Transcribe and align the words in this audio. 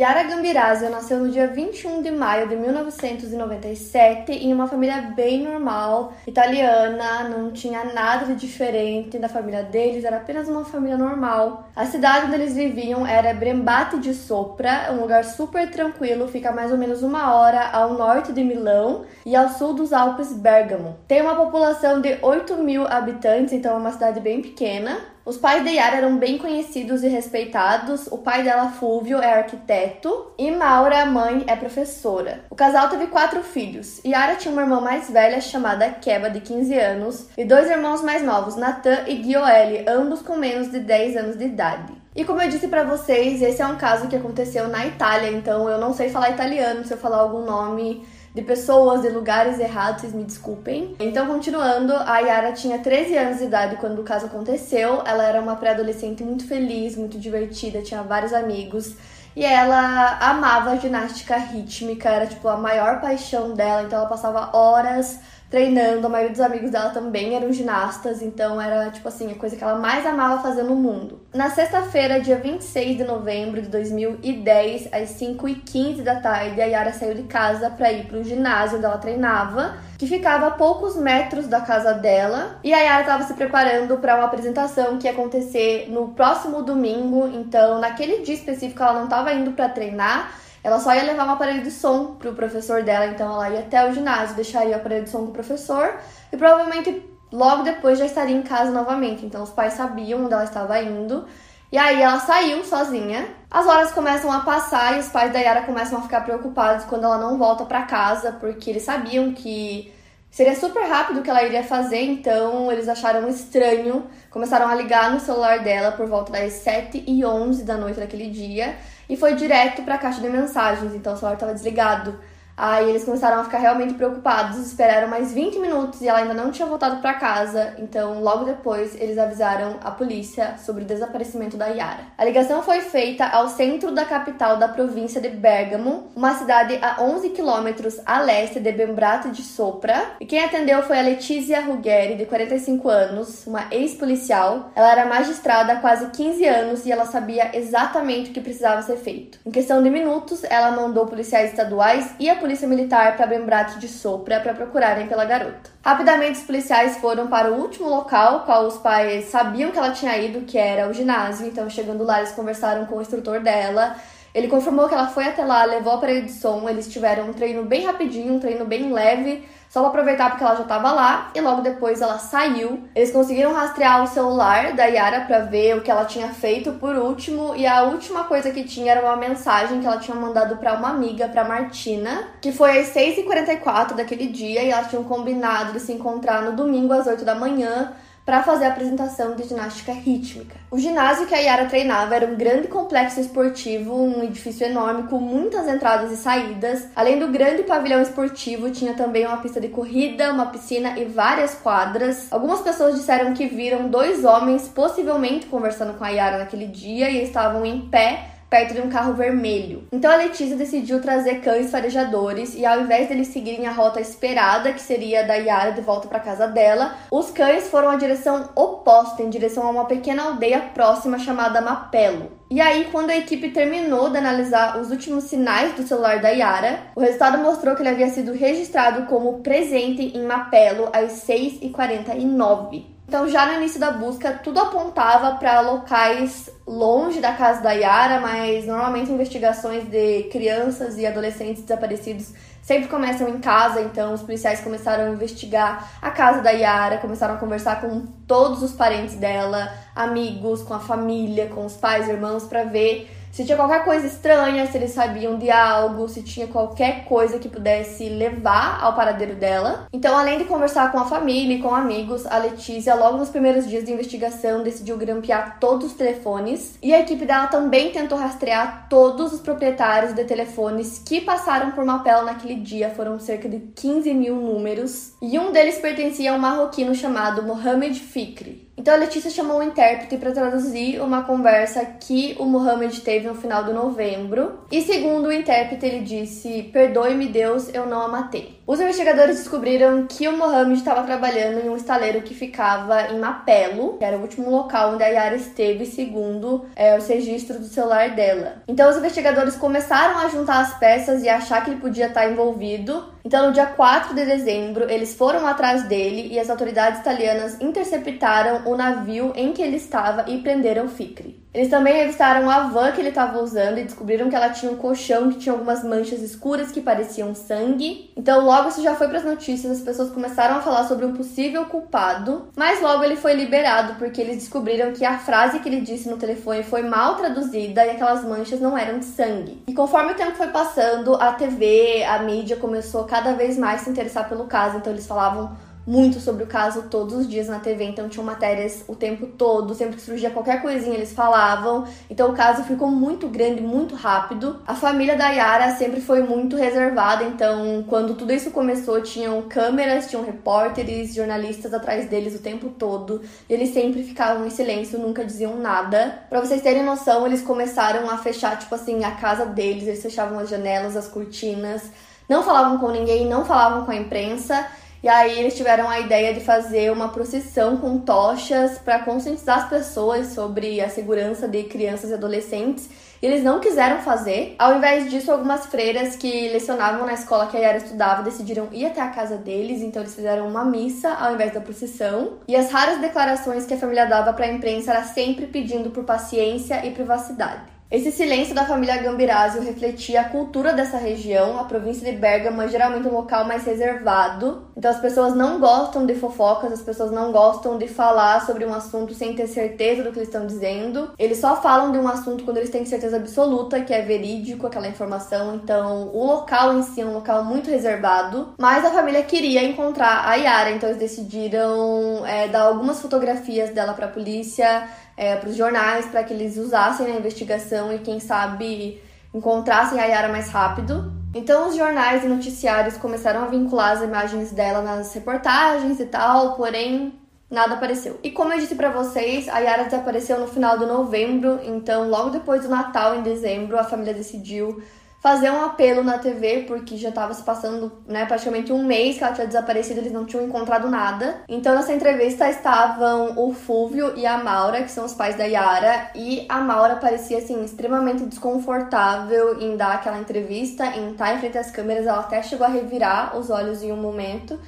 Yara 0.00 0.22
Gambirazia 0.22 0.88
nasceu 0.88 1.18
no 1.18 1.30
dia 1.30 1.46
21 1.46 2.00
de 2.00 2.10
maio 2.10 2.48
de 2.48 2.56
1997 2.56 4.32
em 4.32 4.50
uma 4.50 4.66
família 4.66 5.12
bem 5.14 5.42
normal, 5.42 6.14
italiana, 6.26 7.28
não 7.28 7.50
tinha 7.52 7.84
nada 7.84 8.24
de 8.24 8.34
diferente 8.34 9.18
da 9.18 9.28
família 9.28 9.62
deles, 9.62 10.02
era 10.02 10.16
apenas 10.16 10.48
uma 10.48 10.64
família 10.64 10.96
normal. 10.96 11.68
A 11.76 11.84
cidade 11.84 12.24
onde 12.24 12.34
eles 12.34 12.54
viviam 12.54 13.06
era 13.06 13.34
Brembate 13.34 13.98
de 13.98 14.14
Sopra, 14.14 14.90
um 14.90 15.02
lugar 15.02 15.22
super 15.22 15.70
tranquilo, 15.70 16.28
fica 16.28 16.50
mais 16.50 16.72
ou 16.72 16.78
menos 16.78 17.02
uma 17.02 17.34
hora 17.34 17.68
ao 17.68 17.92
norte 17.92 18.32
de 18.32 18.42
Milão 18.42 19.04
e 19.26 19.36
ao 19.36 19.50
sul 19.50 19.74
dos 19.74 19.92
Alpes 19.92 20.32
Bergamo. 20.32 20.96
Tem 21.06 21.20
uma 21.20 21.36
população 21.36 22.00
de 22.00 22.16
8 22.22 22.56
mil 22.56 22.86
habitantes, 22.86 23.52
então 23.52 23.74
é 23.74 23.78
uma 23.78 23.92
cidade 23.92 24.18
bem 24.18 24.40
pequena. 24.40 24.96
Os 25.24 25.36
pais 25.36 25.62
de 25.62 25.70
Yara 25.70 25.98
eram 25.98 26.16
bem 26.16 26.38
conhecidos 26.38 27.02
e 27.02 27.08
respeitados. 27.08 28.06
O 28.06 28.18
pai 28.18 28.42
dela, 28.42 28.70
Fulvio, 28.70 29.18
é 29.18 29.34
arquiteto 29.34 30.32
e 30.38 30.50
Maura, 30.50 31.04
mãe, 31.04 31.44
é 31.46 31.54
professora. 31.54 32.44
O 32.48 32.54
casal 32.54 32.88
teve 32.88 33.06
quatro 33.08 33.42
filhos. 33.42 34.00
Yara 34.04 34.36
tinha 34.36 34.50
uma 34.50 34.62
irmã 34.62 34.80
mais 34.80 35.10
velha 35.10 35.40
chamada 35.40 35.90
Keba, 35.90 36.30
de 36.30 36.40
15 36.40 36.74
anos, 36.78 37.28
e 37.36 37.44
dois 37.44 37.68
irmãos 37.70 38.02
mais 38.02 38.22
novos, 38.22 38.56
Nathan 38.56 39.04
e 39.06 39.22
Gioele, 39.22 39.84
ambos 39.86 40.22
com 40.22 40.36
menos 40.36 40.70
de 40.70 40.80
10 40.80 41.16
anos 41.16 41.36
de 41.36 41.44
idade. 41.44 41.92
E 42.16 42.24
como 42.24 42.40
eu 42.40 42.48
disse 42.48 42.66
para 42.66 42.82
vocês, 42.82 43.40
esse 43.40 43.62
é 43.62 43.66
um 43.66 43.76
caso 43.76 44.08
que 44.08 44.16
aconteceu 44.16 44.68
na 44.68 44.86
Itália, 44.86 45.30
então 45.30 45.68
eu 45.68 45.78
não 45.78 45.94
sei 45.94 46.08
falar 46.08 46.30
italiano 46.30 46.84
se 46.84 46.92
eu 46.92 46.98
falar 46.98 47.18
algum 47.18 47.44
nome 47.44 48.04
de 48.34 48.42
pessoas, 48.42 49.02
de 49.02 49.08
lugares 49.08 49.58
errados, 49.58 50.02
vocês 50.02 50.12
me 50.12 50.24
desculpem. 50.24 50.94
Então, 51.00 51.26
continuando, 51.26 51.92
a 51.92 52.18
Yara 52.18 52.52
tinha 52.52 52.78
13 52.78 53.16
anos 53.16 53.38
de 53.38 53.44
idade 53.44 53.76
quando 53.76 53.98
o 54.00 54.04
caso 54.04 54.26
aconteceu. 54.26 55.02
Ela 55.04 55.24
era 55.24 55.40
uma 55.40 55.56
pré-adolescente 55.56 56.22
muito 56.22 56.46
feliz, 56.46 56.96
muito 56.96 57.18
divertida, 57.18 57.82
tinha 57.82 58.02
vários 58.02 58.32
amigos. 58.32 58.94
E 59.34 59.44
ela 59.44 60.18
amava 60.20 60.76
ginástica 60.76 61.36
rítmica, 61.36 62.08
era 62.08 62.26
tipo 62.26 62.48
a 62.48 62.56
maior 62.56 63.00
paixão 63.00 63.54
dela, 63.54 63.82
então 63.82 63.98
ela 63.98 64.08
passava 64.08 64.56
horas 64.56 65.20
treinando. 65.50 66.06
A 66.06 66.10
maioria 66.10 66.30
dos 66.30 66.40
amigos 66.40 66.70
dela 66.70 66.90
também 66.90 67.34
eram 67.34 67.52
ginastas, 67.52 68.22
então 68.22 68.60
era 68.60 68.88
tipo 68.90 69.08
assim, 69.08 69.30
a 69.32 69.34
coisa 69.34 69.56
que 69.56 69.64
ela 69.64 69.78
mais 69.78 70.06
amava 70.06 70.40
fazer 70.40 70.62
no 70.62 70.76
mundo. 70.76 71.20
Na 71.34 71.50
sexta-feira, 71.50 72.20
dia 72.20 72.36
26 72.36 72.96
de 72.96 73.04
novembro 73.04 73.60
de 73.60 73.68
2010, 73.68 74.88
às 74.92 75.10
5h15 75.20 76.02
da 76.02 76.20
tarde, 76.20 76.60
a 76.60 76.64
Yara 76.64 76.92
saiu 76.92 77.14
de 77.14 77.24
casa 77.24 77.68
para 77.68 77.92
ir 77.92 78.06
pro 78.06 78.22
ginásio 78.22 78.78
onde 78.78 78.86
ela 78.86 78.98
treinava, 78.98 79.74
que 79.98 80.06
ficava 80.06 80.46
a 80.46 80.50
poucos 80.52 80.96
metros 80.96 81.46
da 81.46 81.60
casa 81.60 81.92
dela. 81.92 82.58
E 82.62 82.72
a 82.72 82.78
Yara 82.78 83.00
estava 83.00 83.24
se 83.24 83.34
preparando 83.34 83.98
para 83.98 84.14
uma 84.16 84.24
apresentação 84.24 84.98
que 84.98 85.06
ia 85.06 85.12
acontecer 85.12 85.88
no 85.90 86.08
próximo 86.08 86.62
domingo, 86.62 87.26
então 87.26 87.80
naquele 87.80 88.22
dia 88.22 88.34
específico 88.34 88.82
ela 88.82 88.94
não 88.94 89.04
estava 89.04 89.32
indo 89.32 89.50
para 89.52 89.68
treinar 89.68 90.32
ela 90.62 90.78
só 90.78 90.94
ia 90.94 91.04
levar 91.04 91.26
um 91.26 91.30
aparelho 91.30 91.62
de 91.62 91.70
som 91.70 92.14
pro 92.16 92.34
professor 92.34 92.82
dela, 92.82 93.06
então 93.06 93.32
ela 93.32 93.50
ia 93.50 93.60
até 93.60 93.88
o 93.88 93.92
ginásio, 93.92 94.36
deixaria 94.36 94.76
o 94.76 94.76
aparelho 94.76 95.04
de 95.04 95.10
som 95.10 95.20
com 95.20 95.30
o 95.30 95.32
professor 95.32 95.94
e 96.30 96.36
provavelmente 96.36 97.02
logo 97.32 97.62
depois 97.62 97.98
já 97.98 98.04
estaria 98.04 98.36
em 98.36 98.42
casa 98.42 98.70
novamente. 98.70 99.24
Então 99.24 99.42
os 99.42 99.50
pais 99.50 99.74
sabiam 99.74 100.24
onde 100.24 100.34
ela 100.34 100.44
estava 100.44 100.80
indo. 100.80 101.26
E 101.72 101.78
aí 101.78 102.02
ela 102.02 102.18
saiu 102.18 102.64
sozinha. 102.64 103.28
As 103.50 103.66
horas 103.66 103.92
começam 103.92 104.30
a 104.30 104.40
passar 104.40 104.96
e 104.96 105.00
os 105.00 105.08
pais 105.08 105.32
da 105.32 105.38
Yara 105.38 105.62
começam 105.62 105.98
a 105.98 106.02
ficar 106.02 106.22
preocupados 106.22 106.84
quando 106.84 107.04
ela 107.04 107.18
não 107.18 107.38
volta 107.38 107.64
para 107.64 107.82
casa, 107.82 108.32
porque 108.32 108.70
eles 108.70 108.82
sabiam 108.82 109.32
que 109.32 109.92
seria 110.30 110.54
super 110.54 110.84
rápido 110.84 111.20
o 111.20 111.22
que 111.22 111.30
ela 111.30 111.42
iria 111.42 111.62
fazer, 111.62 112.02
então 112.02 112.70
eles 112.72 112.88
acharam 112.88 113.28
estranho. 113.28 114.06
Começaram 114.30 114.68
a 114.68 114.74
ligar 114.74 115.12
no 115.12 115.20
celular 115.20 115.60
dela 115.60 115.92
por 115.92 116.06
volta 116.06 116.32
das 116.32 116.54
7 116.54 117.04
e 117.06 117.24
11 117.24 117.62
da 117.64 117.76
noite 117.76 118.00
daquele 118.00 118.28
dia 118.30 118.76
e 119.10 119.16
foi 119.16 119.34
direto 119.34 119.82
para 119.82 119.96
a 119.96 119.98
caixa 119.98 120.20
de 120.20 120.28
mensagens, 120.28 120.94
então 120.94 121.14
o 121.14 121.16
celular 121.16 121.34
estava 121.34 121.52
desligado. 121.52 122.16
Aí 122.62 122.90
eles 122.90 123.04
começaram 123.04 123.40
a 123.40 123.44
ficar 123.44 123.56
realmente 123.56 123.94
preocupados, 123.94 124.58
esperaram 124.58 125.08
mais 125.08 125.32
20 125.32 125.58
minutos 125.58 126.02
e 126.02 126.08
ela 126.08 126.18
ainda 126.18 126.34
não 126.34 126.50
tinha 126.50 126.68
voltado 126.68 127.00
para 127.00 127.14
casa, 127.14 127.72
então 127.78 128.20
logo 128.20 128.44
depois 128.44 128.94
eles 129.00 129.16
avisaram 129.16 129.76
a 129.82 129.90
polícia 129.90 130.56
sobre 130.58 130.82
o 130.82 130.86
desaparecimento 130.86 131.56
da 131.56 131.68
Yara. 131.68 132.00
A 132.18 132.22
ligação 132.22 132.62
foi 132.62 132.82
feita 132.82 133.24
ao 133.26 133.48
centro 133.48 133.92
da 133.92 134.04
capital 134.04 134.58
da 134.58 134.68
província 134.68 135.22
de 135.22 135.30
Bergamo, 135.30 136.10
uma 136.14 136.34
cidade 136.34 136.78
a 136.82 137.02
11 137.02 137.30
quilômetros 137.30 137.98
a 138.04 138.20
leste 138.20 138.60
de 138.60 138.72
Bembrato 138.72 139.30
de 139.30 139.40
Sopra, 139.40 140.10
e 140.20 140.26
quem 140.26 140.44
atendeu 140.44 140.82
foi 140.82 140.98
a 140.98 141.02
Letizia 141.02 141.62
Ruggeri, 141.62 142.16
de 142.16 142.26
45 142.26 142.90
anos, 142.90 143.46
uma 143.46 143.68
ex-policial. 143.70 144.70
Ela 144.76 144.92
era 144.92 145.06
magistrada 145.06 145.72
há 145.72 145.76
quase 145.76 146.10
15 146.10 146.44
anos 146.44 146.84
e 146.84 146.92
ela 146.92 147.06
sabia 147.06 147.56
exatamente 147.56 148.28
o 148.28 148.34
que 148.34 148.40
precisava 148.42 148.82
ser 148.82 148.98
feito. 148.98 149.38
Em 149.46 149.50
questão 149.50 149.82
de 149.82 149.88
minutos, 149.88 150.44
ela 150.44 150.72
mandou 150.72 151.06
policiais 151.06 151.52
estaduais 151.52 152.14
e 152.18 152.28
a 152.28 152.34
polícia 152.34 152.49
polícia 152.50 152.66
militar 152.66 153.16
para 153.16 153.26
Bembrate 153.26 153.78
de 153.78 153.86
Sopra 153.86 154.40
para 154.40 154.52
procurarem 154.52 155.06
pela 155.06 155.24
garota. 155.24 155.70
Rapidamente, 155.84 156.40
os 156.40 156.44
policiais 156.44 156.96
foram 156.96 157.28
para 157.28 157.52
o 157.52 157.54
último 157.54 157.88
local, 157.88 158.40
qual 158.40 158.66
os 158.66 158.76
pais 158.76 159.26
sabiam 159.26 159.70
que 159.70 159.78
ela 159.78 159.92
tinha 159.92 160.16
ido, 160.18 160.40
que 160.40 160.58
era 160.58 160.88
o 160.88 160.92
ginásio. 160.92 161.46
Então, 161.46 161.70
chegando 161.70 162.02
lá, 162.02 162.18
eles 162.18 162.32
conversaram 162.32 162.86
com 162.86 162.96
o 162.96 163.00
instrutor 163.00 163.38
dela. 163.38 163.94
Ele 164.34 164.48
confirmou 164.48 164.88
que 164.88 164.94
ela 164.94 165.08
foi 165.08 165.24
até 165.24 165.44
lá, 165.44 165.64
levou 165.64 165.92
a 165.92 165.96
aparelho 165.96 166.26
de 166.26 166.32
som. 166.32 166.68
Eles 166.68 166.88
tiveram 166.88 167.30
um 167.30 167.32
treino 167.32 167.64
bem 167.64 167.84
rapidinho, 167.84 168.34
um 168.34 168.40
treino 168.40 168.64
bem 168.64 168.92
leve 168.92 169.44
só 169.70 169.80
pra 169.82 169.90
aproveitar 169.90 170.30
porque 170.30 170.42
ela 170.42 170.56
já 170.56 170.64
tava 170.64 170.90
lá 170.90 171.30
e 171.32 171.40
logo 171.40 171.62
depois 171.62 172.00
ela 172.00 172.18
saiu. 172.18 172.82
Eles 172.94 173.12
conseguiram 173.12 173.52
rastrear 173.52 174.02
o 174.02 174.06
celular 174.08 174.72
da 174.72 174.84
Yara 174.84 175.20
para 175.20 175.40
ver 175.40 175.76
o 175.76 175.80
que 175.80 175.90
ela 175.90 176.04
tinha 176.04 176.28
feito 176.28 176.72
por 176.72 176.96
último 176.96 177.54
e 177.54 177.64
a 177.64 177.84
última 177.84 178.24
coisa 178.24 178.50
que 178.50 178.64
tinha 178.64 178.90
era 178.90 179.00
uma 179.00 179.16
mensagem 179.16 179.80
que 179.80 179.86
ela 179.86 179.98
tinha 179.98 180.16
mandado 180.16 180.56
para 180.56 180.74
uma 180.74 180.88
amiga, 180.88 181.28
para 181.28 181.44
Martina, 181.44 182.30
que 182.40 182.50
foi 182.50 182.80
às 182.80 182.88
6h44 182.88 183.94
daquele 183.94 184.26
dia 184.26 184.62
e 184.64 184.70
elas 184.70 184.88
tinham 184.90 185.04
combinado 185.04 185.72
de 185.72 185.80
se 185.80 185.92
encontrar 185.92 186.42
no 186.42 186.52
domingo 186.52 186.92
às 186.92 187.06
8 187.06 187.24
da 187.24 187.36
manhã 187.36 187.92
para 188.24 188.42
fazer 188.42 188.66
a 188.66 188.68
apresentação 188.68 189.34
de 189.34 189.44
ginástica 189.44 189.92
rítmica. 189.92 190.56
O 190.70 190.78
ginásio 190.78 191.26
que 191.26 191.34
a 191.34 191.38
Yara 191.38 191.66
treinava 191.66 192.14
era 192.14 192.26
um 192.26 192.36
grande 192.36 192.68
complexo 192.68 193.20
esportivo, 193.20 193.94
um 193.94 194.22
edifício 194.22 194.66
enorme 194.66 195.04
com 195.04 195.18
muitas 195.18 195.66
entradas 195.66 196.12
e 196.12 196.16
saídas. 196.16 196.86
Além 196.94 197.18
do 197.18 197.28
grande 197.28 197.62
pavilhão 197.64 198.00
esportivo, 198.00 198.70
tinha 198.70 198.94
também 198.94 199.26
uma 199.26 199.38
pista 199.38 199.60
de 199.60 199.68
corrida, 199.68 200.32
uma 200.32 200.46
piscina 200.46 200.98
e 200.98 201.04
várias 201.04 201.54
quadras. 201.54 202.32
Algumas 202.32 202.60
pessoas 202.60 202.94
disseram 202.94 203.34
que 203.34 203.46
viram 203.46 203.88
dois 203.88 204.24
homens 204.24 204.68
possivelmente 204.68 205.46
conversando 205.46 205.94
com 205.94 206.04
a 206.04 206.08
Yara 206.08 206.38
naquele 206.38 206.66
dia 206.66 207.10
e 207.10 207.22
estavam 207.22 207.64
em 207.66 207.88
pé 207.88 208.39
perto 208.50 208.74
de 208.74 208.80
um 208.80 208.90
carro 208.90 209.14
vermelho. 209.14 209.84
Então 209.92 210.10
a 210.10 210.16
Letícia 210.16 210.56
decidiu 210.56 211.00
trazer 211.00 211.36
cães 211.36 211.70
farejadores 211.70 212.54
e 212.56 212.66
ao 212.66 212.80
invés 212.80 213.08
deles 213.08 213.28
seguirem 213.28 213.68
a 213.68 213.72
rota 213.72 214.00
esperada, 214.00 214.72
que 214.72 214.82
seria 214.82 215.24
da 215.24 215.34
Yara 215.34 215.70
de 215.70 215.80
volta 215.80 216.08
para 216.08 216.18
casa 216.18 216.48
dela, 216.48 216.96
os 217.10 217.30
cães 217.30 217.68
foram 217.68 217.88
a 217.88 217.96
direção 217.96 218.50
oposta, 218.56 219.22
em 219.22 219.30
direção 219.30 219.66
a 219.66 219.70
uma 219.70 219.84
pequena 219.84 220.24
aldeia 220.24 220.60
próxima 220.74 221.18
chamada 221.18 221.60
Mapelo. 221.60 222.40
E 222.50 222.60
aí, 222.60 222.88
quando 222.90 223.10
a 223.10 223.16
equipe 223.16 223.50
terminou 223.50 224.10
de 224.10 224.16
analisar 224.18 224.80
os 224.80 224.90
últimos 224.90 225.24
sinais 225.24 225.72
do 225.74 225.84
celular 225.84 226.20
da 226.20 226.30
Yara, 226.30 226.80
o 226.96 227.00
resultado 227.00 227.38
mostrou 227.38 227.76
que 227.76 227.82
ele 227.82 227.90
havia 227.90 228.08
sido 228.08 228.32
registrado 228.32 229.06
como 229.06 229.38
presente 229.38 230.02
em 230.16 230.24
Mapelo 230.24 230.88
às 230.92 231.24
6h49. 231.28 232.89
Então, 233.10 233.28
já 233.28 233.44
no 233.44 233.54
início 233.54 233.80
da 233.80 233.90
busca, 233.90 234.34
tudo 234.34 234.60
apontava 234.60 235.34
para 235.34 235.60
locais 235.62 236.48
longe 236.64 237.20
da 237.20 237.32
casa 237.32 237.60
da 237.60 237.72
Yara, 237.72 238.20
mas 238.20 238.68
normalmente 238.68 239.10
investigações 239.10 239.82
de 239.90 240.28
crianças 240.30 240.96
e 240.96 241.04
adolescentes 241.04 241.64
desaparecidos 241.64 242.32
sempre 242.62 242.86
começam 242.86 243.28
em 243.28 243.40
casa, 243.40 243.80
então 243.80 244.14
os 244.14 244.22
policiais 244.22 244.60
começaram 244.60 245.06
a 245.06 245.10
investigar 245.10 245.90
a 246.00 246.12
casa 246.12 246.40
da 246.40 246.50
Yara, 246.50 246.98
começaram 246.98 247.34
a 247.34 247.38
conversar 247.38 247.80
com 247.80 248.06
todos 248.28 248.62
os 248.62 248.70
parentes 248.70 249.16
dela, 249.16 249.72
amigos, 249.92 250.62
com 250.62 250.74
a 250.74 250.78
família, 250.78 251.48
com 251.48 251.66
os 251.66 251.76
pais, 251.76 252.08
irmãos, 252.08 252.44
para 252.44 252.62
ver 252.62 253.10
se 253.30 253.44
tinha 253.44 253.56
qualquer 253.56 253.84
coisa 253.84 254.06
estranha, 254.06 254.66
se 254.66 254.76
eles 254.76 254.90
sabiam 254.90 255.38
de 255.38 255.50
algo, 255.50 256.08
se 256.08 256.22
tinha 256.22 256.46
qualquer 256.46 257.04
coisa 257.04 257.38
que 257.38 257.48
pudesse 257.48 258.08
levar 258.08 258.82
ao 258.82 258.94
paradeiro 258.94 259.34
dela. 259.34 259.86
Então, 259.92 260.16
além 260.16 260.38
de 260.38 260.44
conversar 260.44 260.90
com 260.90 260.98
a 260.98 261.04
família 261.04 261.56
e 261.56 261.62
com 261.62 261.74
amigos, 261.74 262.26
a 262.26 262.38
Letícia, 262.38 262.94
logo 262.94 263.18
nos 263.18 263.28
primeiros 263.28 263.68
dias 263.68 263.84
de 263.84 263.92
investigação, 263.92 264.62
decidiu 264.62 264.96
grampear 264.96 265.58
todos 265.60 265.86
os 265.86 265.94
telefones 265.94 266.78
e 266.82 266.92
a 266.92 267.00
equipe 267.00 267.24
dela 267.24 267.46
também 267.46 267.90
tentou 267.90 268.18
rastrear 268.18 268.86
todos 268.88 269.32
os 269.32 269.40
proprietários 269.40 270.12
de 270.12 270.24
telefones 270.24 271.02
que 271.04 271.20
passaram 271.20 271.70
por 271.72 271.84
Mapel 271.84 272.24
naquele 272.24 272.56
dia. 272.56 272.90
Foram 272.90 273.18
cerca 273.18 273.48
de 273.48 273.58
15 273.58 274.12
mil 274.12 274.36
números 274.36 275.12
e 275.22 275.38
um 275.38 275.52
deles 275.52 275.78
pertencia 275.78 276.32
a 276.32 276.34
um 276.34 276.38
marroquino 276.38 276.94
chamado 276.94 277.42
Mohamed 277.42 277.98
Fikri. 277.98 278.69
Então 278.80 278.94
a 278.94 278.96
Letícia 278.96 279.30
chamou 279.30 279.58
um 279.58 279.62
intérprete 279.62 280.16
para 280.16 280.32
traduzir 280.32 281.02
uma 281.02 281.22
conversa 281.24 281.84
que 281.84 282.34
o 282.38 282.46
Mohamed 282.46 283.02
teve 283.02 283.28
no 283.28 283.34
final 283.34 283.62
de 283.62 283.74
novembro. 283.74 284.60
E 284.72 284.80
segundo 284.80 285.26
o 285.26 285.32
intérprete, 285.32 285.84
ele 285.84 286.00
disse: 286.00 286.62
Perdoe-me, 286.72 287.26
Deus, 287.26 287.68
eu 287.74 287.84
não 287.84 288.00
a 288.00 288.08
matei. 288.08 288.58
Os 288.70 288.78
investigadores 288.78 289.38
descobriram 289.38 290.06
que 290.06 290.28
o 290.28 290.36
Mohamed 290.36 290.78
estava 290.78 291.02
trabalhando 291.02 291.58
em 291.58 291.68
um 291.68 291.74
estaleiro 291.74 292.22
que 292.22 292.32
ficava 292.32 293.10
em 293.10 293.18
Mapelo, 293.18 293.98
que 293.98 294.04
era 294.04 294.16
o 294.16 294.20
último 294.20 294.48
local 294.48 294.92
onde 294.92 295.02
a 295.02 295.08
Yara 295.08 295.34
esteve, 295.34 295.84
segundo 295.84 296.66
é, 296.76 296.96
os 296.96 297.04
registros 297.08 297.58
do 297.58 297.64
celular 297.64 298.14
dela. 298.14 298.62
Então 298.68 298.88
os 298.88 298.96
investigadores 298.96 299.56
começaram 299.56 300.20
a 300.20 300.28
juntar 300.28 300.60
as 300.60 300.78
peças 300.78 301.24
e 301.24 301.28
achar 301.28 301.64
que 301.64 301.70
ele 301.70 301.80
podia 301.80 302.06
estar 302.06 302.30
envolvido. 302.30 303.12
Então, 303.24 303.48
no 303.48 303.52
dia 303.52 303.66
4 303.66 304.14
de 304.14 304.24
dezembro, 304.24 304.88
eles 304.88 305.16
foram 305.16 305.44
atrás 305.48 305.88
dele 305.88 306.28
e 306.32 306.38
as 306.38 306.48
autoridades 306.48 307.00
italianas 307.00 307.60
interceptaram 307.60 308.70
o 308.70 308.76
navio 308.76 309.32
em 309.34 309.52
que 309.52 309.62
ele 309.62 309.78
estava 309.78 310.30
e 310.30 310.38
prenderam 310.42 310.86
Ficri. 310.86 311.39
Eles 311.52 311.68
também 311.68 311.94
revistaram 311.94 312.48
a 312.48 312.68
van 312.68 312.92
que 312.92 313.00
ele 313.00 313.08
estava 313.08 313.40
usando 313.40 313.78
e 313.78 313.84
descobriram 313.84 314.30
que 314.30 314.36
ela 314.36 314.50
tinha 314.50 314.70
um 314.70 314.76
colchão 314.76 315.30
que 315.30 315.38
tinha 315.38 315.52
algumas 315.52 315.82
manchas 315.82 316.20
escuras 316.20 316.70
que 316.70 316.80
pareciam 316.80 317.34
sangue. 317.34 318.10
Então, 318.16 318.44
logo 318.44 318.68
isso 318.68 318.82
já 318.82 318.94
foi 318.94 319.08
para 319.08 319.18
as 319.18 319.24
notícias, 319.24 319.78
as 319.78 319.80
pessoas 319.80 320.10
começaram 320.10 320.56
a 320.56 320.60
falar 320.60 320.84
sobre 320.84 321.04
um 321.04 321.12
possível 321.12 321.64
culpado, 321.64 322.48
mas 322.56 322.80
logo 322.80 323.02
ele 323.02 323.16
foi 323.16 323.34
liberado 323.34 323.94
porque 323.94 324.20
eles 324.20 324.36
descobriram 324.36 324.92
que 324.92 325.04
a 325.04 325.18
frase 325.18 325.58
que 325.58 325.68
ele 325.68 325.80
disse 325.80 326.08
no 326.08 326.16
telefone 326.16 326.62
foi 326.62 326.82
mal 326.82 327.16
traduzida 327.16 327.84
e 327.84 327.90
aquelas 327.90 328.24
manchas 328.24 328.60
não 328.60 328.78
eram 328.78 329.00
de 329.00 329.06
sangue. 329.06 329.62
E 329.66 329.74
conforme 329.74 330.12
o 330.12 330.16
tempo 330.16 330.36
foi 330.36 330.48
passando, 330.48 331.16
a 331.16 331.32
TV, 331.32 332.04
a 332.04 332.20
mídia 332.20 332.56
começou 332.56 333.04
cada 333.04 333.32
vez 333.32 333.58
mais 333.58 333.80
a 333.80 333.84
se 333.84 333.90
interessar 333.90 334.28
pelo 334.28 334.44
caso, 334.44 334.76
então 334.76 334.92
eles 334.92 335.06
falavam 335.06 335.56
muito 335.90 336.20
sobre 336.20 336.44
o 336.44 336.46
caso 336.46 336.82
todos 336.82 337.14
os 337.14 337.28
dias 337.28 337.48
na 337.48 337.58
TV, 337.58 337.82
então 337.82 338.08
tinham 338.08 338.24
matérias 338.24 338.84
o 338.86 338.94
tempo 338.94 339.26
todo, 339.26 339.74
sempre 339.74 339.96
que 339.96 340.02
surgia 340.02 340.30
qualquer 340.30 340.62
coisinha 340.62 340.94
eles 340.94 341.12
falavam. 341.12 341.84
Então 342.08 342.30
o 342.30 342.32
caso 342.32 342.62
ficou 342.62 342.88
muito 342.88 343.26
grande, 343.26 343.60
muito 343.60 343.96
rápido. 343.96 344.60
A 344.64 344.76
família 344.76 345.16
da 345.16 345.30
Yara 345.30 345.74
sempre 345.74 346.00
foi 346.00 346.22
muito 346.22 346.54
reservada, 346.54 347.24
então 347.24 347.84
quando 347.88 348.14
tudo 348.14 348.32
isso 348.32 348.52
começou, 348.52 349.02
tinham 349.02 349.42
câmeras, 349.42 350.08
tinham 350.08 350.24
repórteres, 350.24 351.12
jornalistas 351.12 351.74
atrás 351.74 352.08
deles 352.08 352.36
o 352.36 352.38
tempo 352.40 352.68
todo. 352.68 353.22
E 353.48 353.52
eles 353.52 353.70
sempre 353.74 354.04
ficavam 354.04 354.46
em 354.46 354.50
silêncio, 354.50 354.96
nunca 354.96 355.24
diziam 355.24 355.56
nada. 355.56 356.22
Para 356.30 356.38
vocês 356.38 356.62
terem 356.62 356.84
noção, 356.84 357.26
eles 357.26 357.42
começaram 357.42 358.08
a 358.08 358.16
fechar, 358.16 358.56
tipo 358.56 358.72
assim, 358.76 359.02
a 359.02 359.10
casa 359.16 359.44
deles, 359.44 359.88
eles 359.88 360.02
fechavam 360.02 360.38
as 360.38 360.48
janelas, 360.48 360.96
as 360.96 361.08
cortinas, 361.08 361.82
não 362.28 362.44
falavam 362.44 362.78
com 362.78 362.92
ninguém, 362.92 363.26
não 363.26 363.44
falavam 363.44 363.84
com 363.84 363.90
a 363.90 363.96
imprensa. 363.96 364.70
E 365.02 365.08
aí 365.08 365.38
eles 365.38 365.56
tiveram 365.56 365.88
a 365.88 365.98
ideia 365.98 366.34
de 366.34 366.40
fazer 366.40 366.92
uma 366.92 367.08
procissão 367.08 367.78
com 367.78 367.98
tochas 367.98 368.78
para 368.78 368.98
conscientizar 368.98 369.60
as 369.60 369.68
pessoas 369.68 370.28
sobre 370.28 370.78
a 370.78 370.90
segurança 370.90 371.48
de 371.48 371.62
crianças 371.64 372.10
e 372.10 372.14
adolescentes. 372.14 372.88
E 373.22 373.26
eles 373.26 373.42
não 373.42 373.60
quiseram 373.60 374.02
fazer. 374.02 374.54
Ao 374.58 374.76
invés 374.76 375.10
disso, 375.10 375.32
algumas 375.32 375.66
freiras 375.66 376.16
que 376.16 376.48
lecionavam 376.50 377.06
na 377.06 377.14
escola 377.14 377.46
que 377.46 377.56
a 377.56 377.60
Yara 377.60 377.78
estudava 377.78 378.22
decidiram 378.22 378.68
ir 378.72 378.84
até 378.86 379.00
a 379.00 379.08
casa 379.08 379.36
deles, 379.36 379.80
então 379.80 380.02
eles 380.02 380.14
fizeram 380.14 380.46
uma 380.46 380.64
missa 380.66 381.10
ao 381.10 381.32
invés 381.34 381.52
da 381.52 381.60
procissão. 381.60 382.38
E 382.46 382.54
as 382.54 382.70
raras 382.70 383.00
declarações 383.00 383.64
que 383.64 383.74
a 383.74 383.78
família 383.78 384.06
dava 384.06 384.34
para 384.34 384.44
a 384.44 384.52
imprensa 384.52 384.90
era 384.90 385.04
sempre 385.04 385.46
pedindo 385.46 385.90
por 385.90 386.04
paciência 386.04 386.84
e 386.86 386.90
privacidade. 386.90 387.79
Esse 387.90 388.12
silêncio 388.12 388.54
da 388.54 388.64
família 388.64 389.02
Gambirásio 389.02 389.62
refletia 389.62 390.20
a 390.20 390.28
cultura 390.28 390.72
dessa 390.72 390.96
região. 390.96 391.58
A 391.58 391.64
província 391.64 392.08
de 392.08 392.16
Bergamo 392.16 392.62
é 392.62 392.68
geralmente 392.68 393.08
um 393.08 393.12
local 393.12 393.44
mais 393.44 393.64
reservado. 393.64 394.62
Então 394.76 394.88
as 394.88 395.00
pessoas 395.00 395.34
não 395.34 395.58
gostam 395.58 396.06
de 396.06 396.14
fofocas, 396.14 396.72
as 396.72 396.82
pessoas 396.82 397.10
não 397.10 397.32
gostam 397.32 397.76
de 397.78 397.88
falar 397.88 398.46
sobre 398.46 398.64
um 398.64 398.72
assunto 398.72 399.12
sem 399.12 399.34
ter 399.34 399.48
certeza 399.48 400.04
do 400.04 400.12
que 400.12 400.20
eles 400.20 400.28
estão 400.28 400.46
dizendo. 400.46 401.10
Eles 401.18 401.38
só 401.38 401.60
falam 401.60 401.90
de 401.90 401.98
um 401.98 402.06
assunto 402.06 402.44
quando 402.44 402.58
eles 402.58 402.70
têm 402.70 402.84
certeza 402.84 403.16
absoluta 403.16 403.80
que 403.80 403.92
é 403.92 404.02
verídico 404.02 404.68
aquela 404.68 404.86
informação. 404.86 405.56
Então 405.56 406.12
o 406.14 406.24
local 406.24 406.78
em 406.78 406.84
si 406.84 407.00
é 407.00 407.04
um 407.04 407.14
local 407.14 407.42
muito 407.42 407.68
reservado. 407.68 408.54
Mas 408.56 408.84
a 408.84 408.92
família 408.92 409.24
queria 409.24 409.64
encontrar 409.64 410.28
a 410.28 410.36
Yara, 410.36 410.70
então 410.70 410.88
eles 410.88 411.00
decidiram 411.00 412.24
é, 412.24 412.46
dar 412.46 412.62
algumas 412.62 413.02
fotografias 413.02 413.70
dela 413.70 413.94
para 413.94 414.06
a 414.06 414.10
polícia 414.10 414.88
é, 415.20 415.36
para 415.36 415.50
os 415.50 415.56
jornais, 415.56 416.06
para 416.06 416.24
que 416.24 416.32
eles 416.32 416.56
usassem 416.56 417.06
na 417.06 417.18
investigação 417.18 417.92
e, 417.92 417.98
quem 417.98 418.18
sabe, 418.18 418.98
encontrassem 419.34 420.00
a 420.00 420.06
Yara 420.06 420.30
mais 420.30 420.48
rápido. 420.48 421.12
Então, 421.34 421.68
os 421.68 421.76
jornais 421.76 422.24
e 422.24 422.26
noticiários 422.26 422.96
começaram 422.96 423.42
a 423.42 423.46
vincular 423.46 423.92
as 423.92 424.02
imagens 424.02 424.50
dela 424.50 424.80
nas 424.80 425.12
reportagens 425.12 426.00
e 426.00 426.06
tal, 426.06 426.56
porém, 426.56 427.12
nada 427.50 427.74
apareceu. 427.74 428.18
E 428.22 428.30
como 428.30 428.54
eu 428.54 428.58
disse 428.58 428.74
para 428.74 428.88
vocês, 428.88 429.46
a 429.50 429.58
Yara 429.58 429.84
desapareceu 429.84 430.40
no 430.40 430.46
final 430.46 430.78
de 430.78 430.86
novembro, 430.86 431.60
então, 431.64 432.08
logo 432.08 432.30
depois 432.30 432.62
do 432.62 432.70
Natal, 432.70 433.14
em 433.14 433.20
dezembro, 433.20 433.78
a 433.78 433.84
família 433.84 434.14
decidiu 434.14 434.82
fazer 435.20 435.50
um 435.50 435.62
apelo 435.62 436.02
na 436.02 436.18
TV, 436.18 436.64
porque 436.66 436.96
já 436.96 437.10
estava 437.10 437.34
se 437.34 437.42
passando 437.42 437.92
né, 438.06 438.24
praticamente 438.24 438.72
um 438.72 438.82
mês 438.82 439.18
que 439.18 439.24
ela 439.24 439.34
tinha 439.34 439.46
desaparecido, 439.46 440.00
eles 440.00 440.12
não 440.12 440.24
tinham 440.24 440.44
encontrado 440.44 440.88
nada. 440.88 441.42
Então 441.46 441.74
nessa 441.74 441.92
entrevista 441.92 442.48
estavam 442.48 443.34
o 443.36 443.52
Fúvio 443.52 444.16
e 444.16 444.24
a 444.24 444.38
Maura, 444.38 444.82
que 444.82 444.90
são 444.90 445.04
os 445.04 445.12
pais 445.12 445.36
da 445.36 445.44
Yara, 445.44 446.10
e 446.14 446.46
a 446.48 446.60
Maura 446.60 446.96
parecia 446.96 447.38
assim 447.38 447.62
extremamente 447.62 448.24
desconfortável 448.24 449.60
em 449.60 449.76
dar 449.76 449.94
aquela 449.94 450.18
entrevista, 450.18 450.86
em 450.86 451.12
estar 451.12 451.34
em 451.34 451.38
frente 451.38 451.58
às 451.58 451.70
câmeras, 451.70 452.06
ela 452.06 452.20
até 452.20 452.42
chegou 452.42 452.66
a 452.66 452.70
revirar 452.70 453.36
os 453.36 453.50
olhos 453.50 453.82
em 453.82 453.92
um 453.92 453.96
momento. 453.96 454.58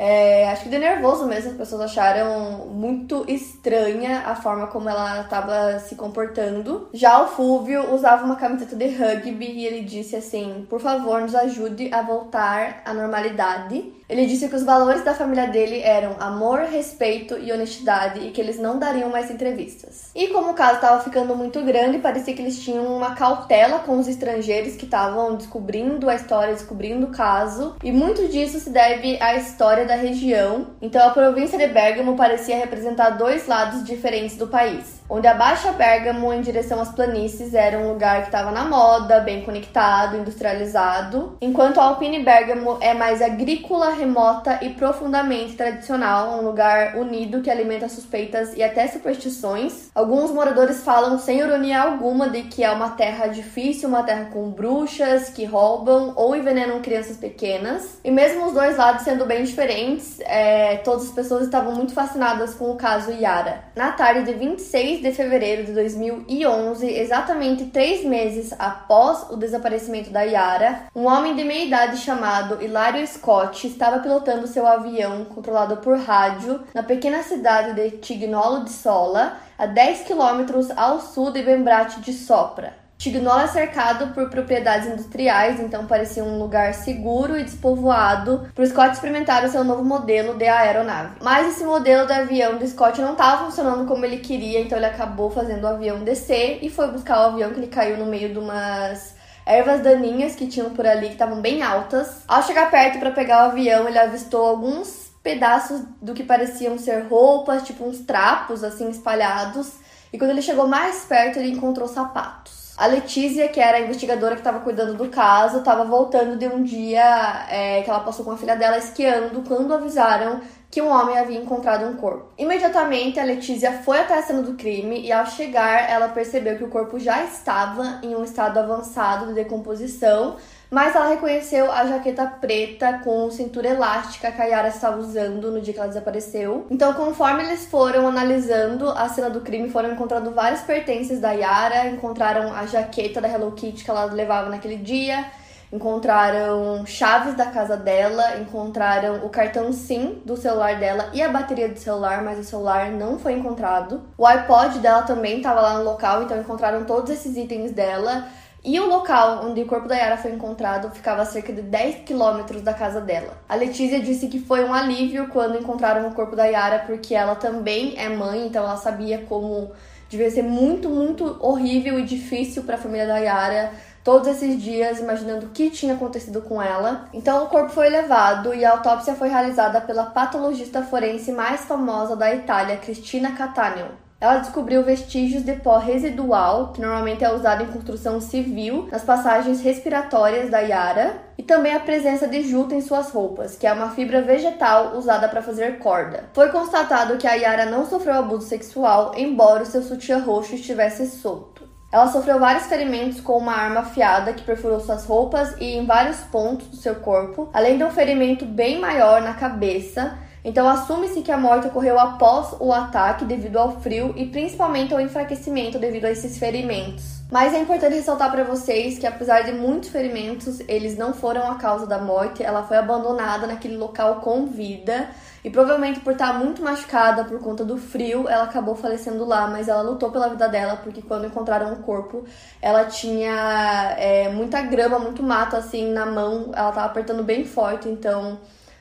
É, 0.00 0.48
acho 0.50 0.62
que 0.62 0.68
de 0.68 0.78
nervoso 0.78 1.26
mesmo, 1.26 1.50
as 1.50 1.56
pessoas 1.56 1.80
acharam 1.80 2.66
muito 2.66 3.24
estranha 3.26 4.20
a 4.20 4.36
forma 4.36 4.68
como 4.68 4.88
ela 4.88 5.22
estava 5.22 5.80
se 5.80 5.96
comportando. 5.96 6.88
Já 6.94 7.20
o 7.20 7.26
Fúvio 7.26 7.92
usava 7.92 8.24
uma 8.24 8.36
camiseta 8.36 8.76
de 8.76 8.86
rugby 8.90 9.50
e 9.50 9.66
ele 9.66 9.82
disse 9.82 10.14
assim: 10.14 10.64
por 10.70 10.80
favor, 10.80 11.20
nos 11.20 11.34
ajude 11.34 11.92
a 11.92 12.00
voltar 12.02 12.80
à 12.84 12.94
normalidade. 12.94 13.97
Ele 14.08 14.24
disse 14.24 14.48
que 14.48 14.56
os 14.56 14.62
valores 14.62 15.04
da 15.04 15.14
família 15.14 15.46
dele 15.46 15.80
eram 15.80 16.16
amor, 16.18 16.60
respeito 16.60 17.36
e 17.36 17.52
honestidade 17.52 18.26
e 18.26 18.30
que 18.30 18.40
eles 18.40 18.58
não 18.58 18.78
dariam 18.78 19.10
mais 19.10 19.30
entrevistas. 19.30 20.10
E 20.14 20.28
como 20.28 20.52
o 20.52 20.54
caso 20.54 20.76
estava 20.76 21.04
ficando 21.04 21.36
muito 21.36 21.62
grande, 21.62 21.98
parecia 21.98 22.34
que 22.34 22.40
eles 22.40 22.58
tinham 22.58 22.86
uma 22.86 23.14
cautela 23.14 23.80
com 23.80 23.98
os 23.98 24.08
estrangeiros 24.08 24.76
que 24.76 24.86
estavam 24.86 25.36
descobrindo 25.36 26.08
a 26.08 26.14
história, 26.14 26.54
descobrindo 26.54 27.06
o 27.06 27.10
caso, 27.10 27.76
e 27.84 27.92
muito 27.92 28.26
disso 28.28 28.58
se 28.58 28.70
deve 28.70 29.20
à 29.20 29.36
história 29.36 29.84
da 29.84 29.94
região. 29.94 30.68
Então 30.80 31.06
a 31.06 31.10
província 31.10 31.58
de 31.58 31.66
Bergamo 31.66 32.16
parecia 32.16 32.56
representar 32.56 33.10
dois 33.10 33.46
lados 33.46 33.84
diferentes 33.84 34.36
do 34.36 34.46
país 34.46 34.97
onde 35.08 35.26
a 35.26 35.34
Baixa 35.34 35.72
Bergamo, 35.72 36.32
em 36.32 36.40
direção 36.40 36.80
às 36.80 36.90
planícies, 36.90 37.54
era 37.54 37.78
um 37.78 37.92
lugar 37.92 38.20
que 38.20 38.28
estava 38.28 38.50
na 38.50 38.64
moda, 38.64 39.20
bem 39.20 39.42
conectado, 39.42 40.16
industrializado, 40.16 41.36
enquanto 41.40 41.78
a 41.78 41.84
Alpine 41.84 42.22
Bergamo 42.22 42.78
é 42.80 42.92
mais 42.92 43.22
agrícola, 43.22 43.90
remota 43.90 44.58
e 44.62 44.70
profundamente 44.70 45.54
tradicional, 45.54 46.38
um 46.38 46.44
lugar 46.44 46.96
unido 46.96 47.40
que 47.40 47.50
alimenta 47.50 47.88
suspeitas 47.88 48.54
e 48.54 48.62
até 48.62 48.86
superstições. 48.86 49.90
Alguns 49.94 50.30
moradores 50.30 50.82
falam 50.82 51.18
sem 51.18 51.38
ironia 51.38 51.80
alguma 51.80 52.28
de 52.28 52.42
que 52.42 52.62
é 52.62 52.70
uma 52.70 52.90
terra 52.90 53.26
difícil, 53.28 53.88
uma 53.88 54.02
terra 54.02 54.26
com 54.26 54.50
bruxas 54.50 55.30
que 55.30 55.44
roubam 55.44 56.12
ou 56.16 56.36
envenenam 56.36 56.80
crianças 56.80 57.16
pequenas. 57.16 57.98
E 58.04 58.10
mesmo 58.10 58.46
os 58.46 58.52
dois 58.52 58.76
lados 58.76 59.02
sendo 59.02 59.24
bem 59.24 59.44
diferentes, 59.44 60.20
é, 60.20 60.76
todas 60.78 61.04
as 61.04 61.12
pessoas 61.12 61.44
estavam 61.44 61.74
muito 61.74 61.94
fascinadas 61.94 62.54
com 62.54 62.70
o 62.70 62.76
caso 62.76 63.10
Yara. 63.10 63.64
Na 63.74 63.92
tarde 63.92 64.24
de 64.24 64.34
26 64.34 64.97
de 65.00 65.12
fevereiro 65.12 65.64
de 65.64 65.72
2011, 65.72 66.86
exatamente 66.86 67.66
três 67.66 68.04
meses 68.04 68.54
após 68.58 69.30
o 69.30 69.36
desaparecimento 69.36 70.10
da 70.10 70.22
Yara, 70.22 70.84
um 70.94 71.06
homem 71.06 71.34
de 71.34 71.44
meia 71.44 71.64
idade 71.64 71.96
chamado 71.98 72.62
Hilário 72.62 73.06
Scott 73.06 73.66
estava 73.66 74.00
pilotando 74.00 74.46
seu 74.46 74.66
avião 74.66 75.24
controlado 75.24 75.78
por 75.78 75.98
rádio 75.98 76.60
na 76.74 76.82
pequena 76.82 77.22
cidade 77.22 77.74
de 77.74 77.98
Tignolo 77.98 78.64
de 78.64 78.70
Sola, 78.70 79.38
a 79.58 79.66
10 79.66 80.02
quilômetros 80.02 80.70
ao 80.76 81.00
sul 81.00 81.30
de 81.30 81.42
Bembrate 81.42 82.00
de 82.00 82.12
Sopra. 82.12 82.87
Tignola 82.98 83.44
é 83.44 83.46
cercado 83.46 84.12
por 84.12 84.28
propriedades 84.28 84.88
industriais, 84.88 85.60
então 85.60 85.86
parecia 85.86 86.24
um 86.24 86.36
lugar 86.36 86.74
seguro 86.74 87.38
e 87.38 87.44
despovoado 87.44 88.48
para 88.52 88.64
o 88.64 88.66
Scott 88.66 88.90
experimentar 88.90 89.44
o 89.44 89.48
seu 89.48 89.62
novo 89.62 89.84
modelo 89.84 90.34
de 90.34 90.48
aeronave. 90.48 91.14
Mas 91.22 91.46
esse 91.46 91.62
modelo 91.62 92.08
de 92.08 92.12
avião 92.12 92.58
do 92.58 92.66
Scott 92.66 93.00
não 93.00 93.12
estava 93.12 93.44
funcionando 93.44 93.86
como 93.86 94.04
ele 94.04 94.16
queria, 94.16 94.60
então 94.60 94.76
ele 94.76 94.86
acabou 94.86 95.30
fazendo 95.30 95.62
o 95.62 95.68
avião 95.68 96.02
descer 96.02 96.58
e 96.60 96.68
foi 96.68 96.90
buscar 96.90 97.20
o 97.20 97.26
avião 97.34 97.52
que 97.52 97.60
ele 97.60 97.68
caiu 97.68 97.96
no 97.98 98.06
meio 98.06 98.32
de 98.32 98.38
umas 98.40 99.14
ervas 99.46 99.80
daninhas 99.80 100.34
que 100.34 100.48
tinham 100.48 100.70
por 100.70 100.84
ali 100.84 101.06
que 101.06 101.12
estavam 101.12 101.40
bem 101.40 101.62
altas. 101.62 102.24
Ao 102.26 102.42
chegar 102.42 102.68
perto 102.68 102.98
para 102.98 103.12
pegar 103.12 103.44
o 103.44 103.50
avião, 103.52 103.86
ele 103.86 103.98
avistou 103.98 104.44
alguns 104.44 105.12
pedaços 105.22 105.82
do 106.02 106.14
que 106.14 106.24
pareciam 106.24 106.76
ser 106.76 107.06
roupas, 107.06 107.62
tipo 107.62 107.84
uns 107.84 108.00
trapos 108.00 108.64
assim 108.64 108.90
espalhados. 108.90 109.74
E 110.12 110.18
quando 110.18 110.30
ele 110.30 110.42
chegou 110.42 110.66
mais 110.66 111.04
perto, 111.04 111.38
ele 111.38 111.52
encontrou 111.52 111.86
sapatos. 111.86 112.67
A 112.78 112.86
Letícia, 112.86 113.48
que 113.48 113.58
era 113.58 113.78
a 113.78 113.80
investigadora 113.80 114.36
que 114.36 114.40
estava 114.40 114.60
cuidando 114.60 114.94
do 114.94 115.08
caso, 115.08 115.58
estava 115.58 115.84
voltando 115.84 116.38
de 116.38 116.46
um 116.46 116.62
dia 116.62 117.44
é, 117.50 117.82
que 117.82 117.90
ela 117.90 117.98
passou 117.98 118.24
com 118.24 118.30
a 118.30 118.36
filha 118.36 118.54
dela 118.54 118.78
esquiando 118.78 119.42
quando 119.42 119.74
avisaram 119.74 120.40
que 120.70 120.80
um 120.80 120.88
homem 120.88 121.18
havia 121.18 121.40
encontrado 121.40 121.84
um 121.88 121.96
corpo. 121.96 122.28
Imediatamente, 122.38 123.18
a 123.18 123.24
Letícia 123.24 123.72
foi 123.82 123.98
até 123.98 124.16
a 124.16 124.22
cena 124.22 124.42
do 124.42 124.54
crime 124.54 125.00
e, 125.00 125.10
ao 125.10 125.26
chegar, 125.26 125.90
ela 125.90 126.06
percebeu 126.10 126.56
que 126.56 126.62
o 126.62 126.68
corpo 126.68 127.00
já 127.00 127.24
estava 127.24 127.98
em 128.00 128.14
um 128.14 128.22
estado 128.22 128.58
avançado 128.58 129.26
de 129.26 129.32
decomposição 129.32 130.36
mas 130.70 130.94
ela 130.94 131.08
reconheceu 131.08 131.70
a 131.72 131.86
jaqueta 131.86 132.26
preta 132.26 133.00
com 133.04 133.30
cintura 133.30 133.68
elástica 133.68 134.30
que 134.30 134.42
a 134.42 134.44
Yara 134.44 134.68
estava 134.68 134.98
usando 134.98 135.50
no 135.50 135.60
dia 135.60 135.72
que 135.72 135.80
ela 135.80 135.88
desapareceu. 135.88 136.66
Então, 136.70 136.92
conforme 136.92 137.42
eles 137.44 137.66
foram 137.66 138.06
analisando 138.06 138.90
a 138.90 139.08
cena 139.08 139.30
do 139.30 139.40
crime, 139.40 139.70
foram 139.70 139.92
encontrando 139.92 140.30
vários 140.30 140.60
pertences 140.62 141.20
da 141.20 141.32
Yara, 141.32 141.88
encontraram 141.88 142.52
a 142.52 142.66
jaqueta 142.66 143.20
da 143.20 143.28
Hello 143.28 143.52
Kitty 143.52 143.84
que 143.84 143.90
ela 143.90 144.04
levava 144.04 144.50
naquele 144.50 144.76
dia, 144.76 145.24
encontraram 145.72 146.84
chaves 146.86 147.34
da 147.34 147.46
casa 147.46 147.76
dela, 147.76 148.38
encontraram 148.38 149.24
o 149.24 149.28
cartão 149.28 149.72
SIM 149.72 150.20
do 150.24 150.36
celular 150.36 150.78
dela 150.78 151.10
e 151.12 151.20
a 151.20 151.28
bateria 151.28 151.68
do 151.68 151.78
celular, 151.78 152.22
mas 152.22 152.38
o 152.38 152.44
celular 152.44 152.90
não 152.90 153.18
foi 153.18 153.34
encontrado. 153.34 154.02
O 154.16 154.26
iPod 154.26 154.78
dela 154.78 155.02
também 155.02 155.38
estava 155.38 155.60
lá 155.60 155.78
no 155.78 155.84
local, 155.84 156.22
então 156.22 156.40
encontraram 156.40 156.84
todos 156.84 157.10
esses 157.10 157.36
itens 157.36 157.72
dela. 157.72 158.28
E 158.64 158.78
o 158.80 158.86
local 158.86 159.46
onde 159.46 159.62
o 159.62 159.66
corpo 159.66 159.86
da 159.86 159.96
Yara 159.96 160.16
foi 160.16 160.32
encontrado 160.32 160.90
ficava 160.90 161.22
a 161.22 161.24
cerca 161.24 161.52
de 161.52 161.62
10 161.62 162.04
quilômetros 162.04 162.60
da 162.60 162.74
casa 162.74 163.00
dela. 163.00 163.38
A 163.48 163.54
Letícia 163.54 164.00
disse 164.00 164.26
que 164.26 164.40
foi 164.40 164.64
um 164.64 164.74
alívio 164.74 165.28
quando 165.28 165.58
encontraram 165.58 166.08
o 166.08 166.14
corpo 166.14 166.34
da 166.34 166.44
Yara, 166.44 166.80
porque 166.80 167.14
ela 167.14 167.36
também 167.36 167.94
é 167.96 168.08
mãe, 168.08 168.46
então 168.46 168.64
ela 168.64 168.76
sabia 168.76 169.24
como 169.28 169.70
devia 170.08 170.30
ser 170.30 170.42
muito, 170.42 170.88
muito 170.88 171.36
horrível 171.40 171.98
e 171.98 172.02
difícil 172.02 172.64
para 172.64 172.74
a 172.74 172.78
família 172.78 173.06
da 173.06 173.18
Yara 173.18 173.72
todos 174.02 174.26
esses 174.26 174.60
dias 174.60 174.98
imaginando 174.98 175.46
o 175.46 175.50
que 175.50 175.70
tinha 175.70 175.94
acontecido 175.94 176.40
com 176.40 176.60
ela. 176.60 177.08
Então 177.12 177.44
o 177.44 177.48
corpo 177.48 177.70
foi 177.70 177.88
levado 177.88 178.54
e 178.54 178.64
a 178.64 178.72
autópsia 178.72 179.14
foi 179.14 179.28
realizada 179.28 179.80
pela 179.82 180.06
patologista 180.06 180.82
forense 180.82 181.30
mais 181.30 181.66
famosa 181.66 182.16
da 182.16 182.34
Itália, 182.34 182.78
Cristina 182.78 183.32
Cattaneo. 183.32 184.07
Ela 184.20 184.38
descobriu 184.38 184.82
vestígios 184.82 185.44
de 185.44 185.52
pó 185.52 185.78
residual, 185.78 186.72
que 186.72 186.80
normalmente 186.80 187.22
é 187.22 187.32
usado 187.32 187.62
em 187.62 187.68
construção 187.68 188.20
civil, 188.20 188.88
nas 188.90 189.04
passagens 189.04 189.60
respiratórias 189.60 190.50
da 190.50 190.58
Yara, 190.58 191.22
e 191.38 191.42
também 191.44 191.72
a 191.72 191.78
presença 191.78 192.26
de 192.26 192.42
juta 192.42 192.74
em 192.74 192.80
suas 192.80 193.10
roupas, 193.10 193.54
que 193.54 193.64
é 193.64 193.72
uma 193.72 193.90
fibra 193.90 194.20
vegetal 194.20 194.96
usada 194.96 195.28
para 195.28 195.40
fazer 195.40 195.78
corda. 195.78 196.24
Foi 196.32 196.48
constatado 196.48 197.16
que 197.16 197.28
a 197.28 197.34
Yara 197.34 197.66
não 197.66 197.86
sofreu 197.86 198.14
abuso 198.14 198.48
sexual, 198.48 199.12
embora 199.16 199.62
o 199.62 199.66
seu 199.66 199.82
sutiã 199.82 200.18
roxo 200.18 200.56
estivesse 200.56 201.06
solto. 201.06 201.68
Ela 201.92 202.08
sofreu 202.08 202.40
vários 202.40 202.66
ferimentos 202.66 203.20
com 203.20 203.38
uma 203.38 203.54
arma 203.54 203.80
afiada 203.80 204.32
que 204.32 204.42
perfurou 204.42 204.80
suas 204.80 205.06
roupas 205.06 205.54
e 205.60 205.76
em 205.76 205.86
vários 205.86 206.18
pontos 206.24 206.66
do 206.66 206.76
seu 206.76 206.96
corpo, 206.96 207.48
além 207.52 207.78
de 207.78 207.84
um 207.84 207.90
ferimento 207.90 208.44
bem 208.44 208.80
maior 208.80 209.22
na 209.22 209.34
cabeça 209.34 210.18
então, 210.48 210.66
assume-se 210.66 211.20
que 211.20 211.30
a 211.30 211.36
morte 211.36 211.66
ocorreu 211.66 212.00
após 212.00 212.56
o 212.58 212.72
ataque 212.72 213.26
devido 213.26 213.58
ao 213.58 213.82
frio 213.82 214.14
e 214.16 214.24
principalmente 214.24 214.94
ao 214.94 215.00
enfraquecimento 215.00 215.78
devido 215.78 216.06
a 216.06 216.10
esses 216.10 216.38
ferimentos. 216.38 217.18
Mas 217.30 217.52
é 217.52 217.58
importante 217.58 217.96
ressaltar 217.96 218.30
para 218.30 218.44
vocês 218.44 218.98
que, 218.98 219.06
apesar 219.06 219.42
de 219.42 219.52
muitos 219.52 219.90
ferimentos, 219.90 220.60
eles 220.60 220.96
não 220.96 221.12
foram 221.12 221.50
a 221.50 221.56
causa 221.56 221.86
da 221.86 221.98
morte. 221.98 222.42
Ela 222.42 222.62
foi 222.62 222.78
abandonada 222.78 223.46
naquele 223.46 223.76
local 223.76 224.22
com 224.22 224.46
vida 224.46 225.10
e 225.44 225.50
provavelmente 225.50 226.00
por 226.00 226.14
estar 226.14 226.32
muito 226.32 226.62
machucada 226.62 227.24
por 227.24 227.38
conta 227.40 227.62
do 227.62 227.76
frio, 227.76 228.26
ela 228.26 228.44
acabou 228.44 228.74
falecendo 228.74 229.26
lá. 229.26 229.46
Mas 229.48 229.68
ela 229.68 229.82
lutou 229.82 230.10
pela 230.10 230.30
vida 230.30 230.48
dela 230.48 230.80
porque, 230.82 231.02
quando 231.02 231.26
encontraram 231.26 231.74
o 231.74 231.82
corpo, 231.82 232.24
ela 232.62 232.86
tinha 232.86 233.94
é, 233.98 234.30
muita 234.30 234.62
grama, 234.62 234.98
muito 234.98 235.22
mato 235.22 235.56
assim 235.56 235.92
na 235.92 236.06
mão. 236.06 236.52
Ela 236.54 236.70
estava 236.70 236.86
apertando 236.86 237.22
bem 237.22 237.44
forte, 237.44 237.86
então 237.86 238.38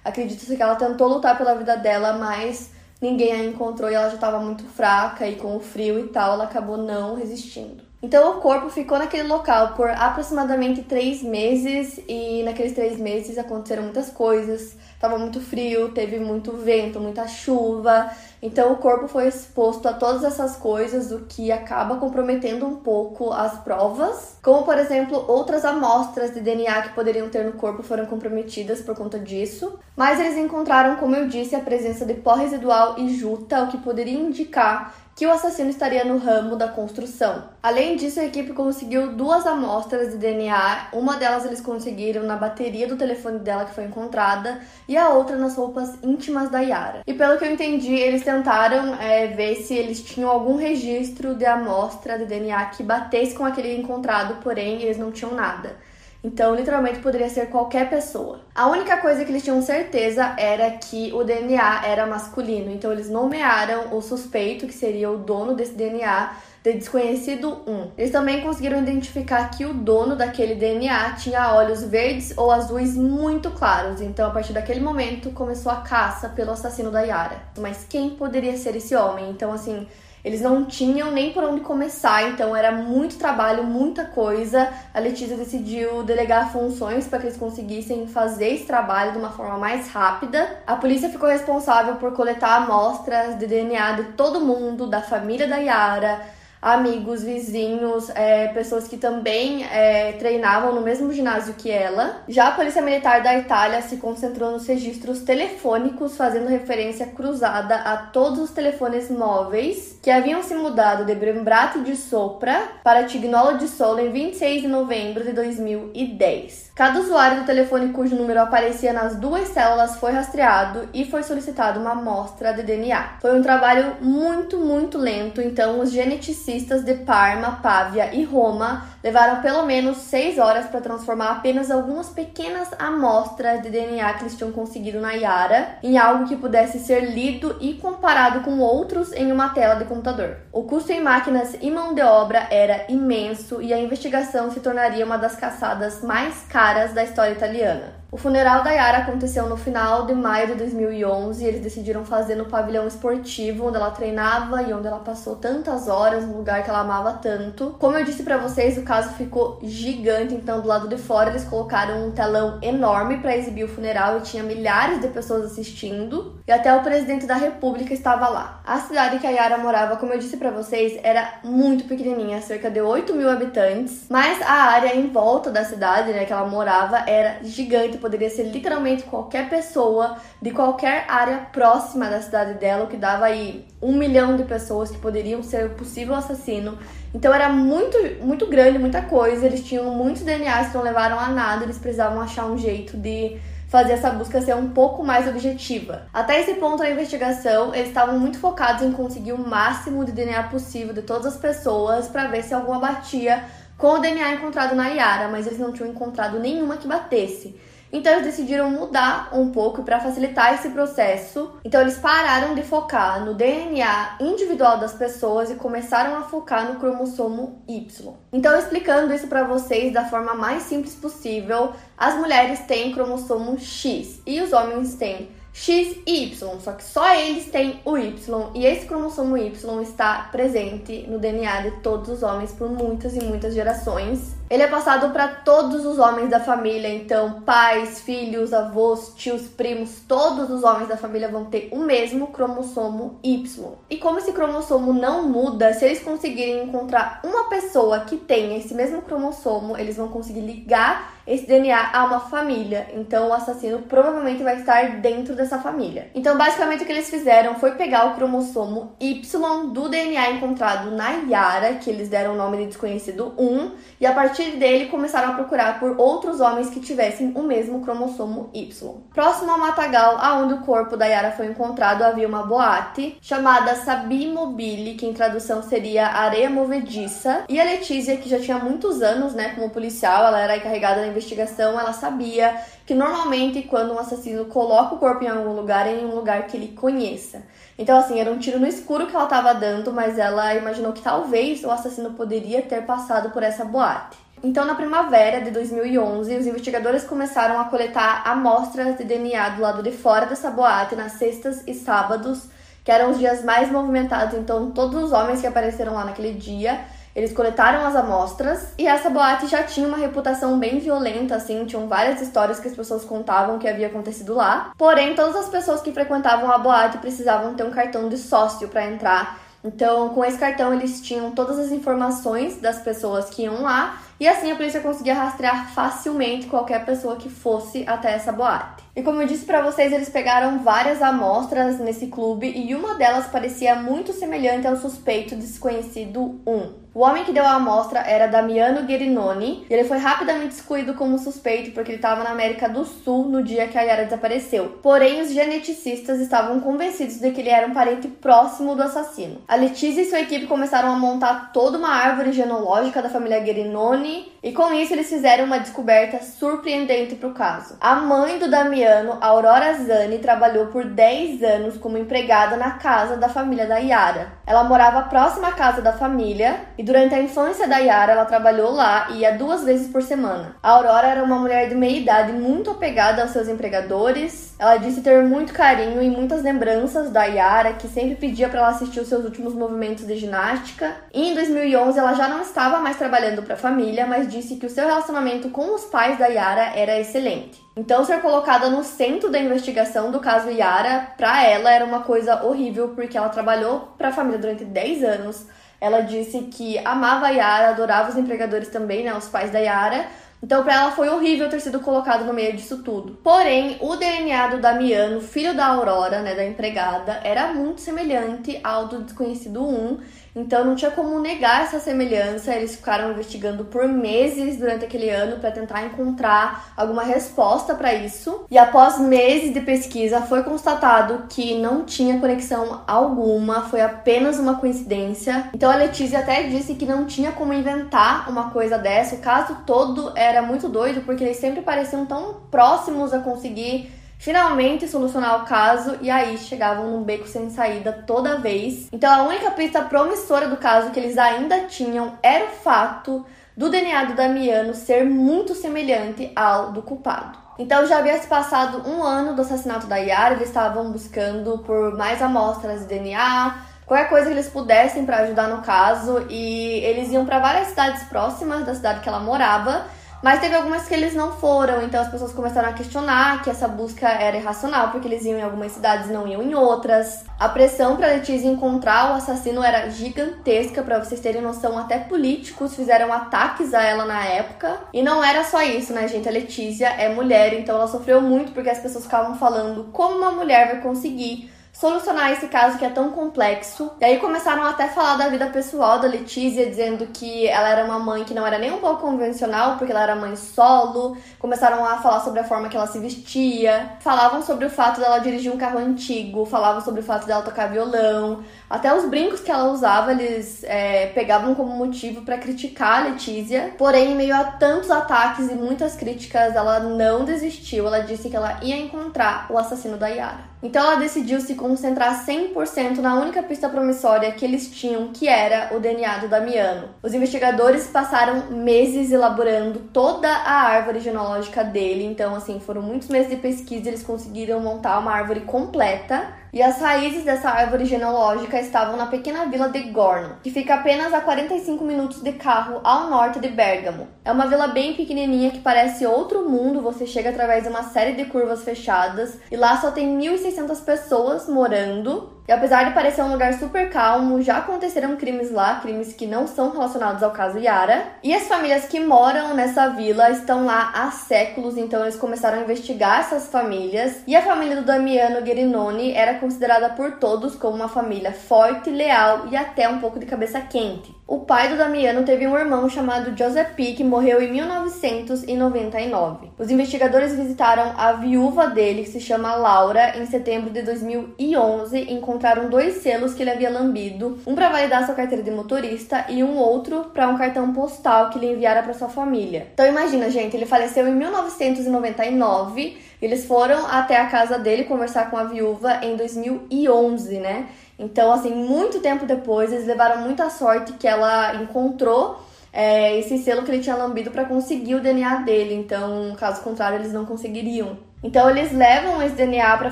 Acredita-se 0.07 0.55
que 0.55 0.61
ela 0.61 0.75
tentou 0.75 1.07
lutar 1.07 1.37
pela 1.37 1.53
vida 1.55 1.75
dela, 1.75 2.13
mas 2.13 2.71
ninguém 3.01 3.33
a 3.33 3.43
encontrou 3.43 3.89
e 3.91 3.93
ela 3.93 4.09
já 4.09 4.15
estava 4.15 4.39
muito 4.39 4.63
fraca 4.63 5.27
e 5.27 5.35
com 5.35 5.55
o 5.55 5.59
frio 5.59 5.99
e 5.99 6.07
tal, 6.07 6.33
ela 6.33 6.45
acabou 6.45 6.77
não 6.77 7.15
resistindo. 7.15 7.85
Então 8.01 8.37
o 8.37 8.41
corpo 8.41 8.69
ficou 8.69 8.99
naquele 8.99 9.27
local 9.27 9.73
por 9.73 9.89
aproximadamente 9.89 10.83
três 10.83 11.23
meses 11.23 11.99
e 12.07 12.43
naqueles 12.43 12.73
três 12.73 12.97
meses 12.99 13.37
aconteceram 13.37 13.83
muitas 13.83 14.09
coisas. 14.09 14.77
Tava 14.99 15.17
muito 15.19 15.39
frio, 15.39 15.89
teve 15.89 16.19
muito 16.19 16.53
vento, 16.53 16.99
muita 16.99 17.27
chuva. 17.27 18.09
Então 18.41 18.73
o 18.73 18.77
corpo 18.77 19.07
foi 19.07 19.27
exposto 19.27 19.87
a 19.87 19.93
todas 19.93 20.23
essas 20.23 20.55
coisas, 20.55 21.11
o 21.11 21.25
que 21.27 21.51
acaba 21.51 21.97
comprometendo 21.97 22.65
um 22.65 22.75
pouco 22.77 23.31
as 23.31 23.59
provas. 23.59 24.37
Como 24.41 24.63
por 24.63 24.77
exemplo, 24.77 25.23
outras 25.27 25.65
amostras 25.65 26.33
de 26.33 26.41
DNA 26.41 26.81
que 26.83 26.95
poderiam 26.95 27.29
ter 27.29 27.43
no 27.43 27.53
corpo 27.53 27.83
foram 27.83 28.05
comprometidas 28.05 28.81
por 28.81 28.95
conta 28.95 29.19
disso. 29.19 29.79
Mas 29.95 30.19
eles 30.19 30.37
encontraram, 30.37 30.95
como 30.95 31.15
eu 31.15 31.27
disse, 31.27 31.55
a 31.55 31.59
presença 31.59 32.05
de 32.05 32.15
pó 32.15 32.33
residual 32.35 32.95
e 32.97 33.15
juta, 33.15 33.63
o 33.63 33.67
que 33.67 33.77
poderia 33.77 34.19
indicar 34.19 34.93
que 35.17 35.25
o 35.25 35.31
assassino 35.31 35.71
estaria 35.71 36.05
no 36.05 36.19
ramo 36.19 36.55
da 36.55 36.67
construção. 36.67 37.45
Além 37.61 37.95
disso, 37.95 38.19
a 38.19 38.25
equipe 38.25 38.53
conseguiu 38.53 39.13
duas 39.13 39.47
amostras 39.47 40.11
de 40.11 40.17
DNA. 40.17 40.89
Uma 40.93 41.17
delas 41.17 41.43
eles 41.43 41.59
conseguiram 41.59 42.21
na 42.21 42.35
bateria 42.35 42.87
do 42.87 42.95
telefone 42.95 43.39
dela 43.39 43.65
que 43.65 43.73
foi 43.73 43.85
encontrada 43.85 44.61
e 44.87 44.95
a 44.95 45.09
outra 45.09 45.35
nas 45.35 45.55
roupas 45.55 45.95
íntimas 46.01 46.49
da 46.49 46.61
Yara. 46.61 47.01
E 47.05 47.13
pelo 47.13 47.37
que 47.37 47.45
eu 47.45 47.51
entendi, 47.51 47.93
eles 47.93 48.23
tentaram 48.23 48.95
é, 48.95 49.27
ver 49.27 49.55
se 49.55 49.75
eles 49.75 50.01
tinham 50.01 50.29
algum 50.29 50.55
registro 50.55 51.35
de 51.35 51.45
amostra 51.45 52.17
de 52.17 52.25
DNA 52.25 52.65
que 52.67 52.83
batesse 52.83 53.35
com 53.35 53.45
aquele 53.45 53.75
encontrado, 53.75 54.41
porém 54.41 54.81
eles 54.81 54.97
não 54.97 55.11
tinham 55.11 55.33
nada. 55.33 55.75
Então, 56.23 56.55
literalmente 56.55 56.99
poderia 56.99 57.29
ser 57.29 57.47
qualquer 57.47 57.89
pessoa. 57.89 58.41
A 58.53 58.67
única 58.67 58.97
coisa 58.97 59.23
que 59.23 59.31
eles 59.31 59.43
tinham 59.43 59.61
certeza 59.61 60.33
era 60.37 60.69
que 60.71 61.11
o 61.13 61.23
DNA 61.23 61.85
era 61.85 62.07
masculino. 62.07 62.71
Então, 62.71 62.91
eles 62.91 63.09
nomearam 63.09 63.95
o 63.95 64.01
suspeito, 64.01 64.65
que 64.65 64.73
seria 64.73 65.11
o 65.11 65.17
dono 65.17 65.53
desse 65.53 65.73
DNA, 65.73 66.31
de 66.73 66.79
desconhecido 66.79 67.61
1. 67.65 67.91
Eles 67.97 68.11
também 68.11 68.41
conseguiram 68.41 68.79
identificar 68.79 69.49
que 69.49 69.65
o 69.65 69.73
dono 69.73 70.15
daquele 70.15 70.55
DNA 70.55 71.13
tinha 71.13 71.53
olhos 71.53 71.83
verdes 71.83 72.33
ou 72.37 72.51
azuis 72.51 72.95
muito 72.95 73.51
claros. 73.51 74.01
Então, 74.01 74.27
a 74.27 74.31
partir 74.31 74.53
daquele 74.53 74.79
momento, 74.79 75.31
começou 75.31 75.71
a 75.71 75.77
caça 75.77 76.29
pelo 76.29 76.51
assassino 76.51 76.91
da 76.91 77.01
Yara. 77.01 77.37
Mas 77.57 77.85
quem 77.89 78.09
poderia 78.11 78.57
ser 78.57 78.75
esse 78.75 78.95
homem? 78.95 79.29
Então, 79.29 79.51
assim 79.51 79.87
eles 80.27 80.41
não 80.41 80.65
tinham 80.65 81.09
nem 81.09 81.31
por 81.31 81.41
onde 81.41 81.61
começar, 81.61 82.27
então 82.27 82.53
era 82.53 82.69
muito 82.69 83.17
trabalho, 83.17 83.63
muita 83.63 84.03
coisa. 84.03 84.73
A 84.93 84.99
Letícia 84.99 85.37
decidiu 85.37 86.03
delegar 86.03 86.51
funções 86.51 87.07
para 87.07 87.19
que 87.19 87.27
eles 87.27 87.37
conseguissem 87.37 88.07
fazer 88.07 88.49
esse 88.49 88.65
trabalho 88.65 89.13
de 89.13 89.19
uma 89.19 89.29
forma 89.29 89.57
mais 89.57 89.89
rápida. 89.89 90.59
A 90.67 90.75
polícia 90.75 91.07
ficou 91.07 91.29
responsável 91.29 91.95
por 91.95 92.13
coletar 92.13 92.57
amostras 92.57 93.37
de 93.37 93.47
DNA 93.47 93.91
de 93.93 94.03
todo 94.17 94.41
mundo, 94.41 94.85
da 94.85 95.01
família 95.01 95.47
da 95.47 95.57
Yara, 95.57 96.19
amigos, 96.61 97.23
vizinhos, 97.23 98.09
é, 98.09 98.47
pessoas 98.49 98.87
que 98.87 98.97
também 98.97 99.63
é, 99.65 100.13
treinavam 100.13 100.73
no 100.73 100.81
mesmo 100.81 101.13
ginásio 101.13 101.53
que 101.53 101.69
ela. 101.69 102.23
Já 102.27 102.47
a 102.47 102.51
Polícia 102.51 102.81
Militar 102.81 103.21
da 103.21 103.37
Itália 103.37 103.81
se 103.81 103.97
concentrou 103.97 104.51
nos 104.51 104.67
registros 104.67 105.19
telefônicos, 105.21 106.17
fazendo 106.17 106.47
referência 106.47 107.07
cruzada 107.07 107.75
a 107.75 107.97
todos 107.97 108.39
os 108.39 108.51
telefones 108.51 109.09
móveis 109.09 109.99
que 110.01 110.09
haviam 110.09 110.41
se 110.41 110.55
mudado 110.55 111.05
de 111.05 111.13
Brembrato 111.15 111.81
de 111.81 111.95
Sopra 111.95 112.61
para 112.83 113.03
Tignolo 113.03 113.57
de 113.57 113.67
Solo 113.67 113.99
em 113.99 114.11
26 114.11 114.61
de 114.61 114.67
novembro 114.67 115.23
de 115.23 115.33
2010. 115.33 116.71
Cada 116.75 116.99
usuário 116.99 117.41
do 117.41 117.45
telefone 117.45 117.91
cujo 117.91 118.15
número 118.15 118.39
aparecia 118.39 118.93
nas 118.93 119.15
duas 119.15 119.47
células 119.49 119.97
foi 119.97 120.11
rastreado 120.11 120.87
e 120.93 121.05
foi 121.05 121.23
solicitado 121.23 121.79
uma 121.79 121.91
amostra 121.91 122.53
de 122.53 122.61
DNA. 122.63 123.17
Foi 123.19 123.37
um 123.37 123.41
trabalho 123.41 123.97
muito, 123.99 124.59
muito 124.59 124.97
lento, 124.97 125.41
então 125.41 125.79
os 125.79 125.91
geneticistas 125.91 126.46
de 126.85 126.93
Parma, 126.93 127.59
Pávia 127.61 128.15
e 128.15 128.23
Roma 128.23 128.85
levaram 129.07 129.41
pelo 129.41 129.65
menos 129.65 129.99
seis 129.99 130.37
horas 130.37 130.65
para 130.65 130.81
transformar 130.81 131.31
apenas 131.31 131.71
algumas 131.71 132.09
pequenas 132.09 132.67
amostras 132.77 133.61
de 133.61 133.69
DNA 133.69 134.13
que 134.15 134.23
eles 134.23 134.35
tinham 134.35 134.51
conseguido 134.51 134.99
na 134.99 135.13
Yara 135.13 135.77
em 135.81 135.97
algo 135.97 136.27
que 136.27 136.35
pudesse 136.35 136.77
ser 136.79 137.11
lido 137.11 137.55
e 137.61 137.75
comparado 137.75 138.41
com 138.41 138.59
outros 138.59 139.13
em 139.13 139.31
uma 139.31 139.47
tela 139.49 139.75
de 139.75 139.85
computador. 139.85 140.39
O 140.51 140.63
custo 140.63 140.91
em 140.91 141.01
máquinas 141.01 141.55
e 141.61 141.71
mão 141.71 141.95
de 141.95 142.01
obra 142.01 142.47
era 142.51 142.85
imenso 142.89 143.61
e 143.61 143.73
a 143.73 143.79
investigação 143.79 144.51
se 144.51 144.59
tornaria 144.59 145.05
uma 145.05 145.17
das 145.17 145.37
caçadas 145.37 146.03
mais 146.03 146.41
caras 146.49 146.91
da 146.91 147.05
história 147.05 147.31
italiana. 147.31 147.97
O 148.09 148.15
funeral 148.15 148.63
da 148.63 148.71
Yara 148.71 148.99
aconteceu 148.99 149.49
no 149.49 149.57
final 149.57 150.05
de 150.05 150.13
maio 150.13 150.47
de 150.47 150.55
2011 150.55 151.43
e 151.43 151.47
eles 151.47 151.61
decidiram 151.61 152.05
fazer 152.05 152.35
no 152.35 152.45
pavilhão 152.45 152.87
esportivo 152.87 153.67
onde 153.67 153.75
ela 153.75 153.91
treinava 153.91 154.63
e 154.63 154.73
onde 154.73 154.87
ela 154.87 154.99
passou 154.99 155.35
tantas 155.35 155.89
horas, 155.89 156.25
no 156.25 156.37
lugar 156.37 156.63
que 156.63 156.69
ela 156.69 156.79
amava 156.79 157.13
tanto. 157.21 157.75
Como 157.77 157.97
eu 157.97 158.05
disse 158.05 158.23
para 158.23 158.37
vocês, 158.37 158.77
o 158.77 158.83
caso 158.83 158.96
ficou 159.03 159.59
gigante, 159.63 160.33
então 160.33 160.61
do 160.61 160.67
lado 160.67 160.87
de 160.87 160.97
fora 160.97 161.29
eles 161.29 161.43
colocaram 161.43 162.07
um 162.07 162.11
telão 162.11 162.59
enorme 162.61 163.17
para 163.17 163.35
exibir 163.35 163.63
o 163.63 163.67
funeral 163.67 164.17
e 164.17 164.21
tinha 164.21 164.43
milhares 164.43 165.01
de 165.01 165.07
pessoas 165.07 165.45
assistindo 165.45 166.39
e 166.47 166.51
até 166.51 166.73
o 166.75 166.81
presidente 166.81 167.25
da 167.25 167.35
república 167.35 167.93
estava 167.93 168.27
lá. 168.29 168.61
A 168.65 168.79
cidade 168.79 169.19
que 169.19 169.27
a 169.27 169.31
Yara 169.31 169.57
morava, 169.57 169.97
como 169.97 170.13
eu 170.13 170.19
disse 170.19 170.37
para 170.37 170.51
vocês, 170.51 170.99
era 171.03 171.39
muito 171.43 171.85
pequenininha, 171.85 172.41
cerca 172.41 172.69
de 172.71 172.81
8 172.81 173.13
mil 173.13 173.29
habitantes, 173.29 174.05
mas 174.09 174.41
a 174.41 174.53
área 174.53 174.95
em 174.95 175.07
volta 175.07 175.51
da 175.51 175.63
cidade, 175.63 176.11
né, 176.11 176.25
que 176.25 176.33
ela 176.33 176.47
morava, 176.47 177.03
era 177.07 177.39
gigante 177.43 177.97
poderia 177.97 178.29
ser 178.29 178.43
literalmente 178.43 179.03
qualquer 179.03 179.49
pessoa 179.49 180.17
de 180.41 180.51
qualquer 180.51 181.05
área 181.07 181.47
próxima 181.51 182.09
da 182.09 182.21
cidade 182.21 182.53
dela, 182.55 182.85
o 182.85 182.87
que 182.87 182.97
dava 182.97 183.25
aí 183.25 183.65
um 183.81 183.93
milhão 183.95 184.35
de 184.35 184.43
pessoas 184.43 184.89
que 184.89 184.97
poderiam 184.97 185.43
ser 185.43 185.65
o 185.65 185.69
possível 185.71 186.15
assassino. 186.15 186.77
Então 187.13 187.33
era 187.33 187.49
muito, 187.49 187.97
muito 188.21 188.47
grande, 188.47 188.79
muita 188.79 189.01
coisa. 189.01 189.45
Eles 189.45 189.63
tinham 189.63 189.91
muitos 189.91 190.23
DNAs 190.23 190.69
que 190.69 190.75
não 190.75 190.83
levaram 190.83 191.19
a 191.19 191.29
nada, 191.29 191.63
eles 191.63 191.77
precisavam 191.77 192.19
achar 192.21 192.45
um 192.45 192.57
jeito 192.57 192.97
de 192.97 193.37
fazer 193.67 193.93
essa 193.93 194.09
busca 194.09 194.41
ser 194.41 194.55
um 194.55 194.69
pouco 194.69 195.03
mais 195.03 195.27
objetiva. 195.27 196.03
Até 196.13 196.39
esse 196.39 196.53
ponto 196.55 196.77
da 196.77 196.89
investigação, 196.89 197.75
eles 197.75 197.89
estavam 197.89 198.17
muito 198.17 198.39
focados 198.39 198.81
em 198.81 198.91
conseguir 198.91 199.33
o 199.33 199.37
máximo 199.37 200.05
de 200.05 200.11
DNA 200.11 200.43
possível 200.43 200.93
de 200.93 201.01
todas 201.01 201.25
as 201.25 201.37
pessoas 201.37 202.07
para 202.07 202.27
ver 202.27 202.43
se 202.43 202.53
alguma 202.53 202.79
batia 202.79 203.43
com 203.77 203.95
o 203.95 203.99
DNA 203.99 204.35
encontrado 204.35 204.73
na 204.73 204.87
Yara, 204.87 205.27
mas 205.27 205.45
eles 205.45 205.59
não 205.59 205.71
tinham 205.71 205.89
encontrado 205.91 206.39
nenhuma 206.39 206.77
que 206.77 206.87
batesse. 206.87 207.55
Então 207.91 208.11
eles 208.13 208.25
decidiram 208.25 208.69
mudar 208.69 209.29
um 209.33 209.49
pouco 209.49 209.83
para 209.83 209.99
facilitar 209.99 210.53
esse 210.53 210.69
processo. 210.69 211.51
Então 211.63 211.81
eles 211.81 211.97
pararam 211.97 212.53
de 212.55 212.63
focar 212.63 213.23
no 213.23 213.33
DNA 213.33 214.17
individual 214.19 214.77
das 214.77 214.93
pessoas 214.93 215.49
e 215.49 215.55
começaram 215.55 216.15
a 216.17 216.23
focar 216.23 216.71
no 216.71 216.79
cromossomo 216.79 217.61
Y. 217.67 218.13
Então 218.31 218.57
explicando 218.57 219.13
isso 219.13 219.27
para 219.27 219.43
vocês 219.43 219.93
da 219.93 220.05
forma 220.05 220.33
mais 220.33 220.63
simples 220.63 220.95
possível, 220.95 221.73
as 221.97 222.15
mulheres 222.15 222.59
têm 222.61 222.91
cromossomo 222.91 223.57
X 223.59 224.21
e 224.25 224.41
os 224.41 224.53
homens 224.53 224.95
têm 224.95 225.29
X 225.59 225.97
e 226.05 226.25
Y, 226.25 226.59
só 226.59 226.73
que 226.73 226.83
só 226.83 227.15
eles 227.15 227.49
têm 227.49 227.79
o 227.83 227.97
Y 227.97 228.51
e 228.53 228.63
esse 228.63 228.85
cromossomo 228.85 229.35
Y 229.35 229.81
está 229.81 230.29
presente 230.31 231.07
no 231.07 231.17
DNA 231.17 231.61
de 231.61 231.71
todos 231.81 232.09
os 232.09 232.21
homens 232.21 232.51
por 232.51 232.69
muitas 232.69 233.15
e 233.15 233.23
muitas 233.23 233.55
gerações. 233.55 234.36
Ele 234.49 234.63
é 234.63 234.67
passado 234.67 235.11
para 235.11 235.27
todos 235.27 235.85
os 235.85 235.99
homens 235.99 236.29
da 236.29 236.39
família, 236.39 236.87
então 236.87 237.41
pais, 237.41 237.99
filhos, 237.99 238.53
avós, 238.53 239.13
tios, 239.17 239.41
primos, 239.41 239.99
todos 240.07 240.49
os 240.49 240.63
homens 240.63 240.87
da 240.87 240.95
família 240.95 241.27
vão 241.27 241.45
ter 241.45 241.67
o 241.73 241.79
mesmo 241.79 242.27
cromossomo 242.27 243.19
Y. 243.21 243.73
E 243.89 243.97
como 243.97 244.19
esse 244.19 244.31
cromossomo 244.31 244.93
não 244.93 245.27
muda, 245.27 245.73
se 245.73 245.83
eles 245.83 246.01
conseguirem 246.01 246.63
encontrar 246.63 247.19
uma 247.25 247.49
pessoa 247.49 247.99
que 248.01 248.15
tenha 248.15 248.57
esse 248.57 248.73
mesmo 248.73 249.01
cromossomo, 249.01 249.77
eles 249.77 249.97
vão 249.97 250.07
conseguir 250.07 250.39
ligar 250.39 251.17
esse 251.27 251.45
DNA 251.45 251.89
a 251.91 252.05
uma 252.05 252.21
família. 252.21 252.87
Então 252.93 253.27
o 253.27 253.33
assassino 253.33 253.79
provavelmente 253.79 254.41
vai 254.41 254.59
estar 254.59 255.01
dentro 255.01 255.35
dessa 255.35 255.59
família. 255.59 256.09
Então 256.15 256.37
basicamente 256.37 256.83
o 256.83 256.85
que 256.85 256.91
eles 256.93 257.09
fizeram 257.09 257.55
foi 257.55 257.71
pegar 257.71 258.05
o 258.05 258.15
cromossomo 258.15 258.95
Y 258.97 259.73
do 259.73 259.89
DNA 259.89 260.31
encontrado 260.31 260.89
na 260.91 261.09
Yara, 261.29 261.73
que 261.75 261.89
eles 261.89 262.07
deram 262.07 262.33
o 262.33 262.37
nome 262.37 262.57
de 262.57 262.67
desconhecido 262.67 263.33
1, 263.37 263.71
e 263.99 264.05
a 264.05 264.13
partir 264.13 264.36
partir 264.37 264.51
dele 264.57 264.85
começaram 264.85 265.29
a 265.29 265.33
procurar 265.33 265.79
por 265.79 265.99
outros 265.99 266.39
homens 266.39 266.69
que 266.69 266.79
tivessem 266.79 267.31
o 267.33 267.41
mesmo 267.41 267.81
cromossomo 267.81 268.51
Y. 268.53 268.69
Próximo 269.11 269.51
ao 269.51 269.57
matagal, 269.57 270.15
aonde 270.19 270.53
o 270.53 270.61
corpo 270.61 270.95
da 270.95 271.07
Yara 271.07 271.31
foi 271.31 271.47
encontrado, 271.47 272.03
havia 272.03 272.27
uma 272.27 272.43
boate 272.43 273.17
chamada 273.19 273.75
Sabi 273.75 274.27
Mobile, 274.27 274.93
que 274.93 275.07
em 275.07 275.13
tradução 275.13 275.63
seria 275.63 276.07
areia 276.07 276.51
movediça. 276.51 277.45
E 277.49 277.59
a 277.59 277.63
Letícia, 277.63 278.17
que 278.17 278.29
já 278.29 278.39
tinha 278.39 278.59
muitos 278.59 279.01
anos, 279.01 279.33
né, 279.33 279.53
como 279.55 279.71
policial, 279.71 280.27
ela 280.27 280.39
era 280.39 280.57
encarregada 280.57 281.01
da 281.01 281.07
investigação, 281.07 281.79
ela 281.79 281.93
sabia 281.93 282.55
que 282.85 282.93
normalmente 282.93 283.63
quando 283.63 283.93
um 283.93 283.99
assassino 283.99 284.45
coloca 284.45 284.95
o 284.95 284.99
corpo 284.99 285.23
em 285.23 285.27
algum 285.27 285.53
lugar, 285.53 285.87
é 285.87 285.99
em 285.99 286.05
um 286.05 286.13
lugar 286.13 286.45
que 286.45 286.55
ele 286.55 286.67
conheça. 286.69 287.41
Então, 287.77 287.97
assim, 287.97 288.19
era 288.19 288.31
um 288.31 288.37
tiro 288.37 288.59
no 288.59 288.67
escuro 288.67 289.07
que 289.07 289.15
ela 289.15 289.25
estava 289.25 289.53
dando, 289.53 289.91
mas 289.91 290.19
ela 290.19 290.53
imaginou 290.53 290.93
que 290.93 291.01
talvez 291.01 291.63
o 291.63 291.71
assassino 291.71 292.11
poderia 292.11 292.61
ter 292.61 292.83
passado 292.85 293.31
por 293.31 293.41
essa 293.41 293.65
boate. 293.65 294.26
Então, 294.43 294.65
na 294.65 294.75
primavera 294.75 295.41
de 295.41 295.49
2011, 295.51 296.37
os 296.37 296.45
investigadores 296.45 297.03
começaram 297.03 297.59
a 297.59 297.65
coletar 297.65 298.21
amostras 298.25 298.95
de 298.95 299.03
DNA 299.03 299.49
do 299.49 299.61
lado 299.61 299.81
de 299.81 299.91
fora 299.91 300.25
dessa 300.25 300.51
boate 300.51 300.95
nas 300.95 301.13
sextas 301.13 301.63
e 301.65 301.73
sábados, 301.73 302.43
que 302.83 302.91
eram 302.91 303.11
os 303.11 303.17
dias 303.17 303.43
mais 303.43 303.71
movimentados. 303.71 304.37
Então, 304.37 304.71
todos 304.71 305.03
os 305.03 305.11
homens 305.11 305.41
que 305.41 305.47
apareceram 305.47 305.93
lá 305.93 306.05
naquele 306.05 306.33
dia, 306.33 306.85
eles 307.15 307.33
coletaram 307.33 307.83
as 307.83 307.95
amostras 307.95 308.73
e 308.77 308.87
essa 308.87 309.09
boate 309.09 309.47
já 309.47 309.63
tinha 309.63 309.87
uma 309.87 309.97
reputação 309.97 310.59
bem 310.59 310.77
violenta, 310.77 311.35
assim, 311.35 311.65
tinham 311.65 311.87
várias 311.87 312.21
histórias 312.21 312.59
que 312.59 312.67
as 312.67 312.75
pessoas 312.75 313.03
contavam 313.03 313.57
que 313.57 313.67
havia 313.67 313.87
acontecido 313.87 314.35
lá. 314.35 314.71
Porém, 314.77 315.15
todas 315.15 315.35
as 315.35 315.49
pessoas 315.49 315.81
que 315.81 315.91
frequentavam 315.91 316.51
a 316.51 316.59
boate 316.59 316.99
precisavam 316.99 317.55
ter 317.55 317.63
um 317.63 317.71
cartão 317.71 318.07
de 318.07 318.19
sócio 318.19 318.67
para 318.67 318.85
entrar. 318.85 319.46
Então, 319.67 320.09
com 320.09 320.23
esse 320.23 320.37
cartão, 320.37 320.73
eles 320.73 321.01
tinham 321.01 321.31
todas 321.31 321.59
as 321.59 321.71
informações 321.71 322.55
das 322.57 322.79
pessoas 322.79 323.29
que 323.29 323.43
iam 323.43 323.61
lá 323.61 324.01
e 324.17 324.27
assim 324.27 324.49
a 324.49 324.55
polícia 324.55 324.79
conseguia 324.79 325.13
rastrear 325.13 325.71
facilmente 325.73 326.47
qualquer 326.47 326.85
pessoa 326.85 327.17
que 327.17 327.29
fosse 327.29 327.83
até 327.85 328.13
essa 328.13 328.31
boate. 328.31 328.83
E 328.95 329.03
como 329.03 329.21
eu 329.21 329.27
disse 329.27 329.45
para 329.45 329.61
vocês, 329.61 329.91
eles 329.91 330.09
pegaram 330.09 330.59
várias 330.59 331.01
amostras 331.01 331.79
nesse 331.79 332.07
clube 332.07 332.49
e 332.49 332.73
uma 332.73 332.95
delas 332.95 333.27
parecia 333.27 333.75
muito 333.75 334.13
semelhante 334.13 334.65
ao 334.65 334.77
suspeito 334.77 335.35
desconhecido 335.35 336.39
1. 336.47 336.86
O 336.97 337.01
homem 337.01 337.23
que 337.23 337.31
deu 337.31 337.45
a 337.45 337.51
amostra 337.51 337.99
era 337.99 338.25
Damiano 338.25 338.81
Guerinoni 338.81 339.67
e 339.69 339.71
ele 339.71 339.83
foi 339.83 339.99
rapidamente 339.99 340.55
excluído 340.55 340.95
como 340.95 341.19
suspeito 341.19 341.69
porque 341.69 341.91
ele 341.91 341.99
estava 341.99 342.23
na 342.23 342.31
América 342.31 342.67
do 342.67 342.83
Sul 342.85 343.25
no 343.25 343.43
dia 343.43 343.67
que 343.67 343.77
a 343.77 343.83
Yara 343.83 344.05
desapareceu. 344.05 344.79
Porém, 344.81 345.21
os 345.21 345.31
geneticistas 345.31 346.19
estavam 346.19 346.59
convencidos 346.59 347.19
de 347.19 347.29
que 347.29 347.41
ele 347.41 347.51
era 347.51 347.67
um 347.67 347.73
parente 347.75 348.07
próximo 348.07 348.73
do 348.73 348.81
assassino. 348.81 349.43
A 349.47 349.55
Letícia 349.55 350.01
e 350.01 350.09
sua 350.09 350.21
equipe 350.21 350.47
começaram 350.47 350.91
a 350.91 350.97
montar 350.97 351.51
toda 351.53 351.77
uma 351.77 351.93
árvore 351.93 352.31
genealógica 352.31 352.99
da 352.99 353.09
família 353.09 353.41
Guerinoni 353.41 354.35
e 354.41 354.51
com 354.51 354.73
isso 354.73 354.93
eles 354.93 355.07
fizeram 355.07 355.45
uma 355.45 355.59
descoberta 355.59 356.23
surpreendente 356.23 357.13
para 357.13 357.29
o 357.29 357.33
caso. 357.33 357.75
A 357.79 357.95
mãe 357.97 358.39
do 358.39 358.49
Damiano, 358.49 359.19
Aurora 359.21 359.73
Zani, 359.73 360.17
trabalhou 360.17 360.67
por 360.67 360.83
10 360.83 361.43
anos 361.43 361.77
como 361.77 361.97
empregada 361.97 362.57
na 362.57 362.71
casa 362.71 363.17
da 363.17 363.29
família 363.29 363.67
da 363.67 363.77
Yara. 363.77 364.31
Ela 364.47 364.63
morava 364.63 365.03
próxima 365.03 365.49
à 365.49 365.51
casa 365.51 365.81
da 365.81 365.93
família 365.93 366.61
e 366.75 366.86
durante 366.87 367.13
a 367.13 367.21
infância 367.21 367.67
da 367.67 367.79
Yara, 367.79 368.13
ela 368.13 368.23
trabalhou 368.23 368.71
lá 368.71 369.09
e 369.11 369.17
ia 369.19 369.37
duas 369.37 369.65
vezes 369.65 369.91
por 369.91 370.01
semana. 370.01 370.55
A 370.63 370.71
Aurora 370.71 371.07
era 371.07 371.21
uma 371.21 371.37
mulher 371.37 371.67
de 371.67 371.75
meia 371.75 371.99
idade 371.99 372.31
muito 372.31 372.71
apegada 372.71 373.21
aos 373.21 373.31
seus 373.31 373.49
empregadores. 373.49 374.55
Ela 374.57 374.77
disse 374.77 375.01
ter 375.01 375.21
muito 375.21 375.51
carinho 375.51 376.01
e 376.01 376.09
muitas 376.09 376.41
lembranças 376.41 377.11
da 377.11 377.25
Yara, 377.25 377.73
que 377.73 377.89
sempre 377.89 378.15
pedia 378.15 378.47
para 378.47 378.59
ela 378.59 378.69
assistir 378.69 379.01
os 379.01 379.09
seus 379.09 379.25
últimos 379.25 379.53
movimentos 379.53 380.07
de 380.07 380.15
ginástica. 380.15 380.95
E 381.13 381.29
em 381.29 381.33
2011 381.33 381.99
ela 381.99 382.13
já 382.13 382.29
não 382.29 382.41
estava 382.41 382.79
mais 382.79 382.95
trabalhando 382.95 383.43
para 383.43 383.55
a 383.55 383.57
família, 383.57 384.07
mas 384.07 384.31
disse 384.31 384.55
que 384.55 384.65
o 384.65 384.69
seu 384.69 384.87
relacionamento 384.87 385.49
com 385.49 385.75
os 385.75 385.83
pais 385.83 386.17
da 386.17 386.27
Yara 386.27 386.71
era 386.73 386.97
excelente. 386.97 387.67
Então, 387.75 388.03
ser 388.05 388.21
colocada 388.21 388.69
no 388.69 388.83
centro 388.83 389.29
da 389.29 389.37
investigação 389.37 390.09
do 390.09 390.19
caso 390.19 390.49
Yara, 390.49 391.11
para 391.15 391.43
ela 391.43 391.69
era 391.71 391.85
uma 391.85 391.99
coisa 391.99 392.43
horrível, 392.43 392.93
porque 392.95 393.15
ela 393.15 393.29
trabalhou 393.29 393.93
para 393.97 394.07
a 394.07 394.11
família 394.11 394.39
durante 394.39 394.65
10 394.65 395.03
anos 395.03 395.45
ela 395.79 396.01
disse 396.01 396.39
que 396.43 396.77
amava 396.79 397.27
a 397.27 397.29
Yara, 397.29 397.69
adorava 397.69 398.09
os 398.09 398.17
empregadores 398.17 398.69
também, 398.69 399.03
né, 399.03 399.13
os 399.15 399.27
pais 399.27 399.51
da 399.51 399.59
Yara. 399.59 400.07
Então, 400.41 400.63
para 400.63 400.75
ela 400.75 400.91
foi 400.91 401.09
horrível 401.09 401.49
ter 401.49 401.59
sido 401.59 401.79
colocado 401.79 402.23
no 402.23 402.33
meio 402.33 402.55
disso 402.55 402.83
tudo. 402.83 403.13
Porém, 403.23 403.77
o 403.81 403.95
DNA 403.95 404.47
do 404.47 404.59
Damiano, 404.59 405.19
filho 405.19 405.55
da 405.55 405.67
Aurora, 405.67 406.21
né, 406.21 406.35
da 406.35 406.45
empregada, 406.45 407.19
era 407.23 407.53
muito 407.53 407.81
semelhante 407.81 408.59
ao 408.63 408.87
do 408.87 409.01
desconhecido 409.01 409.63
1. 409.65 409.99
Então 410.37 410.63
não 410.63 410.75
tinha 410.75 410.91
como 410.91 411.19
negar 411.19 411.63
essa 411.63 411.79
semelhança. 411.79 412.53
Eles 412.53 412.75
ficaram 412.75 413.11
investigando 413.11 413.65
por 413.65 413.87
meses 413.87 414.57
durante 414.57 414.85
aquele 414.85 415.09
ano 415.09 415.39
para 415.39 415.51
tentar 415.51 415.85
encontrar 415.85 416.71
alguma 416.77 417.03
resposta 417.03 417.73
para 417.73 417.93
isso. 417.93 418.45
E 418.49 418.57
após 418.57 418.99
meses 418.99 419.53
de 419.53 419.61
pesquisa, 419.61 420.21
foi 420.21 420.43
constatado 420.43 421.23
que 421.27 421.55
não 421.55 421.83
tinha 421.83 422.19
conexão 422.19 422.83
alguma, 422.85 423.63
foi 423.63 423.81
apenas 423.81 424.37
uma 424.37 424.55
coincidência. 424.55 425.49
Então 425.53 425.71
a 425.71 425.75
Letícia 425.75 426.19
até 426.19 426.43
disse 426.43 426.75
que 426.75 426.85
não 426.85 427.05
tinha 427.05 427.31
como 427.31 427.51
inventar 427.53 428.29
uma 428.29 428.51
coisa 428.51 428.77
dessa. 428.77 429.15
O 429.15 429.19
caso 429.19 429.57
todo 429.65 430.13
era 430.15 430.41
muito 430.41 430.69
doido 430.69 431.01
porque 431.01 431.23
eles 431.23 431.37
sempre 431.37 431.61
pareciam 431.61 432.05
tão 432.05 432.35
próximos 432.51 433.13
a 433.13 433.19
conseguir 433.19 433.96
finalmente 434.17 434.87
solucionar 434.87 435.41
o 435.41 435.45
caso 435.45 435.97
e 436.01 436.09
aí 436.09 436.37
chegavam 436.37 436.91
num 436.91 437.03
beco 437.03 437.27
sem 437.27 437.49
saída 437.49 438.03
toda 438.05 438.39
vez. 438.39 438.87
Então 438.91 439.13
a 439.13 439.23
única 439.23 439.51
pista 439.51 439.81
promissora 439.81 440.47
do 440.47 440.57
caso 440.57 440.91
que 440.91 440.99
eles 440.99 441.17
ainda 441.17 441.61
tinham 441.61 442.13
era 442.21 442.45
o 442.45 442.49
fato 442.49 443.25
do 443.55 443.69
DNA 443.69 444.05
do 444.05 444.15
Damiano 444.15 444.73
ser 444.73 445.03
muito 445.03 445.55
semelhante 445.55 446.31
ao 446.35 446.71
do 446.71 446.81
culpado. 446.81 447.37
Então 447.59 447.87
já 447.87 447.97
havia 447.97 448.19
se 448.19 448.27
passado 448.27 448.87
um 448.87 449.01
ano 449.01 449.35
do 449.35 449.41
assassinato 449.41 449.87
da 449.87 449.97
Yara, 449.97 450.35
eles 450.35 450.47
estavam 450.47 450.91
buscando 450.91 451.57
por 451.59 451.97
mais 451.97 452.21
amostras 452.21 452.81
de 452.81 452.87
DNA, 452.87 453.55
qualquer 453.83 454.09
coisa 454.09 454.27
que 454.27 454.33
eles 454.33 454.47
pudessem 454.47 455.05
para 455.07 455.19
ajudar 455.19 455.47
no 455.47 455.63
caso, 455.63 456.27
e 456.29 456.81
eles 456.83 457.09
iam 457.11 457.25
para 457.25 457.39
várias 457.39 457.69
cidades 457.69 458.03
próximas 458.03 458.63
da 458.63 458.75
cidade 458.75 458.99
que 458.99 459.09
ela 459.09 459.19
morava 459.19 459.85
mas 460.21 460.39
teve 460.39 460.55
algumas 460.55 460.87
que 460.87 460.93
eles 460.93 461.13
não 461.13 461.31
foram, 461.33 461.81
então 461.81 462.01
as 462.01 462.09
pessoas 462.09 462.33
começaram 462.33 462.69
a 462.69 462.73
questionar 462.73 463.43
que 463.43 463.49
essa 463.49 463.67
busca 463.67 464.07
era 464.07 464.37
irracional, 464.37 464.91
porque 464.91 465.07
eles 465.07 465.23
iam 465.25 465.37
em 465.37 465.43
algumas 465.43 465.71
cidades 465.71 466.09
e 466.09 466.13
não 466.13 466.27
iam 466.27 466.41
em 466.41 466.55
outras. 466.55 467.25
A 467.39 467.49
pressão 467.49 467.95
para 467.95 468.07
Letícia 468.07 468.47
encontrar 468.47 469.11
o 469.11 469.15
assassino 469.15 469.63
era 469.63 469.89
gigantesca, 469.89 470.81
para 470.81 471.03
vocês 471.03 471.19
terem 471.19 471.41
noção, 471.41 471.77
até 471.77 471.99
políticos 471.99 472.75
fizeram 472.75 473.11
ataques 473.13 473.73
a 473.73 473.83
ela 473.83 474.05
na 474.05 474.25
época. 474.25 474.79
E 474.93 475.01
não 475.01 475.23
era 475.23 475.43
só 475.43 475.61
isso, 475.61 475.93
né, 475.93 476.07
gente? 476.07 476.27
A 476.27 476.31
Letícia 476.31 476.87
é 476.87 477.09
mulher, 477.09 477.53
então 477.53 477.75
ela 477.75 477.87
sofreu 477.87 478.21
muito 478.21 478.51
porque 478.51 478.69
as 478.69 478.79
pessoas 478.79 479.05
ficavam 479.05 479.35
falando 479.35 479.89
como 479.91 480.17
uma 480.17 480.31
mulher 480.31 480.67
vai 480.67 480.81
conseguir 480.81 481.51
solucionar 481.79 482.31
esse 482.31 482.47
caso 482.47 482.79
que 482.79 482.85
é 482.85 482.89
tão 482.89 483.11
complexo. 483.11 483.91
E 484.01 484.05
aí 484.05 484.17
começaram 484.17 484.63
até 484.63 484.85
a 484.85 484.89
falar 484.89 485.15
da 485.15 485.29
vida 485.29 485.45
pessoal 485.45 485.99
da 485.99 486.07
Letícia, 486.07 486.65
dizendo 486.65 487.05
que 487.13 487.47
ela 487.47 487.69
era 487.69 487.85
uma 487.85 487.99
mãe 487.99 488.23
que 488.23 488.33
não 488.33 488.45
era 488.47 488.57
nem 488.57 488.73
um 488.73 488.79
pouco 488.79 489.01
convencional, 489.01 489.77
porque 489.77 489.91
ela 489.91 490.01
era 490.01 490.15
mãe 490.15 490.35
solo. 490.35 491.15
Começaram 491.37 491.85
a 491.85 491.97
falar 491.97 492.21
sobre 492.21 492.39
a 492.39 492.43
forma 492.43 492.67
que 492.67 492.75
ela 492.75 492.87
se 492.87 492.97
vestia. 492.97 493.91
Falavam 493.99 494.41
sobre 494.41 494.65
o 494.65 494.71
fato 494.71 494.99
dela 494.99 495.19
dirigir 495.19 495.53
um 495.53 495.57
carro 495.57 495.77
antigo, 495.77 496.45
falavam 496.47 496.81
sobre 496.81 497.01
o 497.01 497.03
fato 497.03 497.27
dela 497.27 497.43
tocar 497.43 497.67
violão. 497.67 498.43
Até 498.67 498.91
os 498.95 499.05
brincos 499.05 499.41
que 499.41 499.51
ela 499.51 499.71
usava, 499.71 500.11
eles 500.11 500.63
é, 500.63 501.07
pegavam 501.07 501.53
como 501.53 501.75
motivo 501.75 502.23
para 502.23 502.39
criticar 502.39 503.03
a 503.03 503.09
Letícia. 503.09 503.75
Porém, 503.77 504.13
em 504.13 504.15
meio 504.15 504.35
a 504.35 504.43
tantos 504.45 504.89
ataques 504.89 505.47
e 505.47 505.53
muitas 505.53 505.95
críticas, 505.95 506.55
ela 506.55 506.79
não 506.79 507.23
desistiu. 507.23 507.85
Ela 507.85 507.99
disse 507.99 508.31
que 508.31 508.35
ela 508.35 508.57
ia 508.63 508.77
encontrar 508.77 509.45
o 509.51 509.59
assassino 509.59 509.95
da 509.95 510.07
Yara. 510.07 510.56
Então 510.61 510.83
ela 510.83 510.95
decidiu 510.95 511.39
se 511.39 511.53
concentrar 511.53 512.25
100% 512.25 512.97
na 512.97 513.15
única 513.15 513.43
pista 513.43 513.69
promissória 513.69 514.31
que 514.31 514.43
eles 514.43 514.69
tinham, 514.71 515.09
que 515.09 515.27
era 515.27 515.75
o 515.75 515.79
DNA 515.79 516.17
do 516.17 516.27
Damiano. 516.27 516.89
Os 517.03 517.13
investigadores 517.13 517.87
passaram 517.87 518.51
meses 518.51 519.11
elaborando 519.11 519.79
toda 519.93 520.27
a 520.27 520.63
árvore 520.63 520.99
genealógica 520.99 521.63
dele, 521.63 522.03
então 522.05 522.33
assim, 522.35 522.59
foram 522.59 522.81
muitos 522.81 523.07
meses 523.07 523.29
de 523.29 523.35
pesquisa 523.37 523.87
eles 523.87 524.03
conseguiram 524.03 524.59
montar 524.59 524.97
uma 524.99 525.11
árvore 525.11 525.41
completa 525.41 526.27
e 526.51 526.61
as 526.61 526.79
raízes 526.79 527.23
dessa 527.23 527.49
árvore 527.49 527.85
genealógica 527.85 528.59
estavam 528.59 528.97
na 528.97 529.07
pequena 529.07 529.45
vila 529.45 529.69
de 529.69 529.81
Gorno, 529.83 530.37
que 530.43 530.51
fica 530.51 530.75
apenas 530.75 531.13
a 531.13 531.21
45 531.21 531.83
minutos 531.83 532.21
de 532.21 532.31
carro 532.33 532.79
ao 532.83 533.09
norte 533.09 533.39
de 533.39 533.49
Bergamo. 533.49 534.07
É 534.23 534.31
uma 534.31 534.47
vila 534.47 534.67
bem 534.67 534.93
pequenininha 534.93 535.51
que 535.51 535.59
parece 535.59 536.05
outro 536.05 536.49
mundo, 536.49 536.81
você 536.81 537.05
chega 537.05 537.29
através 537.29 537.63
de 537.63 537.69
uma 537.69 537.83
série 537.83 538.13
de 538.13 538.25
curvas 538.25 538.63
fechadas 538.63 539.39
e 539.51 539.55
lá 539.55 539.77
só 539.77 539.91
tem 539.91 540.17
1.600 540.17 540.83
pessoas 540.83 541.47
morando 541.47 542.37
e 542.47 542.51
apesar 542.53 542.85
de 542.85 542.93
parecer 542.93 543.21
um 543.21 543.31
lugar 543.33 543.53
super 543.55 543.89
calmo, 543.89 544.41
já 544.41 544.59
aconteceram 544.59 545.17
crimes 545.17 545.51
lá, 545.51 545.81
crimes 545.81 546.13
que 546.13 546.25
não 546.25 546.47
são 546.47 546.71
relacionados 546.71 547.21
ao 547.21 547.31
caso 547.31 547.59
Yara. 547.59 548.05
E 548.23 548.33
as 548.33 548.47
famílias 548.47 548.85
que 548.85 549.01
moram 549.01 549.53
nessa 549.53 549.89
vila 549.89 550.29
estão 550.29 550.65
lá 550.65 550.93
há 550.95 551.11
séculos, 551.11 551.77
então 551.77 552.03
eles 552.03 552.15
começaram 552.15 552.59
a 552.59 552.61
investigar 552.61 553.19
essas 553.19 553.47
famílias. 553.47 554.23
E 554.25 554.33
a 554.33 554.41
família 554.41 554.77
do 554.77 554.85
Damiano 554.85 555.45
Gerinoni 555.45 556.13
era 556.13 556.36
considerada 556.39 556.89
por 556.89 557.13
todos 557.13 557.55
como 557.55 557.75
uma 557.75 557.89
família 557.89 558.31
forte, 558.31 558.89
leal 558.89 559.47
e 559.51 559.55
até 559.55 559.87
um 559.89 559.99
pouco 559.99 560.19
de 560.19 560.25
cabeça 560.25 560.59
quente. 560.61 561.15
O 561.27 561.39
pai 561.39 561.67
do 561.67 561.75
Damiano 561.77 562.23
teve 562.23 562.47
um 562.47 562.57
irmão 562.57 562.89
chamado 562.89 563.35
P, 563.75 563.91
que 563.91 564.03
morreu 564.03 564.41
em 564.41 564.49
1999. 564.53 566.51
Os 566.57 566.71
investigadores 566.71 567.35
visitaram 567.35 567.93
a 567.97 568.13
viúva 568.13 568.67
dele, 568.67 569.03
que 569.03 569.09
se 569.09 569.19
chama 569.19 569.53
Laura, 569.53 570.17
em 570.17 570.25
setembro 570.25 570.69
de 570.69 570.81
2011 570.83 571.97
e 571.97 572.13
encontraram 572.13 572.69
dois 572.69 573.01
selos 573.01 573.33
que 573.33 573.43
ele 573.43 573.51
havia 573.51 573.69
lambido, 573.69 574.39
um 574.47 574.55
para 574.55 574.69
validar 574.69 575.05
sua 575.05 575.15
carteira 575.15 575.43
de 575.43 575.51
motorista 575.51 576.27
e 576.29 576.41
um 576.41 576.55
outro 576.55 577.11
para 577.13 577.27
um 577.27 577.37
cartão 577.37 577.73
postal 577.73 578.29
que 578.29 578.39
ele 578.39 578.53
enviara 578.53 578.81
para 578.81 578.93
sua 578.93 579.09
família. 579.09 579.67
Então 579.73 579.85
imagina, 579.85 580.29
gente, 580.29 580.55
ele 580.55 580.65
faleceu 580.65 581.05
em 581.09 581.15
1999, 581.15 583.06
eles 583.21 583.45
foram 583.45 583.85
até 583.87 584.17
a 584.17 584.27
casa 584.27 584.59
dele 584.59 584.83
conversar 584.83 585.29
com 585.29 585.37
a 585.37 585.43
viúva 585.43 585.99
em 586.03 586.15
2011, 586.15 587.39
né? 587.39 587.67
Então, 587.97 588.31
assim, 588.31 588.53
muito 588.53 588.99
tempo 588.99 589.25
depois, 589.25 589.71
eles 589.71 589.87
levaram 589.87 590.21
muita 590.21 590.49
sorte 590.49 590.93
que 590.93 591.07
ela 591.07 591.55
encontrou 591.55 592.39
é, 592.71 593.17
esse 593.17 593.39
selo 593.39 593.63
que 593.63 593.71
ele 593.71 593.81
tinha 593.81 593.95
lambido 593.95 594.29
para 594.29 594.45
conseguir 594.45 594.95
o 594.95 595.01
DNA 595.01 595.37
dele. 595.37 595.73
Então, 595.73 596.35
caso 596.39 596.61
contrário, 596.61 596.99
eles 596.99 597.11
não 597.11 597.25
conseguiriam. 597.25 597.97
Então 598.23 598.49
eles 598.49 598.71
levam 598.71 599.21
esse 599.21 599.35
DNA 599.35 599.77
para 599.77 599.91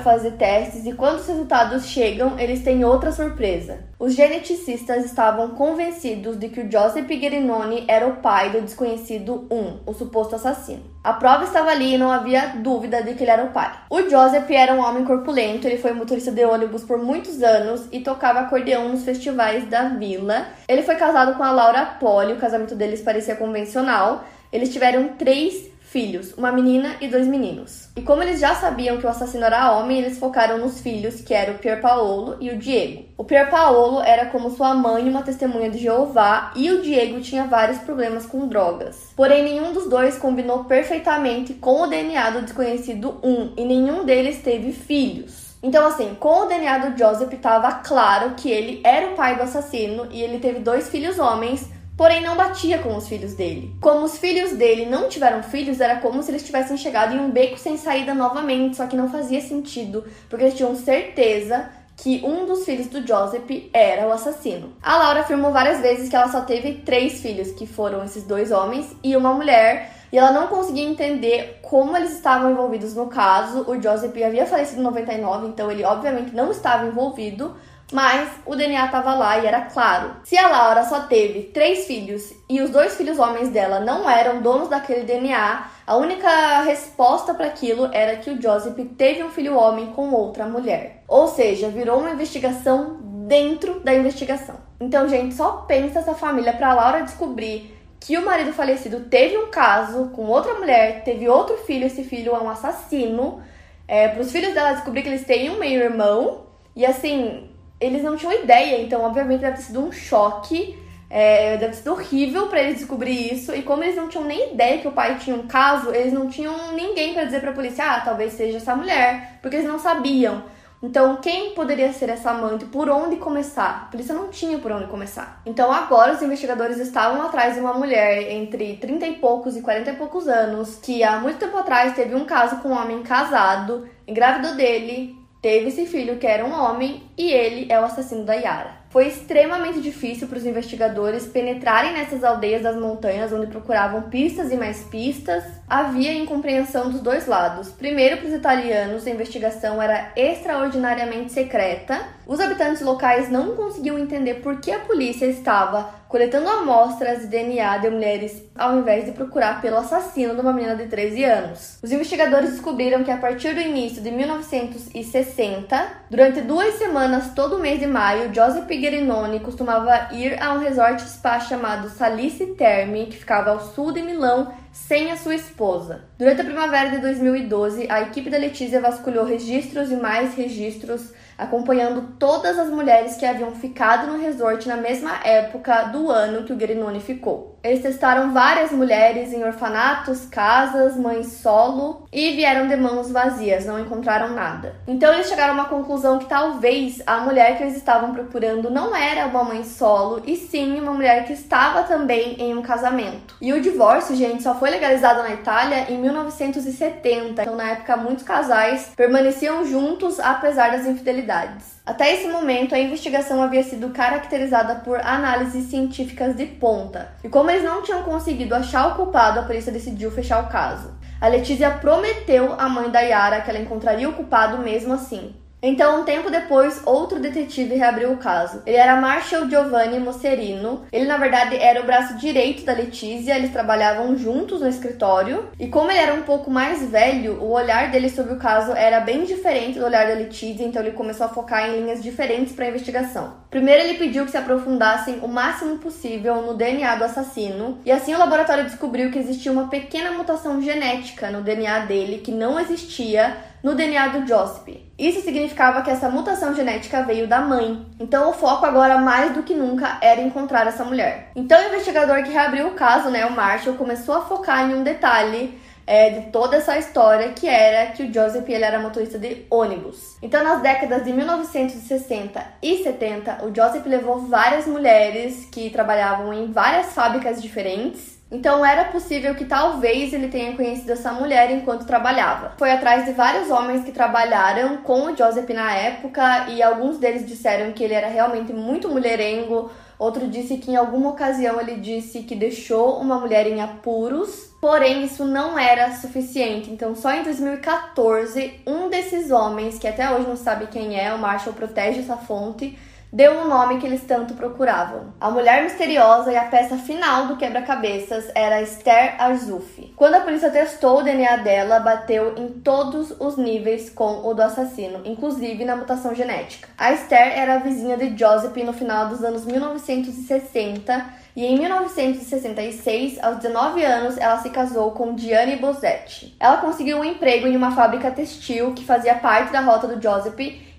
fazer 0.00 0.32
testes 0.32 0.84
e 0.84 0.92
quando 0.92 1.20
os 1.20 1.28
resultados 1.28 1.86
chegam, 1.86 2.36
eles 2.38 2.62
têm 2.62 2.84
outra 2.84 3.12
surpresa. 3.12 3.84
Os 4.00 4.14
geneticistas 4.14 5.04
estavam 5.04 5.50
convencidos 5.50 6.36
de 6.36 6.48
que 6.48 6.60
o 6.60 6.70
Joseph 6.70 7.06
Guerinoni 7.06 7.84
era 7.86 8.06
o 8.06 8.16
pai 8.16 8.50
do 8.50 8.60
desconhecido 8.60 9.46
1, 9.48 9.78
o 9.86 9.94
suposto 9.94 10.34
assassino. 10.34 10.82
A 11.06 11.12
prova 11.12 11.44
estava 11.44 11.70
ali 11.70 11.94
e 11.94 11.98
não 11.98 12.10
havia 12.10 12.54
dúvida 12.56 13.00
de 13.00 13.14
que 13.14 13.22
ele 13.22 13.30
era 13.30 13.44
o 13.44 13.52
pai. 13.52 13.72
O 13.88 14.02
Joseph 14.10 14.50
era 14.50 14.74
um 14.74 14.80
homem 14.80 15.04
corpulento, 15.04 15.64
ele 15.64 15.78
foi 15.78 15.92
motorista 15.92 16.32
de 16.32 16.44
ônibus 16.44 16.82
por 16.82 16.98
muitos 16.98 17.44
anos 17.44 17.86
e 17.92 18.00
tocava 18.00 18.40
acordeão 18.40 18.88
nos 18.88 19.04
festivais 19.04 19.64
da 19.68 19.84
vila. 19.90 20.48
Ele 20.66 20.82
foi 20.82 20.96
casado 20.96 21.36
com 21.36 21.44
a 21.44 21.52
Laura 21.52 21.86
Poli, 22.00 22.32
o 22.32 22.38
casamento 22.38 22.74
deles 22.74 23.02
parecia 23.02 23.36
convencional. 23.36 24.24
Eles 24.52 24.72
tiveram 24.72 25.10
três 25.10 25.70
filhos, 25.96 26.34
uma 26.36 26.52
menina 26.52 26.96
e 27.00 27.08
dois 27.08 27.26
meninos. 27.26 27.88
E 27.96 28.02
como 28.02 28.22
eles 28.22 28.38
já 28.38 28.54
sabiam 28.54 28.98
que 28.98 29.06
o 29.06 29.08
assassino 29.08 29.46
era 29.46 29.72
homem, 29.72 29.96
eles 29.96 30.18
focaram 30.18 30.58
nos 30.58 30.78
filhos, 30.78 31.22
que 31.22 31.32
eram 31.32 31.54
o 31.54 31.58
Pier 31.58 31.80
Paolo 31.80 32.36
e 32.38 32.50
o 32.50 32.58
Diego. 32.58 33.06
O 33.16 33.24
Pier 33.24 33.48
Paolo 33.48 34.02
era 34.02 34.26
como 34.26 34.50
sua 34.50 34.74
mãe 34.74 35.08
uma 35.08 35.22
testemunha 35.22 35.70
de 35.70 35.78
Jeová 35.78 36.52
e 36.54 36.70
o 36.70 36.82
Diego 36.82 37.22
tinha 37.22 37.44
vários 37.44 37.78
problemas 37.78 38.26
com 38.26 38.46
drogas. 38.46 39.10
Porém, 39.16 39.42
nenhum 39.42 39.72
dos 39.72 39.88
dois 39.88 40.18
combinou 40.18 40.64
perfeitamente 40.64 41.54
com 41.54 41.84
o 41.84 41.86
DNA 41.86 42.28
do 42.28 42.42
desconhecido 42.42 43.18
1 43.22 43.54
e 43.56 43.64
nenhum 43.64 44.04
deles 44.04 44.42
teve 44.42 44.72
filhos. 44.72 45.56
Então, 45.62 45.86
assim, 45.86 46.14
com 46.20 46.42
o 46.42 46.44
DNA 46.44 46.76
do 46.76 46.98
Joseph 46.98 47.32
estava 47.32 47.72
claro 47.72 48.34
que 48.36 48.50
ele 48.50 48.82
era 48.84 49.12
o 49.12 49.14
pai 49.14 49.36
do 49.36 49.44
assassino 49.44 50.08
e 50.10 50.20
ele 50.20 50.40
teve 50.40 50.60
dois 50.60 50.90
filhos 50.90 51.18
homens, 51.18 51.70
porém 51.96 52.22
não 52.22 52.36
batia 52.36 52.78
com 52.78 52.94
os 52.96 53.08
filhos 53.08 53.34
dele. 53.34 53.74
Como 53.80 54.04
os 54.04 54.18
filhos 54.18 54.52
dele 54.52 54.86
não 54.86 55.08
tiveram 55.08 55.42
filhos, 55.42 55.80
era 55.80 55.96
como 55.96 56.22
se 56.22 56.30
eles 56.30 56.44
tivessem 56.44 56.76
chegado 56.76 57.14
em 57.14 57.20
um 57.20 57.30
beco 57.30 57.58
sem 57.58 57.76
saída 57.76 58.14
novamente, 58.14 58.76
só 58.76 58.86
que 58.86 58.96
não 58.96 59.10
fazia 59.10 59.40
sentido, 59.40 60.04
porque 60.28 60.44
eles 60.44 60.56
tinham 60.56 60.74
certeza 60.76 61.70
que 61.96 62.22
um 62.22 62.44
dos 62.44 62.64
filhos 62.64 62.88
do 62.88 63.06
Joseph 63.06 63.50
era 63.72 64.06
o 64.06 64.12
assassino. 64.12 64.74
A 64.82 64.98
Laura 64.98 65.20
afirmou 65.20 65.50
várias 65.50 65.80
vezes 65.80 66.10
que 66.10 66.16
ela 66.16 66.28
só 66.28 66.42
teve 66.42 66.82
três 66.84 67.22
filhos, 67.22 67.52
que 67.52 67.66
foram 67.66 68.04
esses 68.04 68.22
dois 68.24 68.52
homens 68.52 68.94
e 69.02 69.16
uma 69.16 69.32
mulher, 69.32 69.92
e 70.12 70.18
ela 70.18 70.30
não 70.30 70.46
conseguia 70.46 70.86
entender 70.86 71.58
como 71.62 71.96
eles 71.96 72.12
estavam 72.12 72.50
envolvidos 72.50 72.94
no 72.94 73.06
caso. 73.06 73.64
O 73.68 73.80
Joseph 73.80 74.14
havia 74.22 74.46
falecido 74.46 74.80
em 74.80 74.84
99, 74.84 75.48
então 75.48 75.70
ele 75.70 75.84
obviamente 75.84 76.34
não 76.34 76.50
estava 76.50 76.86
envolvido, 76.86 77.56
mas 77.92 78.28
o 78.44 78.56
DNA 78.56 78.86
estava 78.86 79.14
lá 79.14 79.38
e 79.38 79.46
era 79.46 79.62
claro. 79.62 80.16
Se 80.24 80.36
a 80.36 80.48
Laura 80.48 80.84
só 80.84 81.00
teve 81.00 81.44
três 81.44 81.86
filhos 81.86 82.32
e 82.48 82.60
os 82.60 82.70
dois 82.70 82.96
filhos 82.96 83.18
homens 83.18 83.48
dela 83.48 83.80
não 83.80 84.08
eram 84.10 84.42
donos 84.42 84.68
daquele 84.68 85.04
DNA, 85.04 85.70
a 85.86 85.96
única 85.96 86.62
resposta 86.62 87.32
para 87.32 87.46
aquilo 87.46 87.88
era 87.92 88.16
que 88.16 88.30
o 88.30 88.40
Joseph 88.40 88.76
teve 88.96 89.22
um 89.22 89.30
filho 89.30 89.56
homem 89.56 89.92
com 89.92 90.10
outra 90.10 90.46
mulher. 90.46 91.04
Ou 91.06 91.28
seja, 91.28 91.68
virou 91.68 92.00
uma 92.00 92.10
investigação 92.10 92.98
dentro 93.26 93.80
da 93.80 93.94
investigação. 93.94 94.56
Então, 94.80 95.08
gente, 95.08 95.34
só 95.34 95.64
pensa 95.68 96.00
essa 96.00 96.14
família 96.14 96.52
para 96.52 96.74
Laura 96.74 97.02
descobrir 97.02 97.74
que 98.00 98.16
o 98.16 98.24
marido 98.24 98.52
falecido 98.52 99.00
teve 99.00 99.36
um 99.36 99.48
caso 99.48 100.10
com 100.14 100.26
outra 100.26 100.54
mulher, 100.54 101.02
teve 101.02 101.28
outro 101.28 101.56
filho, 101.58 101.86
esse 101.86 102.04
filho 102.04 102.34
é 102.34 102.40
um 102.40 102.50
assassino. 102.50 103.40
É, 103.88 104.08
para 104.08 104.20
os 104.20 104.32
filhos 104.32 104.52
dela 104.54 104.72
descobrir 104.72 105.02
que 105.02 105.08
eles 105.08 105.24
têm 105.24 105.50
um 105.50 105.58
meio-irmão. 105.58 106.46
E 106.74 106.84
assim, 106.84 107.48
eles 107.80 108.02
não 108.02 108.16
tinham 108.16 108.32
ideia, 108.32 108.80
então 108.80 109.02
obviamente 109.02 109.40
deve 109.40 109.56
ter 109.56 109.62
sido 109.62 109.84
um 109.84 109.92
choque. 109.92 110.78
É, 111.08 111.56
deve 111.56 111.72
ter 111.72 111.78
sido 111.78 111.92
horrível 111.92 112.48
para 112.48 112.60
eles 112.62 112.78
descobrir 112.78 113.32
isso. 113.32 113.54
E 113.54 113.62
como 113.62 113.84
eles 113.84 113.96
não 113.96 114.08
tinham 114.08 114.24
nem 114.24 114.52
ideia 114.52 114.78
que 114.78 114.88
o 114.88 114.92
pai 114.92 115.16
tinha 115.18 115.36
um 115.36 115.46
caso, 115.46 115.94
eles 115.94 116.12
não 116.12 116.28
tinham 116.28 116.72
ninguém 116.72 117.14
para 117.14 117.24
dizer 117.24 117.40
para 117.40 117.50
a 117.50 117.54
polícia: 117.54 117.84
ah, 117.84 118.00
talvez 118.00 118.32
seja 118.32 118.56
essa 118.56 118.74
mulher, 118.74 119.38
porque 119.40 119.56
eles 119.56 119.68
não 119.68 119.78
sabiam. 119.78 120.42
Então, 120.82 121.16
quem 121.16 121.54
poderia 121.54 121.90
ser 121.92 122.10
essa 122.10 122.30
amante? 122.30 122.66
Por 122.66 122.90
onde 122.90 123.16
começar? 123.16 123.86
A 123.86 123.90
polícia 123.90 124.14
não 124.14 124.28
tinha 124.28 124.58
por 124.58 124.70
onde 124.70 124.86
começar. 124.86 125.40
Então, 125.46 125.72
agora 125.72 126.12
os 126.12 126.20
investigadores 126.20 126.78
estavam 126.78 127.22
atrás 127.22 127.54
de 127.54 127.60
uma 127.60 127.72
mulher 127.72 128.30
entre 128.30 128.76
30 128.76 129.06
e 129.06 129.14
poucos 129.14 129.56
e 129.56 129.62
40 129.62 129.90
e 129.90 129.96
poucos 129.96 130.28
anos, 130.28 130.76
que 130.76 131.02
há 131.02 131.18
muito 131.18 131.38
tempo 131.38 131.56
atrás 131.56 131.94
teve 131.94 132.14
um 132.14 132.26
caso 132.26 132.58
com 132.58 132.68
um 132.68 132.78
homem 132.78 133.02
casado, 133.02 133.88
engravidou 134.06 134.54
dele, 134.54 135.16
teve 135.46 135.68
esse 135.68 135.86
filho 135.86 136.16
que 136.16 136.26
era 136.26 136.44
um 136.44 136.52
homem 136.52 137.04
e 137.16 137.30
ele 137.30 137.70
é 137.70 137.78
o 137.78 137.84
assassino 137.84 138.24
da 138.24 138.34
Yara. 138.34 138.78
Foi 138.90 139.06
extremamente 139.06 139.80
difícil 139.80 140.26
para 140.26 140.38
os 140.38 140.44
investigadores 140.44 141.24
penetrarem 141.24 141.92
nessas 141.92 142.24
aldeias 142.24 142.62
das 142.62 142.74
montanhas 142.74 143.32
onde 143.32 143.46
procuravam 143.46 144.02
pistas 144.10 144.50
e 144.50 144.56
mais 144.56 144.82
pistas. 144.84 145.44
Havia 145.68 146.12
incompreensão 146.12 146.90
dos 146.90 147.00
dois 147.00 147.28
lados. 147.28 147.70
Primeiro, 147.70 148.16
para 148.16 148.26
os 148.26 148.34
italianos, 148.34 149.06
a 149.06 149.10
investigação 149.10 149.80
era 149.80 150.10
extraordinariamente 150.16 151.30
secreta. 151.30 152.15
Os 152.26 152.40
habitantes 152.40 152.82
locais 152.82 153.30
não 153.30 153.54
conseguiam 153.54 153.96
entender 153.96 154.34
por 154.42 154.60
que 154.60 154.72
a 154.72 154.80
polícia 154.80 155.26
estava 155.26 155.94
coletando 156.08 156.48
amostras 156.48 157.20
de 157.20 157.28
DNA 157.28 157.78
de 157.78 157.90
mulheres 157.90 158.42
ao 158.56 158.78
invés 158.78 159.04
de 159.04 159.12
procurar 159.12 159.60
pelo 159.60 159.76
assassino 159.76 160.34
de 160.34 160.40
uma 160.40 160.52
menina 160.52 160.74
de 160.74 160.86
13 160.86 161.24
anos. 161.24 161.78
Os 161.80 161.92
investigadores 161.92 162.50
descobriram 162.50 163.04
que 163.04 163.12
a 163.12 163.16
partir 163.16 163.54
do 163.54 163.60
início 163.60 164.02
de 164.02 164.10
1960, 164.10 165.88
durante 166.10 166.40
duas 166.40 166.74
semanas 166.74 167.32
todo 167.32 167.60
mês 167.60 167.78
de 167.78 167.86
maio, 167.86 168.34
Joseph 168.34 168.66
Guerinoni 168.66 169.38
costumava 169.38 170.12
ir 170.12 170.42
a 170.42 170.52
um 170.54 170.58
resort 170.58 171.02
spa 171.02 171.38
chamado 171.38 171.88
Salice 171.90 172.46
Terme, 172.54 173.06
que 173.06 173.18
ficava 173.18 173.50
ao 173.50 173.60
sul 173.60 173.92
de 173.92 174.02
Milão, 174.02 174.52
sem 174.72 175.10
a 175.10 175.16
sua 175.16 175.34
esposa. 175.34 176.04
Durante 176.18 176.40
a 176.40 176.44
primavera 176.44 176.90
de 176.90 176.98
2012, 176.98 177.86
a 177.88 178.02
equipe 178.02 178.28
da 178.28 178.36
Letícia 178.36 178.80
vasculhou 178.80 179.24
registros 179.24 179.90
e 179.90 179.96
mais 179.96 180.34
registros 180.34 181.12
acompanhando 181.36 182.14
todas 182.18 182.58
as 182.58 182.70
mulheres 182.70 183.16
que 183.16 183.26
haviam 183.26 183.52
ficado 183.52 184.06
no 184.06 184.18
resort 184.18 184.66
na 184.66 184.76
mesma 184.76 185.20
época 185.24 185.84
do 185.84 186.10
ano 186.10 186.44
que 186.44 186.52
o 186.52 186.56
Grinoni 186.56 187.00
ficou. 187.00 187.55
Eles 187.66 187.82
testaram 187.82 188.32
várias 188.32 188.70
mulheres 188.70 189.32
em 189.32 189.42
orfanatos, 189.42 190.24
casas, 190.26 190.96
mães 190.96 191.26
solo 191.42 192.06
e 192.12 192.30
vieram 192.30 192.68
de 192.68 192.76
mãos 192.76 193.10
vazias, 193.10 193.66
não 193.66 193.80
encontraram 193.80 194.28
nada. 194.28 194.76
Então 194.86 195.12
eles 195.12 195.28
chegaram 195.28 195.54
a 195.54 195.54
uma 195.54 195.68
conclusão 195.68 196.20
que 196.20 196.26
talvez 196.26 197.02
a 197.04 197.18
mulher 197.18 197.56
que 197.56 197.64
eles 197.64 197.76
estavam 197.76 198.14
procurando 198.14 198.70
não 198.70 198.94
era 198.94 199.26
uma 199.26 199.42
mãe 199.42 199.64
solo, 199.64 200.22
e 200.24 200.36
sim 200.36 200.78
uma 200.78 200.92
mulher 200.92 201.24
que 201.24 201.32
estava 201.32 201.82
também 201.82 202.36
em 202.38 202.56
um 202.56 202.62
casamento. 202.62 203.34
E 203.40 203.52
o 203.52 203.60
divórcio, 203.60 204.14
gente, 204.14 204.44
só 204.44 204.54
foi 204.54 204.70
legalizado 204.70 205.24
na 205.24 205.32
Itália 205.32 205.90
em 205.90 205.98
1970. 205.98 207.42
Então 207.42 207.56
na 207.56 207.70
época 207.70 207.96
muitos 207.96 208.22
casais 208.22 208.92
permaneciam 208.94 209.66
juntos 209.66 210.20
apesar 210.20 210.70
das 210.70 210.86
infidelidades. 210.86 211.75
Até 211.86 212.12
esse 212.14 212.26
momento, 212.26 212.74
a 212.74 212.80
investigação 212.80 213.40
havia 213.40 213.62
sido 213.62 213.90
caracterizada 213.90 214.74
por 214.74 214.98
análises 214.98 215.70
científicas 215.70 216.34
de 216.34 216.44
ponta. 216.44 217.12
E 217.22 217.28
como 217.28 217.48
eles 217.48 217.62
não 217.62 217.80
tinham 217.80 218.02
conseguido 218.02 218.56
achar 218.56 218.88
o 218.88 218.96
culpado, 218.96 219.38
a 219.38 219.44
polícia 219.44 219.70
decidiu 219.70 220.10
fechar 220.10 220.42
o 220.42 220.48
caso. 220.48 220.92
A 221.20 221.28
Letícia 221.28 221.70
prometeu 221.70 222.54
à 222.58 222.68
mãe 222.68 222.90
da 222.90 223.00
Yara 223.02 223.40
que 223.40 223.50
ela 223.50 223.60
encontraria 223.60 224.08
o 224.08 224.14
culpado 224.14 224.58
mesmo 224.58 224.94
assim. 224.94 225.32
Então, 225.62 226.00
um 226.00 226.04
tempo 226.04 226.30
depois, 226.30 226.82
outro 226.84 227.18
detetive 227.18 227.74
reabriu 227.74 228.12
o 228.12 228.18
caso. 228.18 228.62
Ele 228.66 228.76
era 228.76 229.00
Marshall 229.00 229.48
Giovanni 229.48 229.98
Mosserino. 229.98 230.84
Ele, 230.92 231.06
na 231.06 231.16
verdade, 231.16 231.56
era 231.56 231.80
o 231.80 231.86
braço 231.86 232.16
direito 232.18 232.64
da 232.64 232.72
Letícia, 232.72 233.34
eles 233.34 233.52
trabalhavam 233.52 234.16
juntos 234.16 234.60
no 234.60 234.68
escritório. 234.68 235.48
E 235.58 235.68
como 235.68 235.90
ele 235.90 235.98
era 235.98 236.14
um 236.14 236.22
pouco 236.22 236.50
mais 236.50 236.88
velho, 236.90 237.42
o 237.42 237.50
olhar 237.50 237.90
dele 237.90 238.10
sobre 238.10 238.34
o 238.34 238.38
caso 238.38 238.72
era 238.72 239.00
bem 239.00 239.24
diferente 239.24 239.78
do 239.78 239.84
olhar 239.84 240.06
da 240.06 240.14
Letícia, 240.14 240.64
então 240.64 240.82
ele 240.82 240.92
começou 240.92 241.26
a 241.26 241.30
focar 241.30 241.68
em 241.68 241.80
linhas 241.80 242.02
diferentes 242.02 242.54
para 242.54 242.66
a 242.66 242.68
investigação. 242.68 243.34
Primeiro, 243.50 243.82
ele 243.82 243.98
pediu 243.98 244.24
que 244.24 244.30
se 244.30 244.36
aprofundassem 244.36 245.20
o 245.22 245.28
máximo 245.28 245.78
possível 245.78 246.42
no 246.42 246.54
DNA 246.54 246.96
do 246.96 247.04
assassino, 247.04 247.78
e 247.84 247.90
assim 247.90 248.14
o 248.14 248.18
laboratório 248.18 248.64
descobriu 248.64 249.10
que 249.10 249.18
existia 249.18 249.50
uma 249.50 249.68
pequena 249.68 250.12
mutação 250.12 250.60
genética 250.60 251.30
no 251.30 251.40
DNA 251.40 251.80
dele 251.80 252.18
que 252.18 252.30
não 252.30 252.60
existia 252.60 253.36
no 253.62 253.74
DNA 253.74 254.08
do 254.08 254.26
Josip. 254.26 254.90
Isso 254.98 255.20
significava 255.20 255.82
que 255.82 255.90
essa 255.90 256.08
mutação 256.08 256.54
genética 256.54 257.02
veio 257.02 257.26
da 257.26 257.40
mãe. 257.40 257.86
Então 258.00 258.30
o 258.30 258.32
foco 258.32 258.64
agora 258.64 258.98
mais 258.98 259.32
do 259.34 259.42
que 259.42 259.54
nunca 259.54 259.98
era 260.00 260.20
encontrar 260.20 260.66
essa 260.66 260.84
mulher. 260.84 261.30
Então 261.36 261.60
o 261.60 261.68
investigador 261.68 262.22
que 262.22 262.32
reabriu 262.32 262.68
o 262.68 262.74
caso, 262.74 263.10
né, 263.10 263.26
o 263.26 263.32
Marshall, 263.32 263.76
começou 263.76 264.14
a 264.14 264.22
focar 264.22 264.70
em 264.70 264.74
um 264.74 264.82
detalhe 264.82 265.58
é, 265.86 266.10
de 266.10 266.30
toda 266.32 266.56
essa 266.56 266.76
história, 266.76 267.28
que 267.28 267.46
era 267.46 267.92
que 267.92 268.02
o 268.02 268.12
Joseph 268.12 268.48
ele 268.48 268.64
era 268.64 268.80
motorista 268.80 269.18
de 269.18 269.46
ônibus. 269.48 270.16
Então, 270.20 270.42
nas 270.42 270.60
décadas 270.60 271.04
de 271.04 271.12
1960 271.12 272.44
e 272.60 272.82
70, 272.82 273.44
o 273.44 273.54
Joseph 273.54 273.86
levou 273.86 274.18
várias 274.18 274.66
mulheres 274.66 275.46
que 275.52 275.70
trabalhavam 275.70 276.32
em 276.34 276.50
várias 276.50 276.92
fábricas 276.92 277.40
diferentes 277.40 278.15
então 278.30 278.66
era 278.66 278.86
possível 278.86 279.36
que 279.36 279.44
talvez 279.44 280.12
ele 280.12 280.26
tenha 280.28 280.56
conhecido 280.56 280.90
essa 280.90 281.12
mulher 281.12 281.50
enquanto 281.52 281.86
trabalhava. 281.86 282.54
Foi 282.58 282.72
atrás 282.72 283.04
de 283.04 283.12
vários 283.12 283.50
homens 283.50 283.84
que 283.84 283.92
trabalharam 283.92 284.78
com 284.78 285.06
o 285.06 285.16
Joseph 285.16 285.48
na 285.50 285.72
época 285.72 286.48
e 286.48 286.60
alguns 286.60 286.98
deles 286.98 287.24
disseram 287.24 287.72
que 287.72 287.84
ele 287.84 287.94
era 287.94 288.08
realmente 288.08 288.52
muito 288.52 288.88
mulherengo. 288.88 289.70
Outro 289.96 290.26
disse 290.26 290.58
que 290.58 290.72
em 290.72 290.76
alguma 290.76 291.10
ocasião 291.10 291.60
ele 291.60 291.76
disse 291.76 292.24
que 292.24 292.34
deixou 292.34 292.98
uma 292.98 293.18
mulher 293.18 293.46
em 293.46 293.60
apuros, 293.62 294.50
porém 294.60 295.04
isso 295.04 295.24
não 295.24 295.56
era 295.56 295.94
suficiente. 295.94 296.68
Então, 296.68 296.96
só 296.96 297.12
em 297.12 297.22
2014, 297.22 298.60
um 298.66 298.90
desses 298.90 299.30
homens, 299.30 299.78
que 299.78 299.86
até 299.86 300.10
hoje 300.12 300.26
não 300.26 300.36
sabe 300.36 300.66
quem 300.66 300.98
é, 300.98 301.14
o 301.14 301.18
Marshall 301.18 301.54
protege 301.54 302.00
essa 302.00 302.16
fonte, 302.16 302.76
deu 303.12 303.32
o 303.32 303.42
um 303.42 303.48
nome 303.48 303.78
que 303.78 303.86
eles 303.86 304.02
tanto 304.02 304.34
procuravam. 304.34 305.14
A 305.20 305.30
Mulher 305.30 305.62
Misteriosa 305.62 306.32
e 306.32 306.36
a 306.36 306.44
peça 306.44 306.76
final 306.76 307.26
do 307.26 307.36
quebra-cabeças 307.36 308.30
era 308.34 308.62
Esther 308.62 309.14
Arzufi. 309.18 309.92
Quando 309.96 310.14
a 310.14 310.20
polícia 310.20 310.50
testou 310.50 310.98
o 310.98 311.02
DNA 311.02 311.36
dela, 311.38 311.80
bateu 311.80 312.34
em 312.36 312.48
todos 312.48 313.14
os 313.18 313.36
níveis 313.36 313.90
com 313.90 314.26
o 314.26 314.34
do 314.34 314.42
assassino, 314.42 315.00
inclusive 315.04 315.64
na 315.64 315.76
mutação 315.76 316.14
genética. 316.14 316.68
A 316.76 316.92
Esther 316.92 317.38
era 317.38 317.58
vizinha 317.58 317.96
de 317.96 318.16
Joseph 318.18 318.56
no 318.56 318.72
final 318.72 319.08
dos 319.08 319.22
anos 319.24 319.44
1960 319.44 321.26
e 321.36 321.44
em 321.44 321.58
1966, 321.58 323.22
aos 323.22 323.36
19 323.36 323.84
anos, 323.84 324.16
ela 324.16 324.38
se 324.38 324.48
casou 324.48 324.92
com 324.92 325.14
Diane 325.14 325.56
Bosetti. 325.56 326.34
Ela 326.40 326.56
conseguiu 326.56 326.96
um 326.96 327.04
emprego 327.04 327.46
em 327.46 327.54
uma 327.54 327.72
fábrica 327.72 328.10
textil 328.10 328.72
que 328.72 328.82
fazia 328.82 329.16
parte 329.16 329.52
da 329.52 329.60
rota 329.60 329.86
do 329.86 330.02
Joseph 330.02 330.34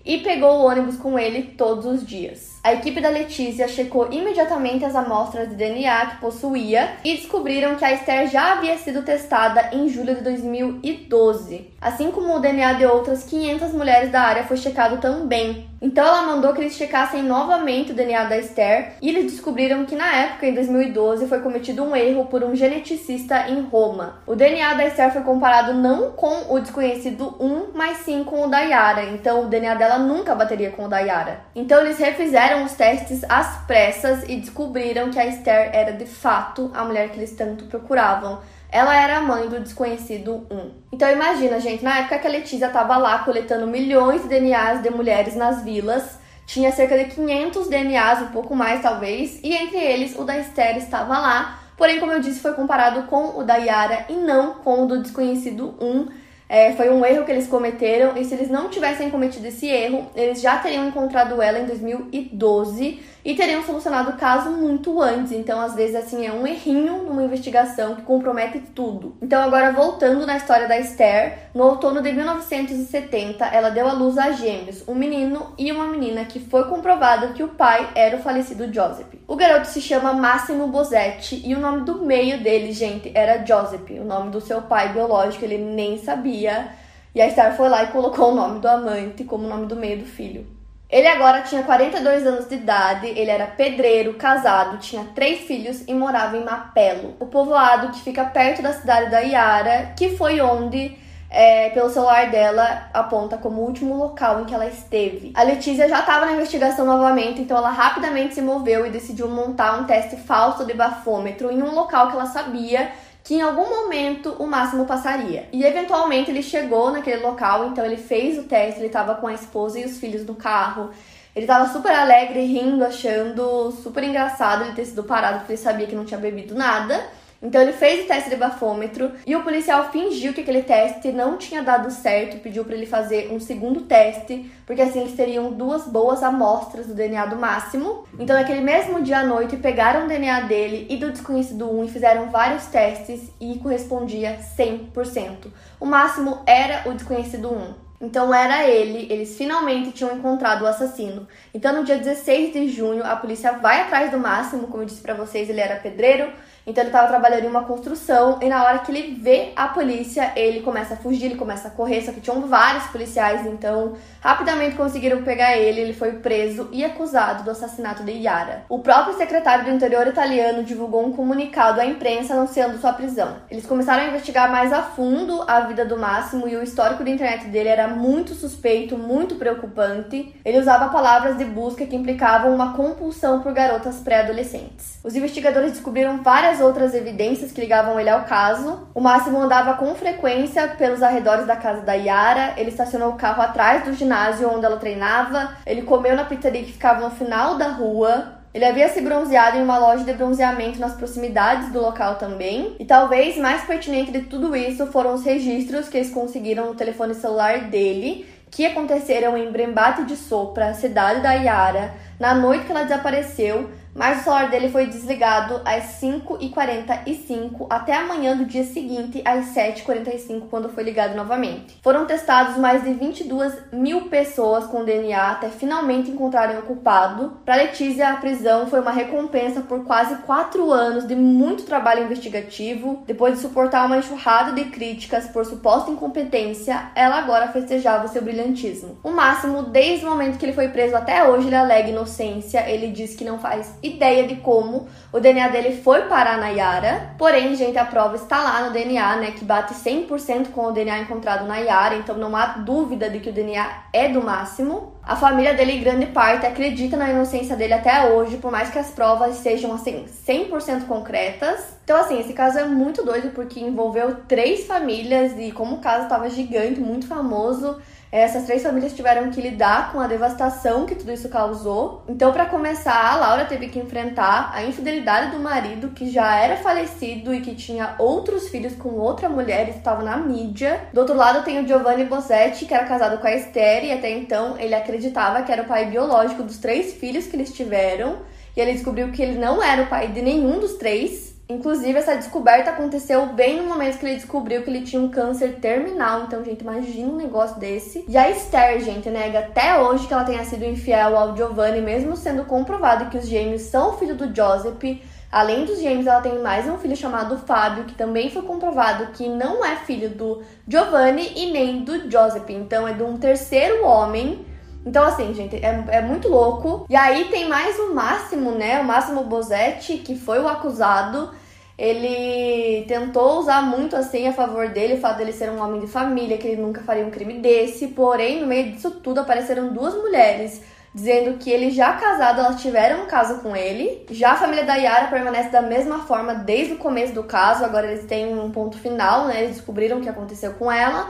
e 0.08 0.20
pegou 0.20 0.60
o 0.60 0.66
ônibus 0.66 0.96
com 0.96 1.20
ele 1.20 1.44
todos 1.44 1.86
os 1.86 2.06
dias. 2.06 2.57
A 2.64 2.74
equipe 2.74 3.00
da 3.00 3.10
Letícia 3.10 3.68
checou 3.68 4.12
imediatamente 4.12 4.84
as 4.84 4.96
amostras 4.96 5.48
de 5.50 5.56
DNA 5.56 6.06
que 6.08 6.18
possuía 6.18 6.90
e 7.04 7.16
descobriram 7.16 7.76
que 7.76 7.86
a 7.86 7.94
Esther 7.94 8.28
já 8.28 8.54
havia 8.54 8.78
sido 8.78 9.04
testada 9.04 9.70
em 9.72 9.88
julho 9.88 10.16
de 10.16 10.22
2012, 10.22 11.72
assim 11.80 12.12
como 12.12 12.36
o 12.36 12.40
DNA 12.40 12.74
de 12.74 12.86
outras 12.86 13.24
500 13.24 13.72
mulheres 13.74 14.12
da 14.12 14.22
área 14.22 14.44
foi 14.44 14.58
checado 14.58 15.00
também. 15.00 15.68
Então 15.80 16.06
ela 16.06 16.24
mandou 16.24 16.54
que 16.54 16.62
eles 16.62 16.74
checassem 16.74 17.22
novamente 17.22 17.92
o 17.92 17.96
DNA 17.96 18.24
da 18.24 18.38
Esther 18.38 18.94
e 19.00 19.10
eles 19.10 19.32
descobriram 19.32 19.86
que 19.86 19.96
na 19.96 20.12
época, 20.12 20.48
em 20.48 20.54
2012, 20.54 21.28
foi 21.28 21.40
cometido 21.40 21.84
um 21.84 21.96
erro 21.96 22.26
por 22.26 22.44
um 22.44 22.56
geneticista 22.56 23.48
em 23.48 23.62
Roma. 23.62 24.20
O 24.26 24.36
DNA 24.36 24.74
da 24.74 24.88
Esther 24.88 25.14
foi 25.14 25.22
comparado 25.22 25.74
não 25.74 26.12
com 26.12 26.52
o 26.52 26.60
desconhecido 26.60 27.36
1, 27.40 27.68
mas 27.76 27.98
sim 27.98 28.24
com 28.24 28.46
o 28.46 28.48
da 28.48 28.62
Yara. 28.62 29.06
Então 29.06 29.44
o 29.44 29.48
DNA 29.48 29.76
dela 29.76 30.00
nunca 30.00 30.34
bateria 30.34 30.72
com 30.72 30.86
o 30.86 30.90
da 30.90 30.98
Yara. 31.00 31.42
Então 31.56 31.80
eles 31.82 32.00
refizeram 32.00 32.57
os 32.64 32.74
testes 32.74 33.24
às 33.30 33.66
pressas 33.66 34.24
e 34.28 34.38
descobriram 34.38 35.10
que 35.10 35.20
a 35.20 35.26
Esther 35.26 35.72
era 35.74 35.94
de 35.94 36.06
fato 36.06 36.72
a 36.74 36.84
mulher 36.84 37.10
que 37.10 37.18
eles 37.18 37.32
tanto 37.32 37.66
procuravam. 37.66 38.40
Ela 38.70 38.96
era 38.96 39.18
a 39.18 39.22
mãe 39.22 39.48
do 39.48 39.60
desconhecido 39.60 40.46
1. 40.52 40.72
Então 40.92 41.10
imagina, 41.10 41.60
gente, 41.60 41.84
na 41.84 42.00
época 42.00 42.20
que 42.20 42.28
a 42.28 42.30
Letícia 42.30 42.68
estava 42.68 42.98
lá 42.98 43.20
coletando 43.20 43.66
milhões 43.68 44.24
de 44.24 44.28
DNAs 44.28 44.82
de 44.82 44.90
mulheres 44.90 45.36
nas 45.36 45.64
vilas, 45.64 46.20
tinha 46.46 46.72
cerca 46.72 46.98
de 46.98 47.06
500 47.12 47.70
DNAs, 47.70 48.22
um 48.22 48.28
pouco 48.28 48.56
mais 48.56 48.82
talvez, 48.82 49.40
e 49.44 49.54
entre 49.54 49.78
eles 49.78 50.18
o 50.18 50.24
da 50.24 50.38
Esther 50.38 50.78
estava 50.78 51.18
lá. 51.18 51.60
Porém, 51.78 52.00
como 52.00 52.12
eu 52.12 52.20
disse, 52.20 52.40
foi 52.40 52.54
comparado 52.54 53.04
com 53.04 53.38
o 53.38 53.44
da 53.44 53.56
Yara 53.56 54.06
e 54.10 54.14
não 54.14 54.56
com 54.56 54.84
o 54.84 54.88
do 54.88 55.02
desconhecido 55.02 55.76
1. 55.80 56.08
É, 56.50 56.72
foi 56.74 56.90
um 56.90 57.06
erro 57.06 57.26
que 57.26 57.32
eles 57.32 57.48
cometeram 57.48 58.18
e 58.18 58.24
se 58.24 58.34
eles 58.34 58.50
não 58.50 58.70
tivessem 58.70 59.10
cometido 59.10 59.48
esse 59.48 59.68
erro, 59.68 60.10
eles 60.16 60.40
já 60.40 60.58
teriam 60.58 60.88
encontrado 60.88 61.42
ela 61.42 61.60
em 61.60 61.66
2012 61.66 63.00
e 63.28 63.36
teriam 63.36 63.62
solucionado 63.62 64.12
o 64.12 64.18
caso 64.18 64.50
muito 64.50 65.02
antes. 65.02 65.34
Então, 65.34 65.60
às 65.60 65.76
vezes, 65.76 65.98
assim, 65.98 66.26
é 66.26 66.32
um 66.32 66.48
errinho 66.48 67.04
numa 67.04 67.22
investigação 67.22 67.94
que 67.94 68.04
compromete 68.04 68.58
tudo. 68.74 69.18
Então, 69.22 69.44
agora 69.44 69.74
voltando 69.74 70.26
na 70.26 70.38
história 70.38 70.66
da 70.66 70.80
Esther, 70.80 71.50
no 71.54 71.66
outono 71.66 72.02
de 72.02 72.14
1970, 72.14 73.46
ela 73.48 73.70
deu 73.70 73.86
à 73.86 73.92
luz 73.92 74.18
a 74.18 74.32
gêmeos, 74.32 74.82
um 74.88 74.96
menino 74.96 75.54
e 75.58 75.74
uma 75.74 75.88
menina, 75.88 76.24
que 76.24 76.40
foi 76.40 76.70
comprovado 76.70 77.34
que 77.34 77.44
o 77.44 77.50
pai 77.50 77.90
era 77.96 78.16
o 78.16 78.22
falecido 78.22 78.74
Joseph. 78.74 79.14
O 79.28 79.36
garoto 79.36 79.68
se 79.68 79.82
chama 79.82 80.14
Máximo 80.14 80.70
Bosetti 80.70 81.42
e 81.46 81.54
o 81.54 81.60
nome 81.60 81.82
do 81.82 82.06
meio 82.06 82.42
dele, 82.42 82.72
gente, 82.72 83.12
era 83.14 83.46
Joseph. 83.46 83.90
O 83.90 84.06
nome 84.06 84.32
do 84.32 84.40
seu 84.40 84.62
pai 84.62 84.94
biológico 84.94 85.44
ele 85.44 85.58
nem 85.58 85.98
sabia. 85.98 86.70
E 87.14 87.22
a 87.22 87.30
Star 87.30 87.58
foi 87.58 87.68
lá 87.68 87.84
e 87.84 87.88
colocou 87.88 88.32
o 88.32 88.36
nome 88.36 88.62
do 88.62 88.70
amante 88.70 89.26
como 89.26 89.50
nome 89.50 89.66
do 89.66 89.76
meio 89.76 89.98
do 89.98 90.06
filho. 90.06 90.56
Ele 90.90 91.08
agora 91.08 91.42
tinha 91.42 91.64
42 91.64 92.26
anos 92.26 92.48
de 92.48 92.56
idade, 92.56 93.08
ele 93.08 93.30
era 93.30 93.46
pedreiro, 93.46 94.14
casado, 94.14 94.78
tinha 94.78 95.04
três 95.14 95.42
filhos 95.42 95.84
e 95.86 95.94
morava 95.94 96.38
em 96.38 96.46
Mapelo, 96.46 97.16
o 97.20 97.26
povoado 97.26 97.92
que 97.92 98.00
fica 98.00 98.24
perto 98.24 98.62
da 98.62 98.72
cidade 98.72 99.12
da 99.12 99.20
Iara, 99.20 99.94
que 99.98 100.16
foi 100.16 100.40
onde 100.40 100.98
é, 101.30 101.70
pelo 101.72 101.90
celular 101.90 102.30
dela, 102.30 102.90
aponta 102.94 103.38
como 103.38 103.62
o 103.62 103.66
último 103.66 103.98
local 103.98 104.42
em 104.42 104.46
que 104.46 104.54
ela 104.54 104.66
esteve. 104.66 105.34
A 105.36 105.44
Letícia 105.44 105.90
já 105.90 106.00
estava 106.00 106.26
na 106.26 106.34
investigação 106.34 106.86
novamente, 106.86 107.42
então 107.42 107.58
ela 107.58 107.70
rapidamente 107.70 108.34
se 108.34 108.42
moveu 108.42 108.86
e 108.86 108.90
decidiu 108.90 109.28
montar 109.28 109.78
um 109.78 109.84
teste 109.84 110.16
falso 110.16 110.66
de 110.66 110.74
bafômetro 110.74 111.52
em 111.52 111.62
um 111.62 111.76
local 111.76 112.08
que 112.08 112.14
ela 112.14 112.28
sabia 112.28 112.92
que 113.28 113.36
em 113.36 113.42
algum 113.42 113.70
momento 113.70 114.38
o 114.40 114.48
Máximo 114.48 114.86
passaria. 114.86 115.50
E 115.52 115.66
eventualmente 115.66 116.32
ele 116.32 116.42
chegou 116.42 116.92
naquele 116.92 117.22
local, 117.22 117.68
então 117.68 117.84
ele 117.84 117.98
fez 117.98 118.38
o 118.38 118.44
teste, 118.44 118.80
ele 118.80 118.88
estava 118.88 119.16
com 119.16 119.28
a 119.28 119.34
esposa 119.34 119.78
e 119.78 119.84
os 119.84 119.98
filhos 119.98 120.26
no 120.26 120.34
carro. 120.34 120.92
Ele 121.36 121.44
estava 121.44 121.68
super 121.68 121.92
alegre, 121.92 122.46
rindo, 122.46 122.86
achando 122.86 123.70
super 123.84 124.02
engraçado 124.06 124.64
ele 124.64 124.72
ter 124.72 124.86
sido 124.86 125.04
parado 125.04 125.40
porque 125.40 125.52
ele 125.52 125.62
sabia 125.62 125.86
que 125.86 125.94
não 125.94 126.06
tinha 126.06 126.18
bebido 126.18 126.56
nada. 126.56 127.06
Então 127.48 127.62
ele 127.62 127.72
fez 127.72 128.04
o 128.04 128.08
teste 128.10 128.30
de 128.30 128.36
bafômetro 128.36 129.10
e 129.26 129.34
o 129.34 129.42
policial 129.42 129.90
fingiu 129.90 130.34
que 130.34 130.42
aquele 130.42 130.64
teste 130.64 131.14
não 131.14 131.38
tinha 131.38 131.64
dado 131.64 131.90
certo, 131.90 132.42
pediu 132.42 132.66
para 132.66 132.76
ele 132.76 132.86
fazer 132.86 133.32
um 133.32 133.40
segundo 133.40 133.84
teste, 133.84 134.52
porque 134.66 134.82
assim 134.82 135.00
eles 135.00 135.16
teriam 135.16 135.54
duas 135.54 135.86
boas 135.86 136.22
amostras 136.22 136.88
do 136.88 136.94
DNA 136.94 137.26
do 137.28 137.38
Máximo. 137.38 138.04
Então 138.20 138.36
naquele 138.36 138.60
mesmo 138.60 139.02
dia 139.02 139.20
à 139.20 139.24
noite 139.24 139.56
pegaram 139.56 140.04
o 140.04 140.08
DNA 140.10 140.42
dele 140.42 140.88
e 140.90 140.98
do 140.98 141.10
desconhecido 141.10 141.72
1 141.72 141.86
e 141.86 141.90
fizeram 141.90 142.30
vários 142.30 142.66
testes 142.66 143.32
e 143.40 143.58
correspondia 143.60 144.40
100%. 144.58 145.48
O 145.80 145.86
Máximo 145.86 146.42
era 146.46 146.90
o 146.90 146.94
desconhecido 146.94 147.50
1. 147.50 147.88
Então 148.02 148.32
era 148.32 148.68
ele, 148.68 149.08
eles 149.10 149.38
finalmente 149.38 149.92
tinham 149.92 150.18
encontrado 150.18 150.64
o 150.64 150.68
assassino. 150.68 151.26
Então 151.54 151.74
no 151.74 151.86
dia 151.86 151.98
16 151.98 152.52
de 152.52 152.68
junho, 152.68 153.06
a 153.06 153.16
polícia 153.16 153.54
vai 153.54 153.82
atrás 153.82 154.12
do 154.12 154.20
Máximo, 154.20 154.68
como 154.68 154.84
eu 154.84 154.86
disse 154.86 155.02
para 155.02 155.14
vocês, 155.14 155.50
ele 155.50 155.62
era 155.62 155.78
pedreiro, 155.78 156.30
então 156.68 156.82
ele 156.84 156.90
estava 156.90 157.08
trabalhando 157.08 157.46
em 157.46 157.48
uma 157.48 157.64
construção 157.64 158.40
e 158.42 158.50
na 158.50 158.64
hora 158.66 158.80
que 158.80 158.92
ele 158.92 159.16
vê 159.16 159.54
a 159.56 159.70
polícia, 159.70 160.34
ele 160.36 160.60
começa 160.60 160.96
a 160.96 160.98
fugir, 160.98 161.28
ele 161.28 161.36
começa 161.36 161.70
a 161.70 161.72
correr, 161.72 162.02
só 162.02 162.12
que 162.12 162.20
tinham 162.20 162.42
vários 162.42 162.84
policiais, 162.88 163.46
então 163.46 163.94
rapidamente 164.20 164.76
conseguiram 164.76 165.24
pegar 165.24 165.56
ele, 165.56 165.80
ele 165.80 165.94
foi 165.94 166.14
preso 166.14 166.68
e 166.74 166.84
acusado 166.84 167.44
do 167.44 167.52
assassinato 167.52 168.04
de 168.04 168.12
Yara. 168.12 168.66
O 168.68 168.80
próprio 168.80 169.16
secretário 169.16 169.64
do 169.64 169.72
interior 169.72 170.06
italiano 170.08 170.64
divulgou 170.64 171.06
um 171.06 171.14
comunicado 171.14 171.80
à 171.80 171.86
imprensa 171.86 172.34
anunciando 172.34 172.78
sua 172.78 172.92
prisão. 172.92 173.38
Eles 173.50 173.66
começaram 173.66 174.04
a 174.04 174.08
investigar 174.08 174.52
mais 174.52 174.74
a 174.74 174.84
fundo 174.84 175.46
a 175.48 175.62
vida 175.62 175.86
do 175.86 175.98
Máximo 175.98 176.50
e 176.50 176.58
o 176.58 176.64
histórico 176.64 177.04
da 177.04 177.10
internet 177.10 177.48
dele 177.48 177.70
era 177.70 177.88
muito 177.88 178.34
suspeito, 178.34 178.98
muito 178.98 179.36
preocupante. 179.36 180.36
Ele 180.44 180.60
usava 180.60 180.90
palavras 180.90 181.38
de 181.38 181.46
busca 181.46 181.86
que 181.86 181.96
implicavam 181.96 182.54
uma 182.54 182.74
compulsão 182.74 183.40
por 183.40 183.54
garotas 183.54 184.00
pré-adolescentes. 184.00 185.00
Os 185.02 185.16
investigadores 185.16 185.72
descobriram 185.72 186.22
várias 186.22 186.57
várias 186.58 186.62
outras 186.62 186.94
evidências 186.94 187.52
que 187.52 187.62
ligavam 187.62 188.00
ele 188.00 188.10
ao 188.10 188.24
caso. 188.24 188.88
O 188.94 189.00
Máximo 189.00 189.40
andava 189.40 189.76
com 189.76 189.94
frequência 189.96 190.68
pelos 190.70 191.04
arredores 191.04 191.46
da 191.46 191.56
casa 191.56 191.82
da 191.82 191.94
Yara, 191.94 192.54
ele 192.58 192.70
estacionou 192.70 193.10
o 193.10 193.16
carro 193.16 193.42
atrás 193.42 193.84
do 193.84 193.94
ginásio 193.94 194.50
onde 194.50 194.66
ela 194.66 194.78
treinava, 194.78 195.52
ele 195.66 195.84
comeu 195.84 196.16
na 196.16 196.26
pizzaria 196.26 196.64
que 196.64 196.74
ficava 196.74 197.02
no 197.02 197.16
final 197.16 197.58
da 197.58 197.70
rua, 197.70 198.34
ele 198.54 198.66
havia 198.66 198.90
se 198.90 199.02
bronzeado 199.02 199.58
em 199.58 199.64
uma 199.64 199.78
loja 199.78 200.04
de 200.04 200.14
bronzeamento 200.14 200.80
nas 200.80 200.94
proximidades 200.94 201.72
do 201.72 201.80
local 201.80 202.16
também. 202.16 202.76
E 202.80 202.86
talvez 202.86 203.38
mais 203.38 203.64
pertinente 203.64 204.12
de 204.12 204.22
tudo 204.22 204.56
isso 204.56 204.88
foram 204.88 205.14
os 205.14 205.24
registros 205.24 205.88
que 205.88 205.98
eles 205.98 206.10
conseguiram 206.10 206.68
no 206.68 206.76
telefone 206.76 207.14
celular 207.14 207.66
dele, 207.66 208.26
que 208.50 208.66
aconteceram 208.66 209.38
em 209.38 209.52
Brembate 209.52 210.06
de 210.06 210.16
Sopra, 210.16 210.74
cidade 210.74 211.22
da 211.22 211.34
Yara, 211.34 211.94
na 212.20 212.34
noite 212.34 212.66
que 212.66 212.72
ela 212.72 212.84
desapareceu, 212.84 213.70
mas 213.98 214.22
o 214.22 214.24
celular 214.24 214.50
dele 214.50 214.70
foi 214.70 214.86
desligado 214.86 215.60
às 215.66 216.00
5h45 216.00 217.66
até 217.70 217.94
amanhã 217.94 218.38
do 218.38 218.46
dia 218.46 218.64
seguinte, 218.64 219.22
às 219.26 219.48
7h45, 219.56 220.44
quando 220.50 220.70
foi 220.70 220.84
ligado 220.84 221.16
novamente. 221.16 221.80
Foram 221.82 222.06
testados 222.06 222.58
mais 222.58 222.84
de 222.84 222.94
22 222.94 223.54
mil 223.74 224.04
pessoas 224.04 224.66
com 224.66 224.86
DNA 224.86 225.32
até 225.32 225.50
finalmente 225.50 226.12
encontrarem 226.12 226.60
o 226.60 226.62
culpado. 226.62 227.40
Para 227.44 227.56
Letícia, 227.56 228.10
a 228.10 228.18
prisão 228.18 228.68
foi 228.68 228.82
uma 228.82 228.92
recompensa 228.92 229.62
por 229.62 229.84
quase 229.84 230.16
4 230.18 230.72
anos 230.72 231.08
de 231.08 231.16
muito 231.16 231.64
trabalho 231.64 232.04
investigativo. 232.04 233.04
Depois 233.08 233.34
de 233.34 233.40
suportar 233.40 233.88
uma 233.88 233.98
enxurrada 233.98 234.52
de 234.52 234.66
críticas 234.66 235.28
por 235.28 235.44
suposta 235.44 235.90
incompetência, 235.90 236.92
ela 236.94 237.18
agora 237.18 237.48
festejava 237.48 238.08
seu 238.08 238.22
brilhantismo. 238.22 239.00
O 239.04 239.10
máximo, 239.10 239.64
desde 239.64 240.06
o 240.06 240.10
momento 240.10 240.38
que 240.38 240.46
ele 240.46 240.54
foi 240.54 240.68
preso 240.68 240.96
até 240.96 241.28
hoje, 241.28 241.48
ele 241.48 241.56
alega 241.56 241.90
inocência. 241.90 242.70
Ele 242.70 242.92
diz 242.92 243.16
que 243.16 243.26
não 243.26 243.40
faz 243.40 243.76
ideia 243.88 244.28
de 244.28 244.36
como 244.38 244.88
o 245.12 245.20
DNA 245.20 245.48
dele 245.50 245.82
foi 245.82 246.02
parar 246.02 246.38
na 246.38 246.50
Yara. 246.50 247.16
Porém, 247.18 247.56
gente, 247.56 247.78
a 247.78 247.86
prova 247.86 248.16
está 248.16 248.44
lá 248.44 248.66
no 248.66 248.72
DNA, 248.72 249.16
né? 249.18 249.32
Que 249.32 249.46
bate 249.46 249.74
100% 249.74 250.52
com 250.52 250.66
o 250.66 250.72
DNA 250.72 251.00
encontrado 251.00 251.48
na 251.48 251.58
Yara. 251.58 251.96
Então 251.96 252.18
não 252.18 252.36
há 252.36 252.46
dúvida 252.46 253.10
de 253.10 253.20
que 253.20 253.30
o 253.30 253.34
DNA 253.34 253.68
é 253.94 254.10
do 254.10 254.22
máximo. 254.22 254.98
A 255.02 255.16
família 255.16 255.54
dele, 255.54 255.72
em 255.74 255.80
grande 255.80 256.08
parte, 256.08 256.46
acredita 256.46 256.98
na 256.98 257.10
inocência 257.10 257.56
dele 257.56 257.74
até 257.74 258.12
hoje, 258.12 258.38
por 258.38 258.52
mais 258.52 258.70
que 258.70 258.78
as 258.78 258.92
provas 258.92 259.38
sejam, 259.38 259.74
assim, 259.74 260.06
100% 260.28 260.86
concretas. 260.86 261.78
Então, 261.86 261.98
assim, 261.98 262.20
esse 262.20 262.34
caso 262.34 262.60
é 262.60 262.66
muito 262.66 263.06
doido 263.06 263.30
porque 263.30 263.62
envolveu 263.62 264.18
três 264.28 264.68
famílias 264.68 265.32
e, 265.40 265.54
como 265.54 265.78
o 265.78 265.80
caso 265.80 266.04
estava 266.04 266.30
gigante, 266.30 266.82
muito 266.82 267.08
famoso, 267.08 267.82
essas 268.20 268.46
três 268.46 268.64
famílias 268.64 268.94
tiveram 268.94 269.30
que 269.30 269.42
lidar 269.42 269.92
com 269.92 270.00
a 270.00 270.08
devastação 270.08 270.86
que 270.86 270.96
tudo 270.96 271.12
isso 271.12 271.30
causou. 271.30 272.04
Então, 272.08 272.32
para 272.32 272.46
começar, 272.46 273.14
a 273.14 273.16
Laura 273.16 273.46
teve 273.46 273.68
que 273.68 273.80
enfrentar 273.80 274.52
a 274.54 274.64
infidelidade 274.64 275.32
do 275.32 275.40
marido, 275.40 275.90
que 275.90 276.10
já 276.10 276.36
era 276.36 276.58
falecido 276.58 277.34
e 277.34 277.42
que 277.42 277.56
tinha 277.56 277.96
outros 278.00 278.50
filhos 278.50 278.76
com 278.76 278.90
outra 278.90 279.30
mulher, 279.30 279.70
estava 279.70 280.04
na 280.04 280.18
mídia. 280.18 280.88
Do 280.94 281.02
outro 281.02 281.16
lado, 281.16 281.44
tem 281.44 281.64
o 281.64 281.68
Giovanni 281.68 282.06
Bossetti, 282.06 282.66
que 282.66 282.74
era 282.74 282.86
casado 282.86 283.20
com 283.20 283.28
a 283.28 283.34
Esther, 283.34 283.86
e 283.86 283.92
até 283.92 284.10
então 284.12 284.58
ele 284.58 284.76
acreditava 284.76 285.42
que 285.44 285.52
era 285.52 285.64
o 285.64 285.66
pai 285.66 285.86
biológico 285.86 286.44
dos 286.44 286.58
três 286.58 286.94
filhos 286.94 287.28
que 287.28 287.36
eles 287.36 287.54
tiveram. 287.54 288.18
E 288.56 288.60
ele 288.60 288.74
descobriu 288.74 289.12
que 289.12 289.22
ele 289.22 289.38
não 289.38 289.62
era 289.62 289.84
o 289.84 289.88
pai 289.88 290.08
de 290.08 290.22
nenhum 290.22 290.60
dos 290.60 290.74
três. 290.74 291.27
Inclusive, 291.50 291.98
essa 291.98 292.16
descoberta 292.16 292.72
aconteceu 292.72 293.26
bem 293.28 293.62
no 293.62 293.70
momento 293.70 293.98
que 293.98 294.06
ele 294.06 294.16
descobriu 294.16 294.64
que 294.64 294.70
ele 294.70 294.82
tinha 294.82 295.02
um 295.02 295.08
câncer 295.08 295.60
terminal. 295.62 296.24
Então, 296.24 296.44
gente, 296.44 296.60
imagina 296.60 297.10
um 297.10 297.16
negócio 297.16 297.58
desse. 297.58 298.04
E 298.06 298.18
a 298.18 298.30
Esther, 298.30 298.82
gente, 298.82 299.10
nega 299.10 299.40
até 299.40 299.80
hoje 299.80 300.08
que 300.08 300.14
ela 300.14 300.26
tenha 300.26 300.44
sido 300.44 300.66
infiel 300.66 301.18
ao 301.18 301.38
Giovanni, 301.38 301.80
mesmo 301.80 302.18
sendo 302.18 302.44
comprovado 302.44 303.10
que 303.10 303.18
os 303.18 303.26
gêmeos 303.26 303.62
são 303.62 303.98
filho 303.98 304.14
do 304.14 304.36
Joseph. 304.36 304.84
Além 305.32 305.64
dos 305.64 305.80
gêmeos, 305.80 306.06
ela 306.06 306.20
tem 306.20 306.38
mais 306.40 306.68
um 306.68 306.78
filho 306.78 306.98
chamado 306.98 307.38
Fábio, 307.38 307.86
que 307.86 307.96
também 307.96 308.30
foi 308.30 308.42
comprovado 308.42 309.14
que 309.14 309.30
não 309.30 309.64
é 309.64 309.78
filho 309.78 310.10
do 310.10 310.44
Giovanni 310.68 311.32
e 311.34 311.52
nem 311.52 311.82
do 311.82 312.12
Joseph. 312.12 312.50
Então, 312.50 312.86
é 312.86 312.92
de 312.92 313.04
um 313.04 313.18
terceiro 313.18 313.86
homem. 313.86 314.46
Então, 314.88 315.04
assim, 315.04 315.34
gente, 315.34 315.58
é, 315.58 315.84
é 315.90 316.02
muito 316.02 316.30
louco. 316.30 316.86
E 316.90 316.96
aí 316.96 317.26
tem 317.26 317.46
mais 317.50 317.78
o 317.78 317.94
Máximo, 317.94 318.52
né? 318.52 318.80
O 318.80 318.86
Máximo 318.86 319.26
Bosetti, 319.26 319.98
que 319.98 320.16
foi 320.16 320.40
o 320.40 320.48
acusado. 320.48 321.30
Ele 321.78 322.86
tentou 322.88 323.40
usar 323.40 323.62
muito 323.62 323.98
assim 323.98 324.30
a 324.30 324.34
favor 324.34 324.70
dele, 324.70 324.94
o 324.94 325.02
fato 325.02 325.18
dele 325.18 325.34
ser 325.34 325.52
um 325.52 325.62
homem 325.62 325.82
de 325.82 325.88
família, 325.88 326.38
que 326.38 326.48
ele 326.48 326.62
nunca 326.62 326.82
faria 326.82 327.06
um 327.06 327.12
crime 327.12 327.40
desse. 327.40 327.90
Porém, 327.90 328.40
no 328.40 328.48
meio 328.48 328.72
disso 328.72 328.90
tudo, 328.92 329.20
apareceram 329.20 329.74
duas 329.74 329.94
mulheres 329.94 330.62
dizendo 330.96 331.38
que 331.38 331.52
ele 331.52 331.70
já 331.70 331.94
casado, 331.94 332.40
elas 332.40 332.62
tiveram 332.62 333.04
um 333.04 333.08
caso 333.08 333.40
com 333.42 333.56
ele. 333.56 334.06
Já 334.10 334.32
a 334.32 334.36
família 334.38 334.64
da 334.64 334.76
Yara 334.76 335.08
permanece 335.08 335.50
da 335.50 335.62
mesma 335.62 336.00
forma 336.00 336.34
desde 336.34 336.74
o 336.74 336.78
começo 336.78 337.14
do 337.14 337.24
caso. 337.24 337.66
Agora 337.66 337.92
eles 337.92 338.06
têm 338.06 338.34
um 338.40 338.50
ponto 338.52 338.78
final, 338.80 339.28
né? 339.28 339.44
Eles 339.44 339.58
descobriram 339.58 340.00
o 340.00 340.02
que 340.02 340.10
aconteceu 340.10 340.54
com 340.54 340.72
ela. 340.72 341.08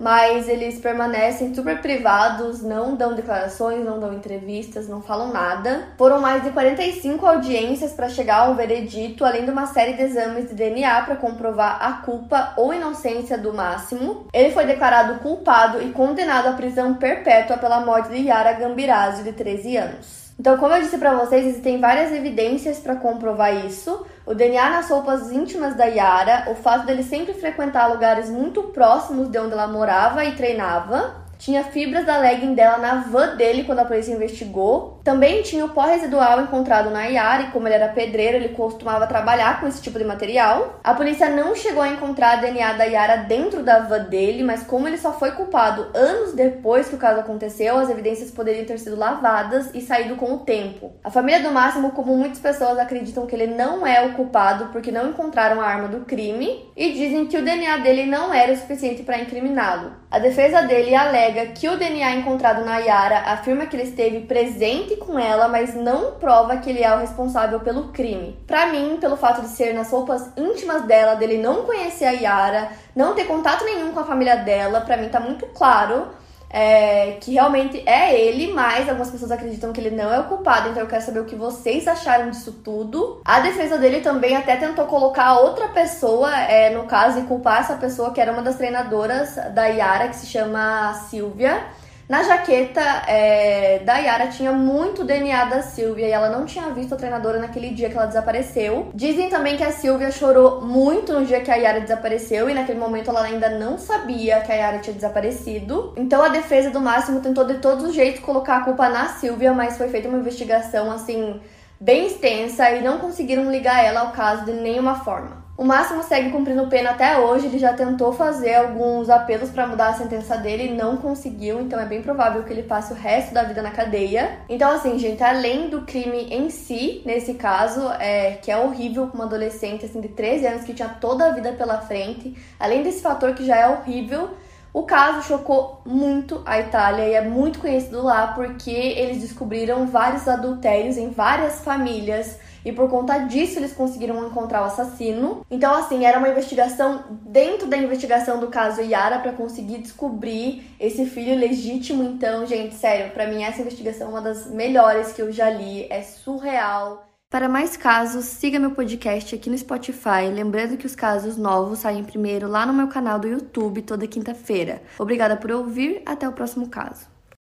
Mas 0.00 0.48
eles 0.48 0.80
permanecem 0.80 1.54
super 1.54 1.82
privados, 1.82 2.62
não 2.62 2.96
dão 2.96 3.14
declarações, 3.14 3.84
não 3.84 4.00
dão 4.00 4.14
entrevistas, 4.14 4.88
não 4.88 5.02
falam 5.02 5.30
nada. 5.30 5.88
Foram 5.98 6.20
mais 6.20 6.42
de 6.42 6.50
45 6.50 7.26
audiências 7.26 7.92
para 7.92 8.08
chegar 8.08 8.46
a 8.46 8.50
um 8.50 8.54
veredito, 8.54 9.26
além 9.26 9.44
de 9.44 9.50
uma 9.50 9.66
série 9.66 9.92
de 9.92 10.02
exames 10.02 10.48
de 10.48 10.54
DNA 10.54 11.02
para 11.02 11.16
comprovar 11.16 11.78
a 11.82 11.92
culpa 12.04 12.54
ou 12.56 12.72
inocência 12.72 13.36
do 13.36 13.52
Máximo. 13.52 14.26
Ele 14.32 14.50
foi 14.50 14.64
declarado 14.64 15.20
culpado 15.20 15.82
e 15.82 15.92
condenado 15.92 16.48
à 16.48 16.52
prisão 16.52 16.94
perpétua 16.94 17.58
pela 17.58 17.80
morte 17.80 18.08
de 18.08 18.22
Yara 18.22 18.54
Gambirazzi, 18.54 19.22
de 19.22 19.32
13 19.32 19.76
anos. 19.76 20.19
Então, 20.40 20.56
como 20.56 20.72
eu 20.72 20.80
disse 20.80 20.96
para 20.96 21.12
vocês, 21.12 21.44
existem 21.44 21.78
várias 21.78 22.10
evidências 22.12 22.78
para 22.78 22.96
comprovar 22.96 23.66
isso. 23.66 24.06
O 24.24 24.34
DNA 24.34 24.70
nas 24.70 24.88
roupas 24.88 25.30
íntimas 25.30 25.74
da 25.74 25.84
Yara, 25.84 26.50
o 26.50 26.54
fato 26.54 26.86
dele 26.86 27.02
sempre 27.02 27.34
frequentar 27.34 27.88
lugares 27.88 28.30
muito 28.30 28.62
próximos 28.62 29.28
de 29.28 29.38
onde 29.38 29.52
ela 29.52 29.68
morava 29.68 30.24
e 30.24 30.34
treinava, 30.34 31.14
tinha 31.40 31.64
fibras 31.64 32.04
da 32.04 32.18
legging 32.18 32.54
dela 32.54 32.76
na 32.76 32.96
van 32.96 33.34
dele 33.34 33.64
quando 33.64 33.80
a 33.80 33.84
polícia 33.84 34.12
investigou. 34.12 35.00
Também 35.02 35.42
tinha 35.42 35.64
o 35.64 35.70
pó 35.70 35.86
residual 35.86 36.42
encontrado 36.42 36.90
na 36.90 37.04
Yara 37.06 37.44
e 37.44 37.50
como 37.50 37.66
ele 37.66 37.74
era 37.74 37.88
pedreiro, 37.88 38.36
ele 38.36 38.50
costumava 38.50 39.06
trabalhar 39.06 39.58
com 39.58 39.66
esse 39.66 39.80
tipo 39.80 39.98
de 39.98 40.04
material. 40.04 40.78
A 40.84 40.92
polícia 40.92 41.30
não 41.30 41.56
chegou 41.56 41.82
a 41.82 41.88
encontrar 41.88 42.32
a 42.32 42.40
DNA 42.42 42.74
da 42.74 42.84
Yara 42.84 43.16
dentro 43.16 43.62
da 43.62 43.80
van 43.80 44.04
dele, 44.04 44.42
mas 44.42 44.62
como 44.62 44.86
ele 44.86 44.98
só 44.98 45.14
foi 45.14 45.32
culpado 45.32 45.88
anos 45.94 46.34
depois 46.34 46.88
que 46.88 46.94
o 46.94 46.98
caso 46.98 47.20
aconteceu, 47.20 47.78
as 47.78 47.88
evidências 47.88 48.30
poderiam 48.30 48.66
ter 48.66 48.78
sido 48.78 48.96
lavadas 48.96 49.70
e 49.72 49.80
saído 49.80 50.16
com 50.16 50.34
o 50.34 50.38
tempo. 50.40 50.92
A 51.02 51.10
família 51.10 51.42
do 51.42 51.50
Máximo, 51.50 51.92
como 51.92 52.14
muitas 52.14 52.38
pessoas 52.38 52.78
acreditam 52.78 53.26
que 53.26 53.34
ele 53.34 53.46
não 53.46 53.86
é 53.86 54.04
o 54.04 54.12
culpado 54.12 54.66
porque 54.66 54.92
não 54.92 55.08
encontraram 55.08 55.60
a 55.60 55.66
arma 55.66 55.88
do 55.88 56.00
crime 56.00 56.70
e 56.76 56.92
dizem 56.92 57.26
que 57.26 57.38
o 57.38 57.42
DNA 57.42 57.78
dele 57.78 58.04
não 58.04 58.32
era 58.32 58.52
o 58.52 58.56
suficiente 58.56 59.02
para 59.02 59.18
incriminá-lo. 59.18 59.92
A 60.10 60.18
defesa 60.18 60.62
dele 60.62 60.94
alega 60.94 61.29
que 61.54 61.68
o 61.68 61.76
DNA 61.76 62.16
encontrado 62.16 62.64
na 62.64 62.78
Yara 62.78 63.18
afirma 63.32 63.66
que 63.66 63.76
ele 63.76 63.84
esteve 63.84 64.20
presente 64.20 64.96
com 64.96 65.18
ela, 65.18 65.48
mas 65.48 65.74
não 65.74 66.12
prova 66.12 66.56
que 66.58 66.70
ele 66.70 66.82
é 66.82 66.94
o 66.94 66.98
responsável 66.98 67.60
pelo 67.60 67.88
crime. 67.88 68.38
Para 68.46 68.66
mim, 68.66 68.98
pelo 69.00 69.16
fato 69.16 69.42
de 69.42 69.48
ser 69.48 69.72
nas 69.74 69.90
roupas 69.90 70.30
íntimas 70.36 70.82
dela, 70.82 71.14
dele 71.14 71.38
não 71.38 71.64
conhecer 71.64 72.04
a 72.04 72.12
Yara, 72.12 72.70
não 72.94 73.14
ter 73.14 73.24
contato 73.24 73.64
nenhum 73.64 73.92
com 73.92 74.00
a 74.00 74.04
família 74.04 74.36
dela, 74.36 74.80
para 74.80 74.96
mim 74.96 75.08
tá 75.08 75.20
muito 75.20 75.46
claro 75.46 76.08
é, 76.50 77.12
que 77.20 77.32
realmente 77.32 77.82
é 77.86 78.20
ele, 78.20 78.52
mas 78.52 78.88
algumas 78.88 79.10
pessoas 79.10 79.30
acreditam 79.30 79.72
que 79.72 79.80
ele 79.80 79.90
não 79.90 80.12
é 80.12 80.18
o 80.18 80.24
culpado, 80.24 80.68
então 80.68 80.82
eu 80.82 80.88
quero 80.88 81.02
saber 81.02 81.20
o 81.20 81.24
que 81.24 81.36
vocês 81.36 81.86
acharam 81.86 82.30
disso 82.30 82.52
tudo. 82.64 83.20
A 83.24 83.38
defesa 83.40 83.78
dele 83.78 84.00
também 84.00 84.36
até 84.36 84.56
tentou 84.56 84.86
colocar 84.86 85.38
outra 85.38 85.68
pessoa 85.68 86.34
é, 86.36 86.70
no 86.70 86.84
caso 86.84 87.20
e 87.20 87.22
culpar 87.22 87.60
essa 87.60 87.76
pessoa 87.76 88.12
que 88.12 88.20
era 88.20 88.32
uma 88.32 88.42
das 88.42 88.56
treinadoras 88.56 89.36
da 89.54 89.66
Yara, 89.66 90.08
que 90.08 90.16
se 90.16 90.26
chama 90.26 90.92
Silvia. 91.08 91.64
Na 92.10 92.24
jaqueta 92.24 92.80
é, 93.06 93.78
da 93.84 93.98
Yara 93.98 94.26
tinha 94.26 94.50
muito 94.50 95.04
DNA 95.04 95.44
da 95.44 95.62
Silvia 95.62 96.08
e 96.08 96.10
ela 96.10 96.28
não 96.28 96.44
tinha 96.44 96.68
visto 96.70 96.92
a 96.92 96.96
treinadora 96.96 97.38
naquele 97.38 97.70
dia 97.70 97.88
que 97.88 97.96
ela 97.96 98.06
desapareceu. 98.06 98.90
Dizem 98.92 99.28
também 99.28 99.56
que 99.56 99.62
a 99.62 99.70
Silvia 99.70 100.10
chorou 100.10 100.60
muito 100.60 101.12
no 101.12 101.24
dia 101.24 101.40
que 101.40 101.52
a 101.52 101.54
Yara 101.54 101.80
desapareceu 101.80 102.50
e 102.50 102.54
naquele 102.54 102.80
momento 102.80 103.10
ela 103.10 103.22
ainda 103.22 103.48
não 103.50 103.78
sabia 103.78 104.40
que 104.40 104.50
a 104.50 104.56
Yara 104.56 104.78
tinha 104.80 104.92
desaparecido. 104.92 105.94
Então 105.96 106.20
a 106.20 106.30
defesa 106.30 106.68
do 106.70 106.80
Máximo 106.80 107.20
tentou 107.20 107.44
de 107.44 107.58
todos 107.58 107.84
os 107.84 107.94
jeitos 107.94 108.20
colocar 108.22 108.56
a 108.56 108.64
culpa 108.64 108.88
na 108.88 109.10
Silvia, 109.10 109.52
mas 109.52 109.78
foi 109.78 109.88
feita 109.88 110.08
uma 110.08 110.18
investigação 110.18 110.90
assim 110.90 111.40
bem 111.78 112.08
extensa 112.08 112.72
e 112.72 112.82
não 112.82 112.98
conseguiram 112.98 113.48
ligar 113.52 113.84
ela 113.84 114.00
ao 114.00 114.10
caso 114.10 114.46
de 114.46 114.52
nenhuma 114.54 114.96
forma. 114.96 115.39
O 115.60 115.64
Máximo 115.64 116.02
segue 116.02 116.30
cumprindo 116.30 116.66
pena 116.68 116.92
até 116.92 117.18
hoje. 117.18 117.44
Ele 117.44 117.58
já 117.58 117.74
tentou 117.74 118.14
fazer 118.14 118.54
alguns 118.54 119.10
apelos 119.10 119.50
para 119.50 119.66
mudar 119.66 119.88
a 119.88 119.92
sentença 119.92 120.34
dele 120.38 120.68
e 120.68 120.74
não 120.74 120.96
conseguiu, 120.96 121.60
então 121.60 121.78
é 121.78 121.84
bem 121.84 122.00
provável 122.00 122.42
que 122.44 122.50
ele 122.50 122.62
passe 122.62 122.94
o 122.94 122.96
resto 122.96 123.34
da 123.34 123.42
vida 123.42 123.60
na 123.60 123.70
cadeia. 123.70 124.38
Então, 124.48 124.70
assim, 124.70 124.98
gente, 124.98 125.22
além 125.22 125.68
do 125.68 125.82
crime 125.82 126.28
em 126.30 126.48
si, 126.48 127.02
nesse 127.04 127.34
caso, 127.34 127.82
é, 128.00 128.38
que 128.40 128.50
é 128.50 128.56
horrível 128.56 129.08
com 129.08 129.18
uma 129.18 129.26
adolescente 129.26 129.84
assim, 129.84 130.00
de 130.00 130.08
13 130.08 130.46
anos 130.46 130.64
que 130.64 130.72
tinha 130.72 130.88
toda 130.88 131.26
a 131.26 131.32
vida 131.32 131.52
pela 131.52 131.76
frente, 131.82 132.34
além 132.58 132.82
desse 132.82 133.02
fator 133.02 133.34
que 133.34 133.44
já 133.44 133.56
é 133.56 133.68
horrível. 133.68 134.30
O 134.72 134.84
caso 134.84 135.28
chocou 135.28 135.82
muito 135.84 136.42
a 136.46 136.58
Itália 136.58 137.04
e 137.04 137.12
é 137.12 137.20
muito 137.20 137.58
conhecido 137.58 138.02
lá 138.02 138.28
porque 138.28 138.70
eles 138.70 139.20
descobriram 139.20 139.86
vários 139.86 140.26
adultérios 140.26 140.96
em 140.96 141.10
várias 141.10 141.62
famílias 141.62 142.38
e 142.64 142.72
por 142.72 142.88
conta 142.88 143.18
disso 143.18 143.58
eles 143.58 143.72
conseguiram 143.72 144.26
encontrar 144.26 144.62
o 144.62 144.64
assassino. 144.64 145.44
Então, 145.50 145.74
assim, 145.74 146.04
era 146.04 146.18
uma 146.18 146.28
investigação 146.28 147.04
dentro 147.22 147.66
da 147.66 147.76
investigação 147.76 148.38
do 148.38 148.48
caso 148.48 148.80
Yara 148.80 149.18
para 149.18 149.32
conseguir 149.32 149.78
descobrir 149.78 150.64
esse 150.78 151.06
filho 151.06 151.38
legítimo. 151.38 152.02
Então, 152.02 152.46
gente, 152.46 152.74
sério, 152.74 153.12
para 153.12 153.26
mim 153.26 153.42
essa 153.42 153.60
investigação 153.60 154.08
é 154.08 154.10
uma 154.10 154.20
das 154.20 154.46
melhores 154.46 155.12
que 155.12 155.22
eu 155.22 155.32
já 155.32 155.50
li, 155.50 155.86
é 155.90 156.02
surreal. 156.02 157.06
Para 157.30 157.48
mais 157.48 157.76
casos, 157.76 158.24
siga 158.24 158.58
meu 158.58 158.72
podcast 158.72 159.32
aqui 159.36 159.48
no 159.48 159.56
Spotify. 159.56 160.28
Lembrando 160.34 160.76
que 160.76 160.84
os 160.84 160.96
casos 160.96 161.36
novos 161.36 161.78
saem 161.78 162.02
primeiro 162.02 162.48
lá 162.48 162.66
no 162.66 162.72
meu 162.72 162.88
canal 162.88 163.20
do 163.20 163.28
YouTube 163.28 163.82
toda 163.82 164.04
quinta-feira. 164.04 164.82
Obrigada 164.98 165.36
por 165.36 165.52
ouvir, 165.52 166.02
até 166.04 166.28
o 166.28 166.32
próximo 166.32 166.68
caso. 166.68 167.19